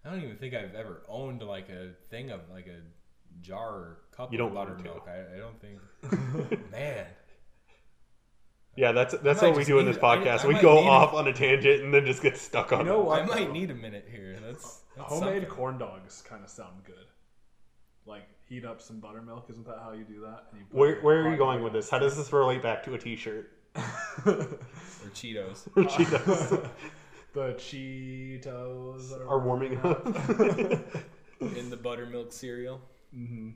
I 0.04 0.10
don't 0.10 0.22
even 0.22 0.36
think 0.36 0.54
I've 0.54 0.74
ever 0.74 1.02
owned 1.08 1.42
like 1.42 1.68
a 1.68 1.90
thing 2.10 2.30
of 2.30 2.40
like 2.50 2.66
a 2.68 2.78
jar 3.42 3.68
or 3.70 3.98
cup 4.16 4.32
You 4.32 4.38
of 4.42 4.46
don't 4.46 4.54
want 4.54 4.68
to. 4.68 4.74
buttermilk. 4.76 5.08
I, 5.08 5.34
I 5.34 5.38
don't 5.38 5.60
think. 5.60 6.70
man, 6.70 7.06
Yeah, 8.76 8.92
that's 8.92 9.14
that's 9.18 9.42
what 9.42 9.56
we 9.56 9.64
do 9.64 9.78
in 9.78 9.86
this 9.86 9.96
to- 9.96 10.04
I- 10.06 10.16
podcast. 10.18 10.44
I 10.44 10.48
we 10.48 10.54
go 10.54 10.74
need 10.76 10.82
to- 10.82 10.88
off 10.90 11.14
on 11.14 11.26
a 11.28 11.32
tangent 11.32 11.82
and 11.82 11.92
then 11.92 12.04
just 12.06 12.22
get 12.22 12.36
stuck 12.36 12.72
on 12.72 12.80
You 12.80 12.84
know 12.86 13.00
it. 13.00 13.04
what? 13.06 13.22
I 13.22 13.26
might 13.26 13.52
need 13.52 13.70
a 13.70 13.74
minute 13.74 14.06
here. 14.10 14.36
That's, 14.44 14.82
that's 14.96 15.08
Homemade 15.08 15.42
something. 15.42 15.50
corn 15.50 15.78
dogs 15.78 16.22
kind 16.22 16.44
of 16.44 16.50
sound 16.50 16.84
good. 16.84 16.94
Like 18.04 18.28
heat 18.48 18.64
up 18.64 18.80
some 18.80 19.00
buttermilk. 19.00 19.50
Isn't 19.50 19.66
that 19.66 19.78
how 19.82 19.92
you 19.92 20.04
do 20.04 20.20
that? 20.20 20.44
And 20.52 20.60
you 20.60 20.66
Where 20.70 21.00
where 21.00 21.26
are 21.26 21.30
you 21.30 21.36
going 21.36 21.62
with 21.64 21.72
this? 21.72 21.90
How 21.90 21.98
does 21.98 22.16
this 22.16 22.32
relate 22.32 22.62
back 22.62 22.84
to 22.84 22.94
a 22.94 22.98
T-shirt? 22.98 23.50
or 24.26 25.10
Cheetos. 25.14 25.68
Or 25.76 25.84
Cheetos 25.84 26.70
the 27.36 27.52
Cheetos 27.52 29.10
that 29.10 29.20
are 29.20 29.38
warming 29.38 29.78
up. 29.78 30.06
in 31.40 31.70
the 31.70 31.76
buttermilk 31.76 32.32
cereal. 32.32 32.80
hmm 33.14 33.50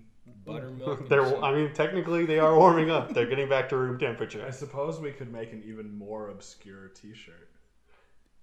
Buttermilk. 0.45 1.09
They're, 1.09 1.23
Cheetos. 1.23 1.43
I 1.43 1.55
mean, 1.55 1.73
technically 1.73 2.27
they 2.27 2.39
are 2.39 2.57
warming 2.57 2.91
up. 2.91 3.15
They're 3.15 3.27
getting 3.27 3.49
back 3.49 3.69
to 3.71 3.77
room 3.77 3.99
temperature. 3.99 4.45
I 4.47 4.51
suppose 4.51 5.01
we 5.01 5.13
could 5.13 5.33
make 5.33 5.53
an 5.53 5.63
even 5.67 5.97
more 5.97 6.29
obscure 6.29 6.89
T-shirt. 6.89 7.49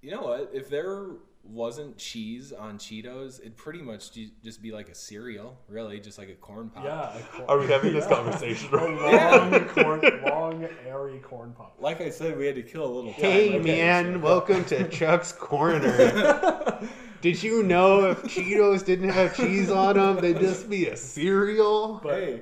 You 0.01 0.11
know 0.11 0.21
what? 0.21 0.51
If 0.53 0.69
there 0.69 1.11
wasn't 1.49 1.97
cheese 1.97 2.51
on 2.53 2.77
Cheetos, 2.77 3.39
it'd 3.39 3.57
pretty 3.57 3.81
much 3.81 4.11
just 4.43 4.61
be 4.61 4.71
like 4.71 4.89
a 4.89 4.95
cereal, 4.95 5.57
really, 5.67 5.99
just 5.99 6.17
like 6.17 6.29
a 6.29 6.35
corn 6.35 6.69
pop. 6.69 6.83
Yeah. 6.83 7.17
a 7.17 7.21
cor- 7.23 7.49
Are 7.51 7.59
we 7.59 7.67
having 7.67 7.93
this 7.93 8.05
Yeah. 8.09 8.15
conversation? 8.15 8.73
A 8.73 8.85
long, 8.85 9.65
corn, 9.69 10.01
long, 10.25 10.67
airy 10.85 11.19
corn 11.19 11.53
pop. 11.53 11.75
Like 11.79 12.01
I 12.01 12.09
said, 12.09 12.37
we 12.37 12.45
had 12.45 12.55
to 12.55 12.63
kill 12.63 12.85
a 12.85 12.93
little. 12.93 13.11
Hey 13.11 13.51
time. 13.53 13.63
man, 13.63 14.21
welcome 14.21 14.63
to 14.65 14.87
Chuck's 14.89 15.31
Corner. 15.31 16.87
Did 17.21 17.41
you 17.41 17.63
know 17.63 18.11
if 18.11 18.21
Cheetos 18.23 18.85
didn't 18.85 19.09
have 19.09 19.35
cheese 19.35 19.71
on 19.71 19.95
them, 19.95 20.17
they'd 20.21 20.39
just 20.39 20.69
be 20.69 20.87
a 20.87 20.95
cereal? 20.95 21.99
But 22.03 22.13
Hey, 22.19 22.41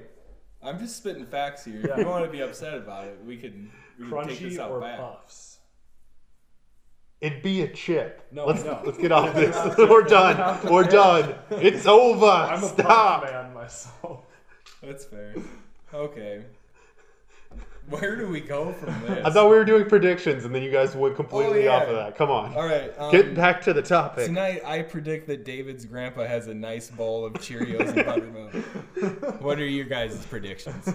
I'm 0.61 0.79
just 0.79 0.97
spitting 0.97 1.25
facts 1.25 1.63
here. 1.63 1.81
Yeah. 1.87 1.93
If 1.93 1.99
you 1.99 2.05
want 2.07 2.25
to 2.25 2.31
be 2.31 2.41
upset 2.41 2.73
about 2.73 3.07
it, 3.07 3.17
we 3.25 3.37
can, 3.37 3.71
we 3.99 4.09
can 4.09 4.27
take 4.27 4.39
this 4.39 4.53
crunchy 4.55 4.59
out 4.59 4.71
or 4.71 4.81
back. 4.81 4.99
puffs? 4.99 5.59
It'd 7.25 7.41
be 7.41 7.61
a 7.63 7.67
chip. 7.67 8.27
No, 8.31 8.45
let's 8.45 8.63
no. 8.63 8.81
let's 8.85 8.97
get 8.97 9.11
off 9.11 9.33
this. 9.35 9.55
We're 9.77 10.03
done. 10.03 10.59
We're 10.71 10.83
done. 10.83 11.35
It's 11.49 11.85
over. 11.87 12.25
I'm 12.25 12.63
a 12.63 12.67
Stop. 12.67 13.23
puff 13.23 13.31
man 13.31 13.53
myself. 13.53 14.25
That's 14.83 15.05
fair. 15.05 15.33
Okay. 15.93 16.43
Where 17.89 18.15
do 18.15 18.27
we 18.27 18.41
go 18.41 18.73
from 18.73 18.99
this? 19.07 19.25
I 19.25 19.29
thought 19.29 19.49
we 19.49 19.55
were 19.55 19.65
doing 19.65 19.87
predictions, 19.87 20.43
and 20.45 20.53
then 20.53 20.61
you 20.63 20.71
guys 20.71 20.95
went 20.95 21.15
completely 21.15 21.67
Oh, 21.67 21.71
yeah. 21.71 21.77
off 21.77 21.87
of 21.87 21.95
that. 21.95 22.15
Come 22.17 22.31
on, 22.31 22.53
All 22.55 22.65
right. 22.65 22.91
Um, 22.97 23.11
get 23.11 23.35
back 23.35 23.61
to 23.63 23.73
the 23.73 23.81
topic. 23.83 24.25
Tonight, 24.25 24.61
I 24.65 24.81
predict 24.81 25.27
that 25.27 25.45
David's 25.45 25.85
grandpa 25.85 26.25
has 26.25 26.47
a 26.47 26.53
nice 26.53 26.89
bowl 26.89 27.25
of 27.25 27.33
Cheerios 27.33 27.87
and 27.95 28.05
buttermilk. 28.05 29.41
What 29.41 29.59
are 29.59 29.67
your 29.67 29.85
guys' 29.85 30.25
predictions? 30.25 30.89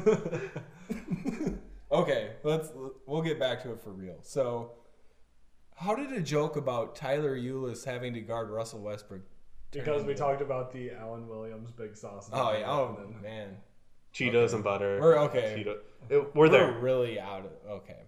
okay, 1.93 2.31
let's 2.43 2.69
we'll 3.07 3.23
get 3.23 3.39
back 3.39 3.63
to 3.63 3.73
it 3.73 3.81
for 3.83 3.91
real. 3.91 4.17
So, 4.23 4.73
how 5.81 5.95
did 5.95 6.13
a 6.13 6.21
joke 6.21 6.57
about 6.57 6.95
Tyler 6.95 7.37
Ulis 7.39 7.85
having 7.85 8.13
to 8.15 8.21
guard 8.21 8.51
Russell 8.51 8.81
Westbrook? 8.81 9.23
Because 9.71 10.05
we 10.05 10.15
talked 10.15 10.43
about 10.43 10.73
the 10.73 10.91
Alan 10.91 11.27
Williams 11.29 11.71
big 11.71 11.97
sauce. 11.97 12.29
Oh 12.33 12.53
yeah. 12.53 12.71
Oh 12.71 12.97
then- 12.99 13.23
man. 13.23 13.57
Cheetos 14.13 14.53
and 14.55 14.65
butter. 14.65 14.99
We're 15.01 15.19
okay. 15.21 15.65
Cheeto- 15.65 15.79
it- 16.09 16.35
we're 16.35 16.49
there. 16.49 16.73
We're 16.73 16.81
really 16.81 17.21
out 17.21 17.45
of 17.47 17.71
okay. 17.79 18.03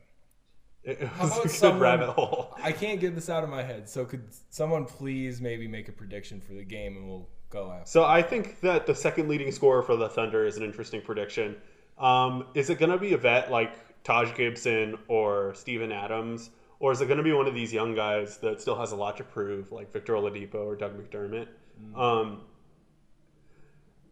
It, 0.82 0.98
it 1.00 1.06
How 1.08 1.22
was 1.22 1.30
about 1.32 1.38
a 1.44 1.48
good 1.48 1.50
someone- 1.56 1.80
rabbit 1.80 2.08
hole. 2.10 2.54
I 2.62 2.72
can't 2.72 3.00
get 3.00 3.14
this 3.14 3.30
out 3.30 3.44
of 3.44 3.50
my 3.50 3.62
head. 3.62 3.88
So 3.88 4.04
could 4.04 4.24
someone 4.50 4.84
please 4.84 5.40
maybe 5.40 5.68
make 5.68 5.88
a 5.88 5.92
prediction 5.92 6.40
for 6.40 6.54
the 6.54 6.64
game 6.64 6.96
and 6.96 7.08
we'll 7.08 7.28
go 7.50 7.70
after. 7.70 7.88
So 7.88 8.04
I 8.04 8.20
think 8.22 8.60
that 8.62 8.86
the 8.86 8.94
second 8.94 9.28
leading 9.28 9.52
scorer 9.52 9.82
for 9.82 9.94
the 9.94 10.08
Thunder 10.08 10.44
is 10.44 10.56
an 10.56 10.64
interesting 10.64 11.00
prediction. 11.00 11.54
Um, 11.98 12.46
is 12.54 12.68
it 12.68 12.78
going 12.80 12.90
to 12.90 12.98
be 12.98 13.12
a 13.12 13.18
vet 13.18 13.52
like 13.52 14.02
Taj 14.02 14.34
Gibson 14.34 14.98
or 15.06 15.54
Steven 15.54 15.92
Adams, 15.92 16.50
or 16.82 16.90
is 16.90 17.00
it 17.00 17.06
going 17.06 17.16
to 17.16 17.22
be 17.22 17.32
one 17.32 17.46
of 17.46 17.54
these 17.54 17.72
young 17.72 17.94
guys 17.94 18.38
that 18.38 18.60
still 18.60 18.74
has 18.74 18.90
a 18.90 18.96
lot 18.96 19.16
to 19.16 19.22
prove, 19.22 19.70
like 19.70 19.92
Victor 19.92 20.14
Oladipo 20.14 20.56
or 20.56 20.74
Doug 20.74 20.98
McDermott? 20.98 21.46
Um, 21.94 22.40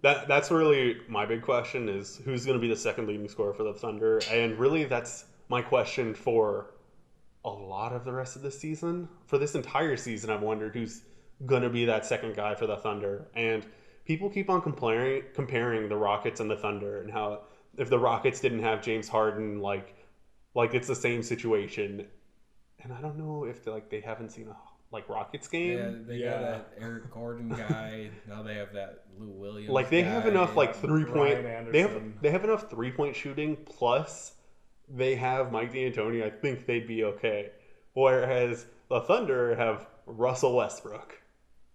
that 0.03 0.29
that's 0.29 0.53
really 0.53 0.99
my 1.09 1.27
big 1.27 1.43
question: 1.43 1.89
is 1.89 2.21
who's 2.25 2.47
going 2.47 2.57
to 2.57 2.61
be 2.61 2.69
the 2.69 2.77
second 2.77 3.09
leading 3.09 3.29
scorer 3.29 3.53
for 3.53 3.65
the 3.65 3.75
Thunder? 3.75 4.21
And 4.31 4.57
really, 4.57 4.85
that's 4.85 5.25
my 5.49 5.61
question 5.61 6.15
for 6.15 6.71
a 7.45 7.51
lot 7.51 7.93
of 7.93 8.05
the 8.05 8.13
rest 8.13 8.37
of 8.37 8.43
the 8.43 8.53
season. 8.53 9.09
For 9.27 9.37
this 9.37 9.57
entire 9.57 9.97
season, 9.97 10.31
I've 10.31 10.43
wondered 10.43 10.75
who's 10.75 11.03
going 11.47 11.63
to 11.63 11.71
be 11.71 11.87
that 11.87 12.07
second 12.07 12.37
guy 12.37 12.55
for 12.55 12.67
the 12.67 12.77
Thunder. 12.77 13.27
And 13.35 13.67
people 14.05 14.31
keep 14.31 14.49
on 14.49 14.63
comparing 14.63 15.25
comparing 15.35 15.89
the 15.89 15.97
Rockets 15.97 16.39
and 16.39 16.49
the 16.49 16.57
Thunder 16.57 17.03
and 17.03 17.11
how 17.11 17.41
if 17.77 17.91
the 17.91 17.99
Rockets 17.99 18.39
didn't 18.39 18.63
have 18.63 18.81
James 18.81 19.09
Harden, 19.09 19.59
like 19.59 19.97
like 20.55 20.73
it's 20.73 20.87
the 20.87 20.95
same 20.95 21.25
situation. 21.25 22.07
And 22.83 22.93
I 22.93 23.01
don't 23.01 23.17
know 23.19 23.45
if 23.45 23.65
they, 23.65 23.71
like 23.71 23.89
they 23.91 24.01
haven't 24.01 24.31
seen 24.31 24.49
a 24.49 24.57
like 24.93 25.09
Rockets 25.09 25.47
game. 25.49 25.79
Yeah, 25.79 25.91
they 26.07 26.17
Yeah. 26.17 26.31
got 26.31 26.41
that 26.41 26.73
Eric 26.81 27.11
Gordon 27.13 27.49
guy. 27.51 28.11
now 28.29 28.43
they 28.43 28.55
have 28.55 28.73
that 28.73 29.05
Lou 29.19 29.29
Williams. 29.29 29.71
like 29.71 29.89
they 29.91 30.03
have 30.03 30.27
enough 30.27 30.57
like 30.57 30.75
three 30.75 31.05
point 31.05 31.43
they 31.73 31.81
have 31.81 32.03
they 32.23 32.31
have 32.31 32.45
enough 32.45 32.69
three 32.71 32.91
point 32.91 33.15
shooting 33.15 33.57
plus 33.67 34.33
they 34.89 35.15
have 35.15 35.53
Mike 35.53 35.73
D'Antoni. 35.73 36.25
I 36.25 36.31
think 36.31 36.67
they'd 36.67 36.87
be 36.89 37.05
okay. 37.05 37.51
Whereas 37.93 38.67
the 38.89 39.01
Thunder 39.01 39.55
have 39.55 39.87
Russell 40.07 40.57
Westbrook, 40.57 41.21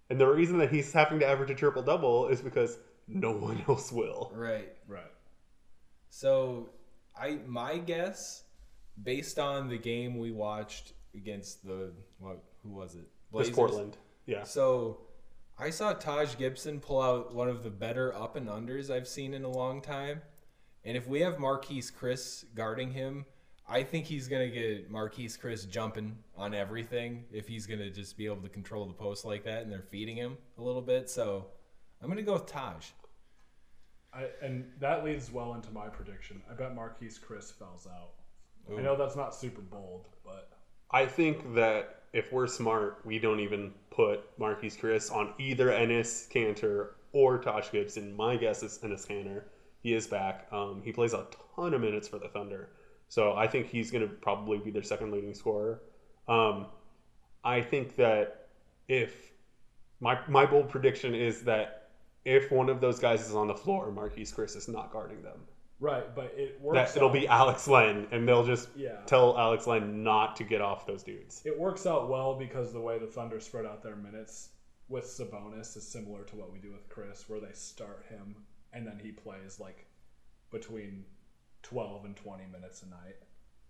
and 0.10 0.20
the 0.20 0.28
reason 0.28 0.58
that 0.58 0.70
he's 0.72 0.92
having 0.92 1.20
to 1.20 1.26
average 1.26 1.50
a 1.52 1.56
triple 1.56 1.82
double 1.84 2.28
is 2.28 2.42
because 2.42 2.78
no 3.08 3.32
one 3.32 3.64
else 3.70 3.92
will. 3.92 4.32
right. 4.34 4.74
Right. 4.88 5.12
So 6.10 6.70
I 7.18 7.40
my 7.46 7.78
guess, 7.78 8.44
based 9.02 9.40
on 9.40 9.70
the 9.70 9.78
game 9.78 10.18
we 10.18 10.32
watched 10.32 10.94
against 11.16 11.66
the 11.66 11.92
what 12.20 12.44
who 12.64 12.70
was 12.70 12.96
it? 12.96 13.08
This 13.34 13.50
Portland, 13.50 13.98
yeah. 14.26 14.44
So 14.44 15.02
I 15.58 15.70
saw 15.70 15.94
Taj 15.94 16.38
Gibson 16.38 16.80
pull 16.80 17.02
out 17.02 17.34
one 17.34 17.50
of 17.50 17.64
the 17.64 17.70
better 17.70 18.14
up 18.16 18.36
and 18.36 18.48
unders 18.48 18.90
I've 18.90 19.08
seen 19.08 19.34
in 19.34 19.44
a 19.44 19.50
long 19.50 19.82
time. 19.82 20.22
And 20.84 20.96
if 20.96 21.08
we 21.08 21.22
have 21.22 21.36
Marquese 21.36 21.92
Chriss 21.92 22.46
guarding 22.54 22.92
him, 22.92 23.26
I 23.68 23.84
think 23.84 24.06
he's 24.06 24.28
gonna 24.28 24.50
get 24.50 24.92
Marquese 24.92 25.40
Chriss 25.40 25.68
jumping 25.70 26.18
on 26.38 26.54
everything 26.54 27.26
if 27.32 27.48
he's 27.48 27.66
gonna 27.66 27.90
just 27.90 28.18
be 28.18 28.26
able 28.26 28.42
to 28.44 28.50
control 28.50 28.86
the 28.86 28.94
post 28.94 29.26
like 29.26 29.44
that, 29.46 29.64
and 29.64 29.72
they're 29.72 29.82
feeding 29.82 30.16
him 30.16 30.38
a 30.58 30.62
little 30.62 30.82
bit. 30.82 31.10
So 31.10 31.48
I'm 32.02 32.10
gonna 32.10 32.22
go 32.22 32.34
with 32.34 32.46
Taj. 32.46 32.86
I, 34.14 34.28
and 34.42 34.72
that 34.80 35.04
leads 35.04 35.32
well 35.32 35.56
into 35.56 35.72
my 35.72 35.90
prediction. 35.90 36.42
I 36.50 36.54
bet 36.54 36.76
Marquese 36.76 37.20
Chriss 37.20 37.52
fouls 37.52 37.88
out. 37.88 38.12
I 38.72 38.82
know 38.82 38.96
that's 38.96 39.16
not 39.16 39.36
super 39.36 39.62
bold, 39.62 40.08
but 40.24 40.55
I 40.92 41.06
think 41.06 41.56
that 41.56 42.04
if 42.14 42.32
we're 42.32 42.48
smart, 42.48 43.02
we 43.04 43.20
don't 43.20 43.40
even 43.40 43.74
put 43.90 44.38
Marquese 44.40 44.80
Chriss 44.80 45.14
on 45.14 45.34
either 45.38 45.68
Enes 45.70 46.30
Kanter 46.32 46.92
or 47.12 47.38
Taj 47.40 47.72
Gibson. 47.72 48.16
My 48.16 48.38
guess 48.38 48.64
is 48.64 48.80
Enes 48.84 49.08
Kanter. 49.08 49.44
He 49.82 49.94
is 49.94 50.08
back. 50.08 50.48
Um, 50.52 50.82
he 50.84 50.92
plays 50.92 51.14
a 51.14 51.28
ton 51.56 51.74
of 51.74 51.82
minutes 51.82 52.08
for 52.08 52.18
the 52.18 52.30
Thunder. 52.30 52.70
So 53.08 53.34
I 53.34 53.48
think 53.48 53.68
he's 53.68 53.92
going 53.92 54.08
to 54.08 54.14
probably 54.16 54.58
be 54.58 54.72
their 54.72 54.84
second 54.84 55.12
leading 55.12 55.34
scorer. 55.34 55.82
Um, 56.28 56.68
I 57.44 57.62
think 57.62 57.96
that 57.98 58.48
if 58.88 59.32
my 60.00 60.20
my 60.28 60.46
bold 60.46 60.70
prediction 60.70 61.14
is 61.14 61.42
that 61.42 61.90
if 62.26 62.52
one 62.52 62.70
of 62.70 62.82
those 62.82 63.00
guys 63.00 63.28
is 63.28 63.36
on 63.36 63.48
the 63.48 63.56
floor, 63.56 63.92
Marquese 63.92 64.34
Chriss 64.34 64.56
is 64.56 64.68
not 64.68 64.92
guarding 64.92 65.22
them. 65.22 65.40
Right. 65.80 66.14
But 66.16 66.34
it 66.38 66.60
works. 66.62 66.94
That 66.94 66.98
it'll 66.98 67.10
out- 67.10 67.14
be 67.14 67.28
Alex 67.28 67.68
Len, 67.68 68.08
and 68.12 68.28
they'll 68.28 68.46
just 68.46 68.70
Yeah. 68.76 69.02
tell 69.06 69.38
Alex 69.38 69.68
Len 69.68 70.04
not 70.04 70.36
to 70.38 70.44
get 70.44 70.62
off 70.62 70.86
those 70.88 71.04
dudes. 71.04 71.42
It 71.46 71.58
works 71.60 71.86
out 71.86 72.08
well 72.10 72.36
because 72.36 72.72
the 72.74 72.80
way 72.82 72.98
the 72.98 73.08
Thunder 73.08 73.40
spread 73.40 73.66
out 73.66 73.84
their 73.84 73.96
minutes 73.96 74.50
with 74.88 75.06
Sabonis 75.06 75.76
is 75.76 75.88
similar 75.88 76.24
to 76.26 76.36
what 76.36 76.52
we 76.52 76.60
do 76.60 76.72
with 76.72 76.88
Chriss, 76.90 77.28
where 77.28 77.40
they 77.40 77.52
start 77.54 78.06
him 78.06 78.46
and 78.72 78.86
then 78.88 79.00
he 79.00 79.12
plays 79.12 79.60
like 79.60 79.86
between 80.52 81.06
twelve 81.62 82.06
and 82.06 82.16
twenty 82.16 82.46
minutes 82.46 82.84
a 82.84 82.88
night. 82.88 83.18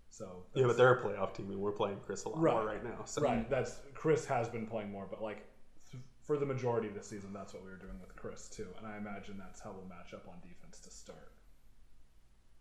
So 0.10 0.46
Yeah, 0.54 0.68
but 0.68 0.78
they're 0.78 0.94
a 1.00 1.04
playoff 1.04 1.34
team, 1.34 1.50
and 1.52 1.60
we're 1.60 1.72
playing 1.72 2.00
Chriss 2.02 2.26
a 2.26 2.30
lot 2.30 2.40
Right. 2.42 2.54
more 2.54 2.66
right 2.66 2.84
now. 2.84 3.04
So 3.06 3.22
right. 3.22 3.50
That's 3.50 3.80
Chriss 3.94 4.26
has 4.28 4.48
been 4.50 4.68
playing 4.68 4.92
more, 4.92 5.08
but 5.10 5.22
like 5.22 5.46
th- 5.92 6.04
for 6.22 6.38
the 6.38 6.46
majority 6.46 6.88
of 6.88 6.94
the 6.94 7.04
season, 7.04 7.34
that's 7.34 7.54
what 7.54 7.64
we 7.64 7.70
were 7.72 7.78
doing 7.78 8.00
with 8.00 8.16
Chriss 8.16 8.50
too, 8.50 8.68
and 8.78 8.86
I 8.88 8.98
imagine 8.98 9.38
that's 9.38 9.60
how 9.60 9.72
we'll 9.72 9.86
match 9.88 10.14
up 10.14 10.28
on 10.28 10.40
defense 10.42 10.80
to 10.82 10.92
start. 10.92 11.32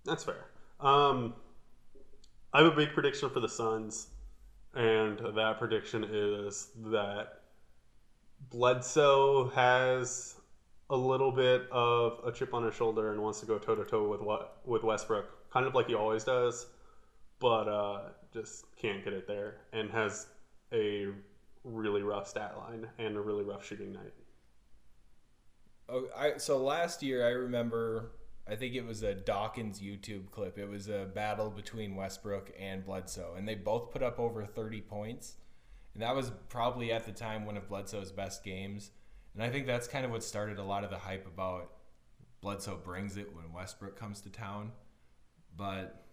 That's 0.04 0.24
fair. 0.24 0.46
Um, 0.80 1.34
I 2.52 2.62
have 2.62 2.72
a 2.72 2.76
big 2.76 2.92
prediction 2.92 3.30
for 3.30 3.40
the 3.40 3.48
Suns, 3.48 4.08
and 4.74 5.18
that 5.34 5.58
prediction 5.58 6.04
is 6.04 6.68
that 6.92 7.40
Bledsoe 8.50 9.48
has 9.54 10.36
a 10.90 10.96
little 10.96 11.32
bit 11.32 11.66
of 11.72 12.20
a 12.24 12.30
chip 12.30 12.52
on 12.52 12.64
his 12.64 12.74
shoulder 12.74 13.12
and 13.12 13.22
wants 13.22 13.40
to 13.40 13.46
go 13.46 13.58
toe 13.58 13.74
to 13.74 13.84
toe 13.84 14.06
with 14.08 14.20
what 14.20 14.58
with 14.64 14.82
Westbrook, 14.82 15.50
kind 15.50 15.66
of 15.66 15.74
like 15.74 15.86
he 15.86 15.94
always 15.94 16.24
does, 16.24 16.66
but 17.40 17.68
uh, 17.68 18.00
just 18.32 18.66
can't 18.76 19.02
get 19.02 19.12
it 19.12 19.26
there, 19.26 19.56
and 19.72 19.90
has 19.90 20.26
a 20.72 21.08
really 21.64 22.02
rough 22.02 22.28
stat 22.28 22.56
line 22.58 22.86
and 22.98 23.16
a 23.16 23.20
really 23.20 23.42
rough 23.42 23.66
shooting 23.66 23.92
night. 23.92 24.12
Oh, 25.88 26.08
I 26.16 26.36
so 26.36 26.58
last 26.58 27.02
year 27.02 27.26
I 27.26 27.30
remember 27.30 28.10
I 28.46 28.56
think 28.56 28.74
it 28.74 28.84
was 28.84 29.02
a 29.02 29.14
Dawkins 29.14 29.80
YouTube 29.80 30.30
clip. 30.30 30.58
It 30.58 30.68
was 30.68 30.88
a 30.88 31.06
battle 31.12 31.50
between 31.50 31.96
Westbrook 31.96 32.52
and 32.58 32.84
Bledsoe, 32.84 33.34
and 33.36 33.48
they 33.48 33.54
both 33.54 33.90
put 33.90 34.02
up 34.02 34.18
over 34.18 34.44
30 34.44 34.82
points. 34.82 35.36
And 35.94 36.02
that 36.02 36.14
was 36.14 36.30
probably 36.48 36.92
at 36.92 37.06
the 37.06 37.12
time 37.12 37.46
one 37.46 37.56
of 37.56 37.68
Bledsoe's 37.68 38.12
best 38.12 38.44
games. 38.44 38.90
And 39.32 39.42
I 39.42 39.48
think 39.48 39.66
that's 39.66 39.88
kind 39.88 40.04
of 40.04 40.10
what 40.10 40.22
started 40.22 40.58
a 40.58 40.62
lot 40.62 40.84
of 40.84 40.90
the 40.90 40.98
hype 40.98 41.26
about 41.26 41.70
Bledsoe 42.40 42.76
brings 42.76 43.16
it 43.16 43.34
when 43.34 43.52
Westbrook 43.52 43.98
comes 43.98 44.20
to 44.22 44.28
town. 44.28 44.72
But 45.56 46.04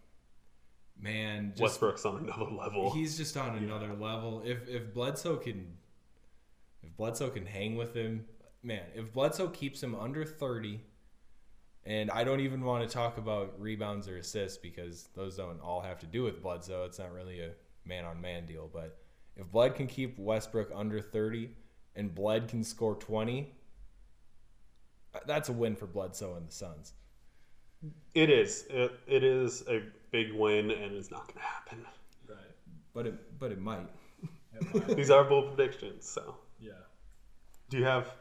man, 0.99 1.49
just 1.51 1.61
Westbrook's 1.61 2.05
on 2.05 2.23
another 2.23 2.49
level. 2.49 2.93
He's 2.93 3.17
just 3.17 3.35
on 3.35 3.57
another 3.57 3.93
level. 3.93 4.41
If 4.45 4.69
if 4.69 4.93
Bledsoe 4.93 5.37
can, 5.37 5.77
if 6.83 6.95
Bledsoe 6.95 7.29
can 7.29 7.45
hang 7.45 7.75
with 7.75 7.93
him, 7.93 8.25
man. 8.63 8.85
If 8.95 9.11
Bledsoe 9.11 9.49
keeps 9.49 9.83
him 9.83 9.93
under 9.93 10.23
thirty, 10.23 10.79
and 11.85 12.11
I 12.11 12.23
don't 12.23 12.39
even 12.41 12.61
want 12.63 12.87
to 12.87 12.93
talk 12.93 13.17
about 13.17 13.59
rebounds 13.59 14.07
or 14.07 14.17
assists 14.17 14.57
because 14.57 15.09
those 15.15 15.37
don't 15.37 15.59
all 15.61 15.81
have 15.81 15.99
to 15.99 16.05
do 16.05 16.23
with 16.23 16.41
Bledsoe. 16.41 16.85
It's 16.85 16.99
not 16.99 17.11
really 17.13 17.41
a 17.41 17.51
man 17.85 18.05
on 18.05 18.21
man 18.21 18.45
deal. 18.45 18.69
But 18.71 18.97
if 19.35 19.51
Bled 19.51 19.75
can 19.75 19.87
keep 19.87 20.17
Westbrook 20.19 20.71
under 20.73 21.01
thirty, 21.01 21.51
and 21.95 22.13
Bled 22.13 22.47
can 22.47 22.63
score 22.63 22.95
twenty, 22.95 23.53
uh, 25.15 25.19
that's 25.25 25.49
a 25.49 25.53
win 25.53 25.75
for 25.75 25.87
Bledsoe 25.87 26.35
and 26.35 26.47
the 26.47 26.51
Suns. 26.51 26.93
It 28.13 28.29
is. 28.29 28.65
It, 28.69 28.91
it 29.07 29.23
is 29.23 29.63
a 29.67 29.81
big 30.11 30.33
win, 30.33 30.69
and 30.69 30.93
it's 30.95 31.09
not 31.09 31.27
going 31.27 31.39
to 31.39 31.41
happen. 31.41 31.85
Right. 32.29 32.37
But 32.93 33.07
it 33.07 33.39
but 33.39 33.51
it 33.51 33.59
might. 33.59 33.89
These 34.95 35.09
are 35.09 35.23
bold 35.23 35.55
predictions. 35.55 36.07
So, 36.07 36.35
Yeah. 36.59 36.73
do 37.69 37.77
you 37.79 37.85
have 37.85 38.13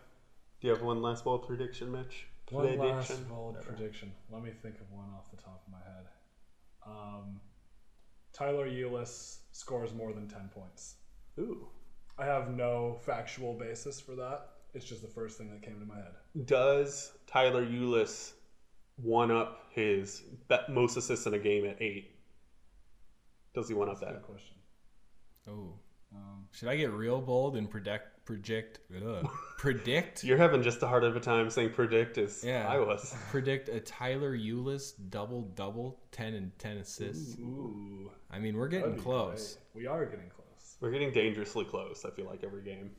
do 0.60 0.68
you 0.68 0.72
have 0.72 0.82
one 0.82 1.02
last 1.02 1.24
bold 1.24 1.46
prediction, 1.46 1.92
Mitch? 1.92 2.26
One 2.50 2.78
last 2.78 3.28
bold 3.28 3.60
prediction. 3.62 4.12
Let 4.30 4.42
me 4.42 4.50
think 4.50 4.76
of 4.80 4.90
one 4.90 5.08
off 5.16 5.30
the 5.30 5.36
top 5.36 5.62
of 5.66 5.72
my 5.72 5.78
head. 5.78 6.06
Um, 6.86 7.40
Tyler 8.32 8.68
Ulis 8.68 9.38
scores 9.52 9.92
more 9.94 10.12
than 10.12 10.28
10 10.28 10.50
points. 10.54 10.96
Ooh. 11.38 11.68
I 12.18 12.24
have 12.24 12.50
no 12.50 12.98
factual 13.04 13.54
basis 13.54 14.00
for 14.00 14.14
that. 14.16 14.48
It's 14.74 14.84
just 14.84 15.02
the 15.02 15.08
first 15.08 15.38
thing 15.38 15.50
that 15.50 15.62
came 15.62 15.80
to 15.80 15.86
my 15.86 15.96
head. 15.96 16.12
Does 16.46 17.12
Tyler 17.26 17.64
Ulis 17.66 18.32
one 18.96 19.30
up 19.30 19.66
his 19.70 20.22
most 20.68 20.96
assists 20.96 21.26
in 21.26 21.34
a 21.34 21.38
game 21.38 21.64
at 21.66 21.80
eight? 21.80 22.10
Does 23.54 23.68
he 23.68 23.74
one 23.74 23.88
up 23.88 24.00
Good 24.00 24.08
that? 24.08 24.22
question. 24.22 24.56
Oh, 25.48 25.72
Um, 26.14 26.46
should 26.52 26.68
I 26.68 26.76
get 26.76 26.90
real 26.92 27.20
bold 27.20 27.56
and 27.56 27.68
predict 27.70 28.19
predict 28.30 28.78
ugh, 29.04 29.28
predict 29.58 30.22
You're 30.22 30.36
having 30.38 30.62
just 30.62 30.82
a 30.82 30.86
hard 30.86 31.02
of 31.04 31.16
a 31.16 31.20
time 31.20 31.50
saying 31.50 31.70
predict 31.70 32.16
as 32.18 32.44
Yeah. 32.44 32.66
I 32.68 32.78
was. 32.78 33.14
predict 33.30 33.68
a 33.68 33.80
Tyler 33.80 34.36
Ulis 34.36 34.92
double 35.10 35.42
double, 35.56 35.98
ten 36.12 36.34
and 36.34 36.56
ten 36.58 36.76
assists. 36.78 37.36
ooh. 37.40 38.10
I 38.30 38.38
mean, 38.38 38.56
we're 38.56 38.68
getting 38.68 38.96
close. 38.96 39.58
great. 39.72 39.82
We 39.82 39.86
are 39.88 40.04
getting 40.06 40.28
close. 40.30 40.76
We're 40.80 40.92
getting 40.92 41.12
dangerously 41.12 41.64
close. 41.64 42.04
I 42.04 42.10
feel 42.10 42.26
like 42.26 42.44
every 42.44 42.62
game, 42.62 42.92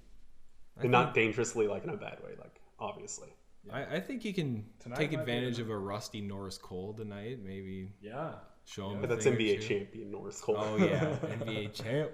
I 0.77 0.81
and 0.83 0.91
not 0.91 1.13
dangerously 1.13 1.67
like 1.67 1.83
in 1.85 1.89
a 1.91 1.97
bad 1.97 2.19
way. 2.23 2.31
Like 2.37 2.59
obviously, 2.79 3.29
I, 3.71 3.95
I 3.95 3.99
think 4.01 4.21
he 4.21 4.33
can 4.33 4.65
Tonight 4.79 4.97
take 4.97 5.13
advantage 5.13 5.59
of 5.59 5.69
a 5.69 5.77
rusty 5.77 6.19
Norris 6.19 6.57
Cole 6.57 6.93
tonight. 6.93 7.39
Maybe 7.43 7.93
Yeah. 8.01 8.33
show 8.65 8.89
him. 8.89 8.99
but 9.01 9.09
a 9.11 9.15
that's 9.15 9.23
thing 9.23 9.35
or 9.35 9.37
NBA 9.37 9.61
champion 9.67 10.11
Norris 10.11 10.41
Cole. 10.41 10.57
Oh 10.59 10.75
yeah, 10.85 11.15
NBA 11.39 11.73
champ. 11.73 12.11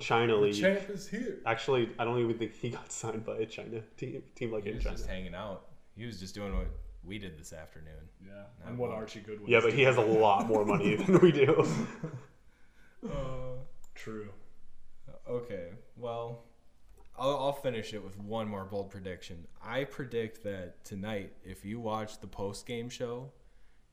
China 0.00 0.36
League. 0.36 0.54
Champ 0.60 0.88
is 0.90 1.06
here. 1.08 1.38
Actually, 1.46 1.90
I 1.98 2.04
don't 2.04 2.18
even 2.18 2.36
think 2.38 2.54
he 2.56 2.70
got 2.70 2.90
signed 2.92 3.24
by 3.24 3.36
a 3.36 3.46
China 3.46 3.80
team. 3.96 4.22
Team 4.34 4.52
like 4.52 4.64
He 4.64 4.70
in 4.70 4.76
was 4.76 4.84
China. 4.84 4.96
just 4.96 5.08
hanging 5.08 5.34
out. 5.34 5.66
He 5.96 6.06
was 6.06 6.18
just 6.18 6.34
doing 6.34 6.56
what 6.56 6.66
we 7.04 7.18
did 7.18 7.38
this 7.38 7.52
afternoon. 7.52 8.08
Yeah. 8.24 8.32
Not 8.60 8.68
And 8.70 8.78
what 8.78 8.90
much. 8.90 8.98
Archie 8.98 9.20
Goodwin. 9.20 9.48
Yeah, 9.50 9.58
is 9.58 9.64
but 9.64 9.72
he 9.74 9.82
has 9.82 9.96
a 9.96 10.00
lot 10.02 10.46
more 10.46 10.64
money 10.64 10.96
than 10.96 11.18
we 11.20 11.32
do. 11.32 11.66
Uh, 13.06 13.10
true. 13.94 14.30
Okay, 15.28 15.68
well, 15.96 16.44
I'll, 17.18 17.36
I'll 17.36 17.52
finish 17.52 17.94
it 17.94 18.02
with 18.02 18.18
one 18.18 18.48
more 18.48 18.64
bold 18.64 18.90
prediction. 18.90 19.46
I 19.62 19.84
predict 19.84 20.42
that 20.44 20.82
tonight, 20.84 21.32
if 21.44 21.64
you 21.64 21.78
watch 21.80 22.20
the 22.20 22.26
post 22.26 22.66
game 22.66 22.88
show, 22.88 23.30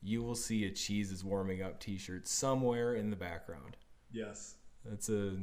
you 0.02 0.24
will 0.24 0.36
see 0.36 0.66
a 0.66 0.72
cheese 0.72 1.12
is 1.12 1.24
warming 1.24 1.62
up 1.62 1.80
T-shirt 1.80 2.28
somewhere 2.28 2.96
in 2.96 3.10
the 3.10 3.16
background. 3.16 3.78
Yes. 4.12 4.56
That's 4.86 5.10
a 5.10 5.38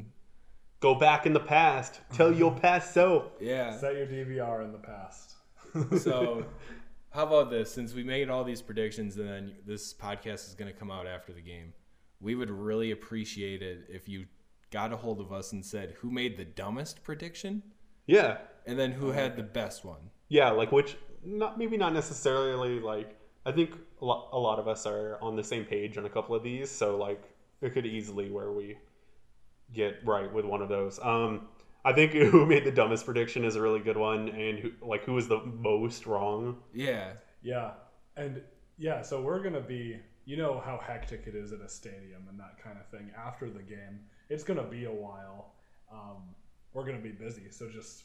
Go 0.84 0.94
back 0.94 1.24
in 1.24 1.32
the 1.32 1.40
past. 1.40 2.00
Tell 2.12 2.30
your 2.30 2.52
past 2.60 2.92
self. 2.92 3.24
yeah. 3.40 3.74
Set 3.74 3.94
your 3.96 4.06
DVR 4.06 4.62
in 4.66 4.70
the 4.70 4.76
past. 4.78 5.32
So, 5.98 6.44
how 7.10 7.26
about 7.26 7.48
this? 7.48 7.72
Since 7.72 7.94
we 7.94 8.04
made 8.04 8.28
all 8.28 8.44
these 8.44 8.60
predictions, 8.60 9.16
and 9.16 9.26
then 9.26 9.52
this 9.66 9.94
podcast 9.94 10.46
is 10.46 10.54
going 10.54 10.70
to 10.70 10.78
come 10.78 10.90
out 10.90 11.06
after 11.06 11.32
the 11.32 11.40
game, 11.40 11.72
we 12.20 12.34
would 12.34 12.50
really 12.50 12.90
appreciate 12.90 13.62
it 13.62 13.86
if 13.88 14.10
you 14.10 14.26
got 14.70 14.92
a 14.92 14.96
hold 14.98 15.20
of 15.22 15.32
us 15.32 15.52
and 15.52 15.64
said 15.64 15.94
who 16.00 16.10
made 16.10 16.36
the 16.36 16.44
dumbest 16.44 17.02
prediction, 17.02 17.62
Yeah, 18.06 18.36
and 18.66 18.78
then 18.78 18.92
who 18.92 19.10
had 19.10 19.36
the 19.38 19.42
best 19.42 19.86
one. 19.86 20.10
yeah. 20.28 20.50
Like 20.50 20.70
which, 20.70 20.96
not 21.24 21.56
maybe 21.58 21.78
not 21.78 21.94
necessarily 21.94 22.78
like. 22.78 23.16
I 23.46 23.52
think 23.52 23.70
a 24.02 24.04
lot, 24.04 24.28
a 24.34 24.38
lot 24.38 24.58
of 24.58 24.68
us 24.68 24.84
are 24.86 25.18
on 25.22 25.34
the 25.34 25.44
same 25.44 25.64
page 25.64 25.96
on 25.96 26.04
a 26.04 26.10
couple 26.10 26.34
of 26.34 26.42
these, 26.42 26.70
so 26.70 26.98
like 26.98 27.22
it 27.62 27.72
could 27.72 27.86
easily 27.86 28.30
where 28.30 28.52
we 28.52 28.76
get 29.74 29.96
right 30.04 30.32
with 30.32 30.44
one 30.44 30.62
of 30.62 30.68
those. 30.68 30.98
Um, 31.02 31.48
I 31.84 31.92
think 31.92 32.12
who 32.12 32.46
made 32.46 32.64
the 32.64 32.72
dumbest 32.72 33.04
prediction 33.04 33.44
is 33.44 33.56
a 33.56 33.60
really 33.62 33.80
good 33.80 33.96
one, 33.96 34.28
and 34.28 34.58
who 34.58 34.72
like 34.80 35.04
who 35.04 35.12
was 35.14 35.28
the 35.28 35.40
most 35.40 36.06
wrong. 36.06 36.58
Yeah, 36.72 37.12
Yeah. 37.42 37.72
And 38.16 38.42
yeah, 38.78 39.02
so 39.02 39.20
we're 39.20 39.40
going 39.40 39.54
to 39.54 39.60
be, 39.60 39.98
you 40.24 40.36
know 40.36 40.62
how 40.64 40.78
hectic 40.78 41.24
it 41.26 41.34
is 41.34 41.52
at 41.52 41.60
a 41.60 41.68
stadium 41.68 42.22
and 42.28 42.38
that 42.38 42.62
kind 42.62 42.78
of 42.78 42.86
thing 42.88 43.10
after 43.16 43.50
the 43.50 43.62
game. 43.62 44.00
It's 44.30 44.44
going 44.44 44.58
to 44.58 44.64
be 44.70 44.84
a 44.84 44.92
while. 44.92 45.52
Um, 45.92 46.34
we're 46.72 46.84
going 46.84 46.96
to 46.96 47.02
be 47.02 47.10
busy. 47.10 47.50
So 47.50 47.68
just 47.68 48.04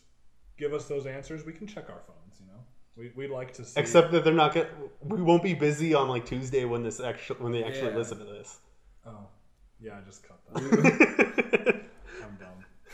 give 0.58 0.74
us 0.74 0.86
those 0.86 1.06
answers. 1.06 1.46
We 1.46 1.54
can 1.54 1.68
check 1.68 1.90
our 1.90 2.02
phones, 2.08 2.40
you 2.40 2.48
know? 2.48 2.60
We, 2.98 3.12
we'd 3.16 3.32
like 3.34 3.54
to 3.54 3.64
see. 3.66 3.80
Except 3.80 4.12
that 4.12 4.24
they're 4.24 4.34
not 4.34 4.54
gonna. 4.54 4.68
We 5.04 5.22
won't 5.22 5.42
be 5.44 5.54
busy 5.54 5.94
on 5.94 6.10
like 6.10 6.26
Tuesday 6.26 6.66
when 6.66 6.84
this 6.84 7.00
actually 7.00 7.40
when 7.40 7.52
they 7.52 7.64
actually 7.64 7.92
Yeah. 7.92 7.98
listen 7.98 8.18
to 8.18 8.26
this. 8.26 8.58
Oh. 9.06 9.28
Yeah, 9.80 9.94
I 9.98 10.02
just 10.06 10.24
cut 10.28 10.40
that. 10.54 11.26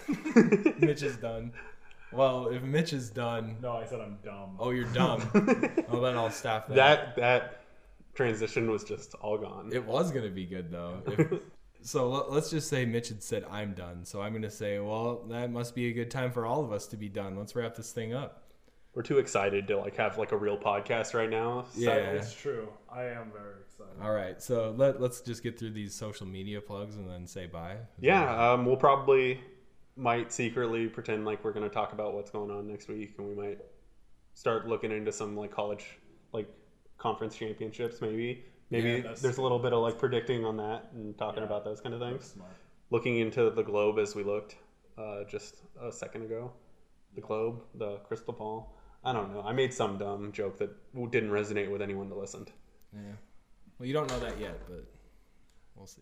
I'm 0.08 0.16
dumb. 0.64 0.74
Mitch 0.80 1.04
is 1.04 1.18
done. 1.18 1.54
Well, 2.12 2.48
if 2.48 2.62
Mitch 2.62 2.94
is 2.94 3.10
done, 3.10 3.58
No, 3.62 3.74
I 3.74 3.86
said 3.86 4.00
I'm 4.00 4.18
dumb. 4.24 4.56
oh, 4.60 4.70
you're 4.72 4.86
dumb. 4.86 5.22
oh, 5.90 6.00
then 6.02 6.16
I'll 6.16 6.30
stop 6.32 6.68
that. 6.70 6.76
that 6.76 7.16
that 7.18 7.62
transition 8.14 8.70
was 8.72 8.84
just 8.84 9.16
all 9.16 9.38
gone. 9.38 9.72
It 9.74 9.84
was 9.86 10.12
gonna 10.12 10.30
be 10.30 10.46
good 10.46 10.72
though. 10.72 11.02
If, 11.08 11.40
so 11.82 12.10
let- 12.10 12.32
let's 12.32 12.50
just 12.50 12.70
say 12.70 12.86
Mitch 12.86 13.10
had 13.10 13.22
said 13.22 13.44
I'm 13.52 13.74
done. 13.74 14.06
So 14.06 14.22
I'm 14.22 14.34
gonna 14.34 14.50
say, 14.52 14.80
well, 14.80 15.24
that 15.30 15.52
must 15.52 15.76
be 15.76 15.90
a 15.90 15.94
good 15.94 16.10
time 16.12 16.32
for 16.32 16.46
all 16.46 16.64
of 16.64 16.72
us 16.72 16.88
to 16.88 16.98
be 16.98 17.10
done. 17.10 17.36
Let's 17.38 17.56
wrap 17.56 17.76
this 17.76 17.92
thing 17.92 18.14
up. 18.14 18.44
We're 18.94 19.02
too 19.04 19.18
excited 19.18 19.68
to 19.68 19.78
like 19.78 19.98
have 19.98 20.18
like 20.18 20.32
a 20.32 20.38
real 20.38 20.58
podcast 20.58 21.14
right 21.14 21.30
now. 21.30 21.66
So- 21.74 21.82
Yeah. 21.82 21.96
It's 22.12 22.34
true. 22.34 22.70
I 22.90 23.06
am 23.06 23.30
very 23.34 23.56
excited. 23.60 24.02
All 24.02 24.14
right. 24.14 24.42
So 24.42 24.74
let 24.78 25.02
let's 25.02 25.20
just 25.20 25.44
get 25.44 25.60
through 25.60 25.72
these 25.72 25.94
social 25.94 26.26
media 26.28 26.62
plugs 26.62 26.96
and 26.96 27.10
then 27.10 27.28
say 27.28 27.46
bye. 27.48 27.74
Is 27.74 27.80
Yeah, 28.00 28.54
um, 28.54 28.66
we'll 28.66 28.78
probably 28.78 29.42
might 29.96 30.32
secretly 30.32 30.88
pretend 30.88 31.26
like 31.26 31.44
we're 31.44 31.54
going 31.54 31.68
to 31.68 31.74
talk 31.74 31.94
about 31.94 32.14
what's 32.14 32.30
going 32.30 32.52
on 32.52 32.68
next 32.68 32.88
week, 32.88 33.16
and 33.18 33.28
we 33.28 33.36
might 33.36 33.60
start 34.34 34.68
looking 34.68 34.92
into 34.92 35.12
some 35.12 35.36
like 35.36 35.52
college 35.52 35.86
like 36.34 36.48
conference 36.98 37.36
championships. 37.36 38.02
Maybe 38.02 38.44
maybe 38.70 39.04
Yeah, 39.06 39.14
there's 39.22 39.38
a 39.38 39.42
little 39.42 39.60
bit 39.60 39.74
of 39.74 39.82
like 39.82 39.98
predicting 39.98 40.44
on 40.46 40.58
that 40.58 40.90
and 40.94 41.18
talking 41.18 41.40
Yeah. 41.40 41.46
about 41.46 41.64
those 41.64 41.82
kind 41.82 41.96
of 41.96 42.02
things. 42.02 42.36
Looking 42.90 43.18
into 43.18 43.50
the 43.50 43.64
globe 43.64 43.98
as 44.00 44.16
we 44.16 44.24
looked 44.24 44.58
uh, 44.98 45.24
just 45.26 45.62
a 45.82 45.92
second 45.92 46.24
ago, 46.24 46.52
the 47.16 47.22
globe, 47.22 47.62
the 47.74 47.98
crystal 47.98 48.34
ball. 48.34 48.76
I 49.04 49.14
don't 49.14 49.34
know. 49.34 49.42
I 49.42 49.52
made 49.54 49.74
some 49.74 49.98
dumb 49.98 50.32
joke 50.32 50.58
that 50.58 50.72
didn't 51.12 51.30
resonate 51.30 51.70
with 51.72 51.82
anyone 51.82 52.10
that 52.10 52.18
listened. 52.18 52.52
Yeah. 52.94 53.02
Well, 53.78 53.88
you 53.88 53.94
don't 53.94 54.10
know 54.10 54.20
that 54.20 54.40
yet, 54.40 54.60
but 54.68 54.86
we'll 55.76 55.86
see. 55.88 56.02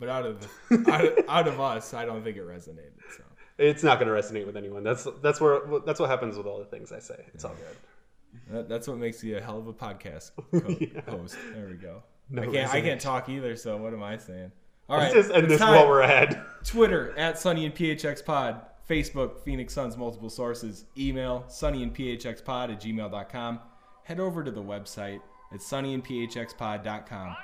But 0.00 0.08
out 0.08 0.26
of 0.26 0.48
out, 0.88 1.04
of, 1.04 1.18
out 1.28 1.46
of 1.48 1.60
us, 1.60 1.94
I 1.94 2.04
don't 2.06 2.24
think 2.24 2.36
it 2.36 2.44
resonated. 2.46 2.98
So 3.16 3.22
It's 3.58 3.82
not 3.84 4.00
going 4.00 4.08
to 4.12 4.14
resonate 4.20 4.46
with 4.46 4.56
anyone. 4.56 4.82
That's 4.82 5.06
that's 5.22 5.40
where 5.40 5.60
that's 5.86 6.00
what 6.00 6.10
happens 6.10 6.36
with 6.36 6.46
all 6.46 6.58
the 6.58 6.64
things 6.64 6.90
I 6.90 6.98
say. 6.98 7.24
It's 7.34 7.44
all 7.44 7.54
good. 7.54 8.54
that, 8.56 8.68
that's 8.68 8.88
what 8.88 8.96
makes 8.98 9.22
you 9.22 9.36
a 9.36 9.40
hell 9.40 9.58
of 9.58 9.66
a 9.68 9.72
podcast 9.72 10.30
co- 10.50 10.76
Yeah. 10.80 11.02
host. 11.08 11.36
There 11.54 11.66
we 11.68 11.74
go. 11.74 12.02
No 12.30 12.42
I 12.42 12.46
can't. 12.46 12.74
I 12.74 12.80
can't 12.80 13.00
talk 13.00 13.28
either. 13.28 13.54
So 13.56 13.76
what 13.76 13.92
am 13.92 14.02
I 14.02 14.16
saying? 14.16 14.50
All 14.88 14.96
right. 14.96 15.04
Let's 15.14 15.28
just 15.28 15.30
end 15.30 15.50
this 15.50 15.60
time. 15.60 15.74
while 15.74 15.86
we're 15.88 16.00
ahead. 16.00 16.40
Twitter 16.64 17.12
at 17.18 17.38
Sunny 17.38 17.64
in 17.66 17.72
PHX 17.72 18.24
Pod. 18.24 18.62
Facebook, 18.88 19.38
Phoenix 19.44 19.72
Suns 19.72 19.96
Multiple 19.96 20.28
Sources. 20.30 20.84
Email, 20.98 21.44
Sunny 21.46 21.84
in 21.84 21.92
PHX 21.92 22.44
Pod 22.44 22.72
at 22.72 22.80
gmail.com. 22.80 23.60
Head 24.02 24.18
over 24.18 24.42
to 24.42 24.50
the 24.50 24.62
website 24.62 25.20
at 25.52 25.60
sunnyinphxpod.com 25.60 27.36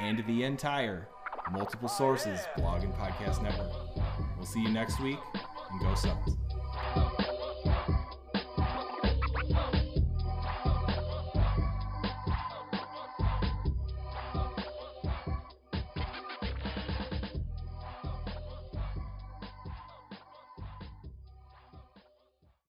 and 0.00 0.24
the 0.28 0.44
entire 0.44 1.08
Multiple 1.50 1.88
Sources 1.88 2.40
blog 2.56 2.84
and 2.84 2.94
podcast 2.94 3.42
network. 3.42 3.72
We'll 4.36 4.46
see 4.46 4.60
you 4.60 4.70
next 4.70 5.00
week 5.00 5.18
and 5.34 5.80
go 5.80 5.94
Suns. 5.94 6.36